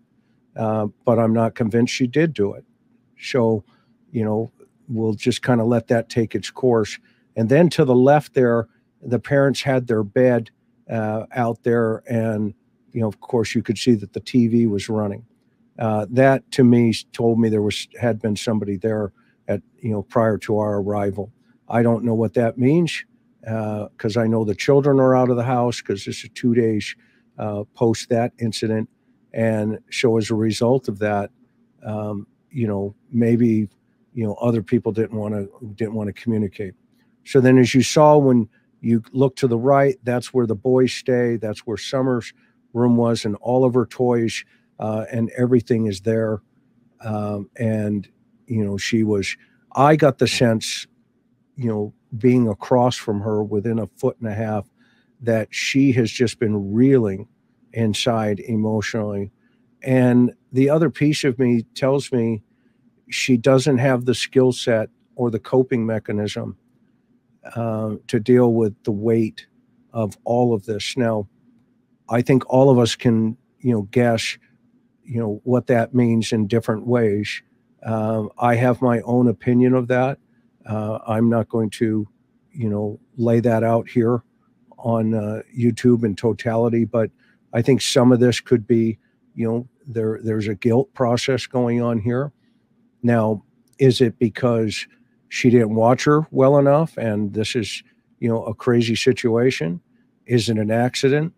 uh, 0.55 0.87
but 1.05 1.19
i'm 1.19 1.33
not 1.33 1.55
convinced 1.55 1.93
she 1.93 2.07
did 2.07 2.33
do 2.33 2.53
it. 2.53 2.63
So 3.19 3.63
you 4.11 4.23
know 4.23 4.51
we'll 4.87 5.13
just 5.13 5.41
kind 5.41 5.61
of 5.61 5.67
let 5.67 5.87
that 5.87 6.09
take 6.09 6.33
its 6.33 6.49
course. 6.49 6.97
And 7.35 7.47
then 7.47 7.69
to 7.69 7.85
the 7.85 7.95
left 7.95 8.33
there 8.33 8.67
the 9.01 9.19
parents 9.19 9.61
had 9.61 9.87
their 9.87 10.03
bed 10.03 10.49
uh, 10.89 11.25
out 11.31 11.63
there 11.63 12.03
and 12.09 12.53
you 12.91 13.01
know 13.01 13.07
of 13.07 13.21
course 13.21 13.55
you 13.55 13.61
could 13.61 13.77
see 13.77 13.93
that 13.95 14.13
the 14.13 14.21
tv 14.21 14.67
was 14.69 14.89
running. 14.89 15.25
Uh, 15.77 16.05
that 16.09 16.49
to 16.51 16.63
me 16.63 16.93
told 17.13 17.39
me 17.39 17.47
there 17.47 17.61
was 17.61 17.87
had 17.99 18.21
been 18.21 18.35
somebody 18.35 18.75
there 18.75 19.13
at 19.47 19.61
you 19.79 19.91
know 19.91 20.01
prior 20.01 20.37
to 20.37 20.57
our 20.57 20.81
arrival. 20.81 21.31
I 21.69 21.83
don't 21.83 22.03
know 22.03 22.15
what 22.15 22.33
that 22.33 22.57
means 22.57 23.05
because 23.49 24.17
uh, 24.17 24.21
I 24.21 24.27
know 24.27 24.43
the 24.43 24.55
children 24.55 24.99
are 24.99 25.15
out 25.15 25.29
of 25.29 25.37
the 25.37 25.43
house 25.43 25.81
because 25.81 26.05
this 26.05 26.23
is 26.23 26.29
two 26.35 26.53
days 26.53 26.95
uh, 27.37 27.63
post 27.73 28.09
that 28.09 28.31
incident. 28.39 28.89
And 29.33 29.79
so 29.91 30.17
as 30.17 30.29
a 30.29 30.35
result 30.35 30.87
of 30.87 30.99
that, 30.99 31.31
um, 31.85 32.27
you 32.51 32.67
know, 32.67 32.95
maybe, 33.11 33.69
you 34.13 34.25
know, 34.25 34.33
other 34.35 34.61
people 34.61 34.91
didn't 34.91 35.17
want 35.17 35.33
to 35.33 35.49
didn't 35.75 35.93
want 35.93 36.07
to 36.07 36.21
communicate. 36.21 36.73
So 37.25 37.39
then 37.39 37.57
as 37.57 37.73
you 37.73 37.81
saw 37.81 38.17
when 38.17 38.49
you 38.81 39.03
look 39.13 39.35
to 39.37 39.47
the 39.47 39.57
right, 39.57 39.97
that's 40.03 40.33
where 40.33 40.47
the 40.47 40.55
boys 40.55 40.93
stay. 40.93 41.37
That's 41.37 41.59
where 41.61 41.77
Summer's 41.77 42.33
room 42.73 42.97
was 42.97 43.25
and 43.25 43.35
all 43.37 43.65
of 43.65 43.73
her 43.73 43.85
toys 43.85 44.43
uh, 44.79 45.05
and 45.11 45.31
everything 45.37 45.87
is 45.87 46.01
there. 46.01 46.41
Um, 47.01 47.49
and, 47.57 48.07
you 48.47 48.63
know, 48.63 48.77
she 48.77 49.03
was, 49.03 49.35
I 49.75 49.95
got 49.95 50.17
the 50.17 50.27
sense 50.27 50.87
you 51.59 51.67
know, 51.67 51.93
being 52.17 52.47
across 52.47 52.95
from 52.95 53.21
her 53.21 53.43
within 53.43 53.79
a 53.79 53.87
foot 53.87 54.17
and 54.19 54.29
a 54.29 54.33
half, 54.33 54.67
that 55.21 55.47
she 55.51 55.91
has 55.93 56.11
just 56.11 56.39
been 56.39 56.73
reeling 56.73 57.27
inside 57.73 58.39
emotionally. 58.39 59.31
And 59.83 60.33
the 60.51 60.69
other 60.69 60.89
piece 60.89 61.23
of 61.23 61.37
me 61.39 61.63
tells 61.75 62.11
me 62.11 62.41
she 63.09 63.37
doesn't 63.37 63.77
have 63.77 64.05
the 64.05 64.15
skill 64.15 64.51
set 64.51 64.89
or 65.15 65.29
the 65.29 65.39
coping 65.39 65.85
mechanism 65.85 66.57
uh, 67.55 67.95
to 68.07 68.19
deal 68.19 68.53
with 68.53 68.75
the 68.83 68.91
weight 68.91 69.47
of 69.93 70.17
all 70.23 70.53
of 70.53 70.65
this. 70.65 70.95
Now, 70.97 71.27
I 72.09 72.21
think 72.21 72.43
all 72.51 72.69
of 72.69 72.79
us 72.79 72.95
can, 72.95 73.37
you 73.59 73.71
know, 73.71 73.83
guess, 73.91 74.37
you 75.03 75.19
know, 75.19 75.41
what 75.43 75.67
that 75.67 75.93
means 75.93 76.31
in 76.31 76.47
different 76.47 76.87
ways. 76.87 77.41
Um, 77.83 78.29
I 78.37 78.55
have 78.55 78.81
my 78.81 79.01
own 79.01 79.27
opinion 79.27 79.73
of 79.73 79.87
that. 79.87 80.19
Uh, 80.69 80.99
I'm 81.07 81.29
not 81.29 81.49
going 81.49 81.71
to, 81.71 82.07
you 82.51 82.69
know, 82.69 82.99
lay 83.17 83.39
that 83.39 83.63
out 83.63 83.89
here 83.89 84.21
on 84.77 85.15
uh, 85.15 85.41
YouTube 85.57 86.03
in 86.03 86.15
totality, 86.15 86.85
but 86.85 87.09
I 87.53 87.63
think 87.63 87.81
some 87.81 88.11
of 88.11 88.19
this 88.19 88.39
could 88.39 88.67
be, 88.67 88.99
you 89.33 89.47
know, 89.47 89.67
there 89.87 90.19
there's 90.23 90.47
a 90.47 90.53
guilt 90.53 90.93
process 90.93 91.47
going 91.47 91.81
on 91.81 91.99
here. 91.99 92.31
Now, 93.01 93.43
is 93.79 93.99
it 93.99 94.19
because 94.19 94.85
she 95.29 95.49
didn't 95.49 95.73
watch 95.73 96.03
her 96.03 96.27
well 96.31 96.59
enough, 96.59 96.97
and 96.97 97.33
this 97.33 97.55
is, 97.55 97.81
you 98.19 98.29
know, 98.29 98.43
a 98.45 98.53
crazy 98.53 98.95
situation? 98.95 99.81
Is 100.27 100.49
it 100.49 100.57
an 100.59 100.69
accident? 100.69 101.33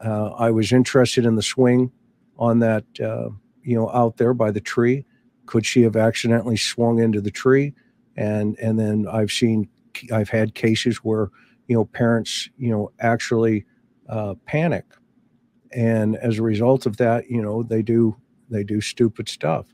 Uh, 0.00 0.28
I 0.38 0.52
was 0.52 0.70
interested 0.72 1.24
in 1.24 1.34
the 1.34 1.42
swing 1.42 1.90
on 2.38 2.60
that, 2.60 2.84
uh, 3.00 3.30
you 3.62 3.76
know, 3.76 3.90
out 3.90 4.18
there 4.18 4.34
by 4.34 4.52
the 4.52 4.60
tree. 4.60 5.04
Could 5.46 5.66
she 5.66 5.82
have 5.82 5.96
accidentally 5.96 6.56
swung 6.56 7.00
into 7.00 7.20
the 7.20 7.30
tree? 7.32 7.74
And 8.16 8.58
and 8.58 8.78
then 8.78 9.06
I've 9.10 9.32
seen 9.32 9.68
I've 10.12 10.28
had 10.28 10.54
cases 10.54 10.98
where 10.98 11.30
you 11.68 11.76
know 11.76 11.84
parents 11.84 12.48
you 12.58 12.70
know 12.70 12.92
actually 13.00 13.64
uh, 14.08 14.34
panic, 14.46 14.84
and 15.72 16.16
as 16.16 16.38
a 16.38 16.42
result 16.42 16.86
of 16.86 16.96
that, 16.98 17.30
you 17.30 17.42
know 17.42 17.62
they 17.62 17.82
do 17.82 18.16
they 18.50 18.64
do 18.64 18.80
stupid 18.80 19.28
stuff. 19.28 19.66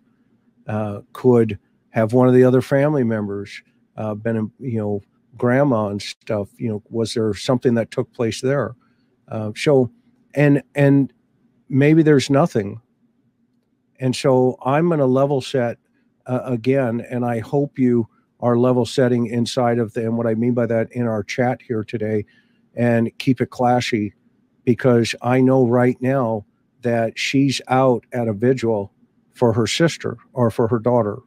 Uh, 0.66 1.00
could 1.12 1.58
have 1.90 2.12
one 2.12 2.28
of 2.28 2.34
the 2.34 2.44
other 2.44 2.62
family 2.62 3.04
members 3.04 3.62
uh, 3.96 4.14
been 4.14 4.50
you 4.58 4.78
know 4.78 5.00
grandma 5.36 5.88
and 5.88 6.02
stuff. 6.02 6.48
You 6.58 6.70
know, 6.70 6.82
was 6.90 7.14
there 7.14 7.34
something 7.34 7.74
that 7.74 7.90
took 7.90 8.12
place 8.12 8.40
there? 8.40 8.74
Uh, 9.28 9.52
so 9.56 9.90
and 10.34 10.62
and 10.74 11.12
maybe 11.68 12.02
there's 12.02 12.30
nothing 12.30 12.80
and 14.00 14.14
so 14.14 14.56
i'm 14.64 14.88
going 14.88 14.98
to 14.98 15.06
level 15.06 15.40
set 15.40 15.78
uh, 16.26 16.40
again 16.44 17.00
and 17.10 17.24
i 17.24 17.38
hope 17.38 17.78
you 17.78 18.06
are 18.42 18.58
level 18.58 18.84
setting 18.84 19.26
inside 19.26 19.78
of 19.78 19.92
the 19.94 20.02
and 20.02 20.16
what 20.16 20.26
i 20.26 20.34
mean 20.34 20.52
by 20.54 20.66
that 20.66 20.90
in 20.92 21.06
our 21.06 21.22
chat 21.22 21.60
here 21.62 21.84
today 21.84 22.24
and 22.76 23.10
keep 23.18 23.40
it 23.40 23.50
classy 23.50 24.12
because 24.64 25.14
i 25.22 25.40
know 25.40 25.66
right 25.66 25.96
now 26.00 26.44
that 26.82 27.18
she's 27.18 27.60
out 27.68 28.04
at 28.12 28.28
a 28.28 28.32
vigil 28.32 28.92
for 29.32 29.52
her 29.52 29.66
sister 29.66 30.16
or 30.34 30.50
for 30.50 30.68
her 30.68 30.78
daughter 30.78 31.18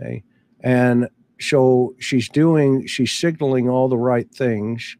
okay? 0.00 0.22
And 0.60 1.08
so 1.40 1.94
she's 1.98 2.28
doing 2.28 2.86
she's 2.86 3.12
signaling 3.12 3.68
all 3.68 3.88
the 3.88 3.96
right 3.98 4.30
things 4.30 4.96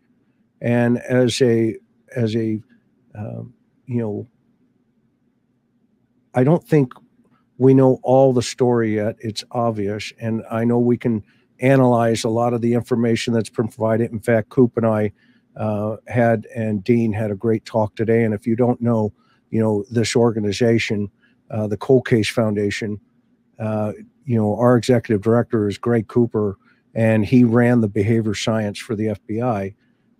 and 0.60 0.98
as 0.98 1.40
a 1.40 1.76
as 2.16 2.34
a 2.34 2.60
um, 3.16 3.54
you 3.86 4.00
know 4.00 4.26
i 6.34 6.42
don't 6.42 6.66
think 6.66 6.92
we 7.58 7.74
know 7.74 8.00
all 8.02 8.32
the 8.32 8.42
story 8.42 8.96
yet. 8.96 9.16
It's 9.20 9.44
obvious 9.50 10.12
and 10.20 10.42
i 10.50 10.64
know 10.64 10.78
we 10.78 10.96
can 10.96 11.22
analyze 11.60 12.24
a 12.24 12.28
lot 12.28 12.52
of 12.52 12.60
the 12.60 12.74
information 12.74 13.32
that's 13.32 13.50
been 13.50 13.68
provided. 13.68 14.10
In 14.12 14.20
fact 14.20 14.48
coop 14.48 14.76
and 14.76 14.86
i 14.86 15.12
uh, 15.56 15.96
had 16.08 16.46
and 16.54 16.82
dean 16.82 17.12
had 17.12 17.30
a 17.30 17.36
great 17.36 17.64
talk 17.64 17.94
today 17.94 18.24
and 18.24 18.34
if 18.34 18.46
you 18.46 18.56
don't 18.56 18.80
know 18.80 19.12
you 19.50 19.60
know 19.60 19.84
this 19.90 20.16
organization 20.16 21.08
uh, 21.50 21.66
the 21.66 21.76
cold 21.76 22.06
case 22.08 22.28
foundation 22.28 22.98
uh, 23.58 23.92
you 24.24 24.36
know, 24.36 24.56
our 24.56 24.76
executive 24.76 25.22
director 25.22 25.68
is 25.68 25.78
Greg 25.78 26.08
Cooper, 26.08 26.56
and 26.94 27.24
he 27.24 27.44
ran 27.44 27.80
the 27.80 27.88
behavior 27.88 28.34
science 28.34 28.78
for 28.78 28.96
the 28.96 29.16
FBI 29.28 29.74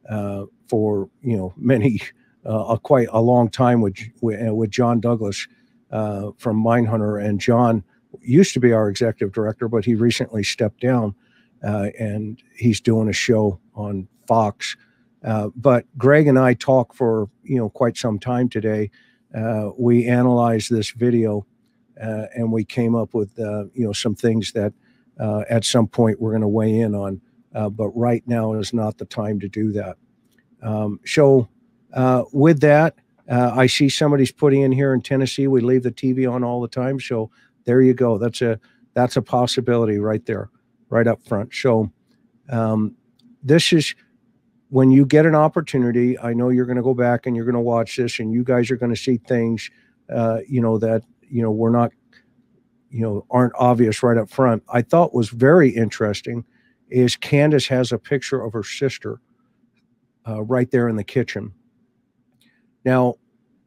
uh, 0.08 0.44
for 0.68 1.08
you 1.22 1.36
know 1.36 1.54
many 1.56 2.00
uh, 2.44 2.76
quite 2.76 3.08
a 3.12 3.20
long 3.20 3.48
time 3.48 3.80
with 3.80 3.96
with 4.20 4.70
John 4.70 5.00
Douglas 5.00 5.46
uh, 5.94 6.32
from 6.38 6.62
Mindhunter, 6.62 7.24
and 7.24 7.40
John 7.40 7.84
used 8.20 8.52
to 8.54 8.60
be 8.60 8.72
our 8.72 8.88
executive 8.88 9.32
director, 9.32 9.68
but 9.68 9.84
he 9.84 9.94
recently 9.94 10.42
stepped 10.42 10.80
down, 10.80 11.14
uh, 11.62 11.90
and 11.98 12.42
he's 12.56 12.80
doing 12.80 13.08
a 13.08 13.12
show 13.12 13.60
on 13.76 14.08
Fox. 14.26 14.76
Uh, 15.22 15.50
but 15.54 15.86
Greg 15.96 16.26
and 16.26 16.38
I 16.38 16.54
talked 16.54 16.96
for 16.96 17.30
you 17.44 17.56
know 17.58 17.70
quite 17.70 17.96
some 17.96 18.18
time 18.18 18.48
today. 18.48 18.90
Uh, 19.34 19.70
we 19.78 20.06
analyzed 20.06 20.70
this 20.70 20.90
video 20.90 21.46
uh, 22.00 22.26
and 22.34 22.52
we 22.52 22.64
came 22.64 22.94
up 22.96 23.14
with 23.14 23.38
uh, 23.38 23.64
you 23.72 23.86
know 23.86 23.92
some 23.92 24.16
things 24.16 24.52
that 24.52 24.72
at 25.48 25.64
some 25.64 25.86
point 25.86 26.20
we're 26.20 26.32
going 26.32 26.42
to 26.42 26.48
weigh 26.48 26.80
in 26.80 26.94
on. 26.94 27.20
But 27.52 27.90
right 27.90 28.24
now 28.26 28.54
is 28.54 28.74
not 28.74 28.98
the 28.98 29.04
time 29.04 29.38
to 29.40 29.48
do 29.48 29.70
that. 29.72 29.96
Um, 30.60 30.98
so 31.06 31.48
with 32.32 32.60
that, 32.60 32.96
uh, 33.30 33.52
I 33.54 33.66
see 33.66 33.88
somebody's 33.88 34.32
putting 34.32 34.62
in 34.62 34.72
here 34.72 34.92
in 34.92 35.00
Tennessee. 35.00 35.46
We 35.46 35.60
leave 35.60 35.82
the 35.82 35.92
TV 35.92 36.30
on 36.30 36.44
all 36.44 36.60
the 36.60 36.68
time, 36.68 37.00
so 37.00 37.30
there 37.64 37.80
you 37.80 37.94
go. 37.94 38.18
That's 38.18 38.42
a 38.42 38.58
that's 38.94 39.16
a 39.16 39.22
possibility 39.22 39.98
right 39.98 40.24
there, 40.26 40.50
right 40.88 41.06
up 41.06 41.26
front. 41.26 41.54
So 41.54 41.90
um, 42.50 42.94
this 43.42 43.72
is 43.72 43.94
when 44.68 44.90
you 44.90 45.06
get 45.06 45.26
an 45.26 45.34
opportunity. 45.34 46.18
I 46.18 46.34
know 46.34 46.50
you're 46.50 46.66
going 46.66 46.76
to 46.76 46.82
go 46.82 46.94
back 46.94 47.26
and 47.26 47.34
you're 47.34 47.46
going 47.46 47.54
to 47.54 47.60
watch 47.60 47.96
this, 47.96 48.18
and 48.18 48.32
you 48.32 48.44
guys 48.44 48.70
are 48.70 48.76
going 48.76 48.94
to 48.94 49.00
see 49.00 49.16
things, 49.16 49.70
you 50.46 50.60
know 50.60 50.78
that 50.78 51.02
you 51.22 51.42
know 51.42 51.50
we're 51.50 51.70
not 51.70 51.92
you 52.90 53.00
know 53.00 53.26
aren't 53.30 53.52
obvious 53.58 54.02
right 54.02 54.18
up 54.18 54.30
front 54.30 54.62
i 54.72 54.80
thought 54.80 55.14
was 55.14 55.28
very 55.28 55.70
interesting 55.70 56.44
is 56.90 57.16
candus 57.16 57.66
has 57.66 57.92
a 57.92 57.98
picture 57.98 58.40
of 58.40 58.52
her 58.52 58.62
sister 58.62 59.20
uh, 60.28 60.42
right 60.42 60.70
there 60.70 60.88
in 60.88 60.96
the 60.96 61.04
kitchen 61.04 61.52
now 62.84 63.14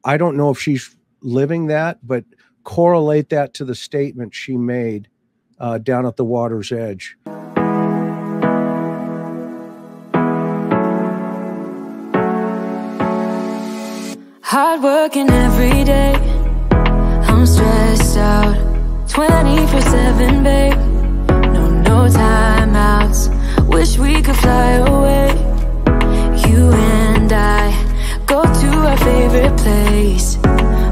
i 0.04 0.18
don't 0.18 0.38
know 0.38 0.50
if 0.50 0.60
she's 0.60 0.96
living 1.22 1.68
that 1.68 2.06
but 2.06 2.24
correlate 2.64 3.30
that 3.30 3.54
to 3.54 3.64
the 3.64 3.74
statement 3.76 4.36
she 4.36 4.58
made 4.58 5.08
uh, 5.60 5.78
down 5.78 6.06
at 6.06 6.18
the 6.18 6.26
water's 6.26 6.72
edge. 6.72 7.18
Hard 14.42 14.84
working 14.84 15.30
every 15.30 15.84
day. 15.84 16.14
I'm 17.30 17.46
stressed 17.46 18.18
out. 18.18 18.56
24 19.10 19.82
7, 19.82 20.44
babe. 20.44 20.74
No, 21.54 21.70
no 21.70 22.08
timeouts. 22.10 23.68
Wish 23.68 23.98
we 23.98 24.22
could 24.22 24.36
fly 24.36 24.72
away 24.74 25.47
our 28.88 28.98
favorite 28.98 29.58
place. 29.58 30.38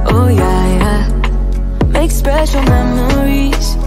Oh 0.08 0.28
yeah, 0.28 0.66
yeah. 0.80 1.88
Make 1.88 2.12
special 2.12 2.62
memories 2.64 3.78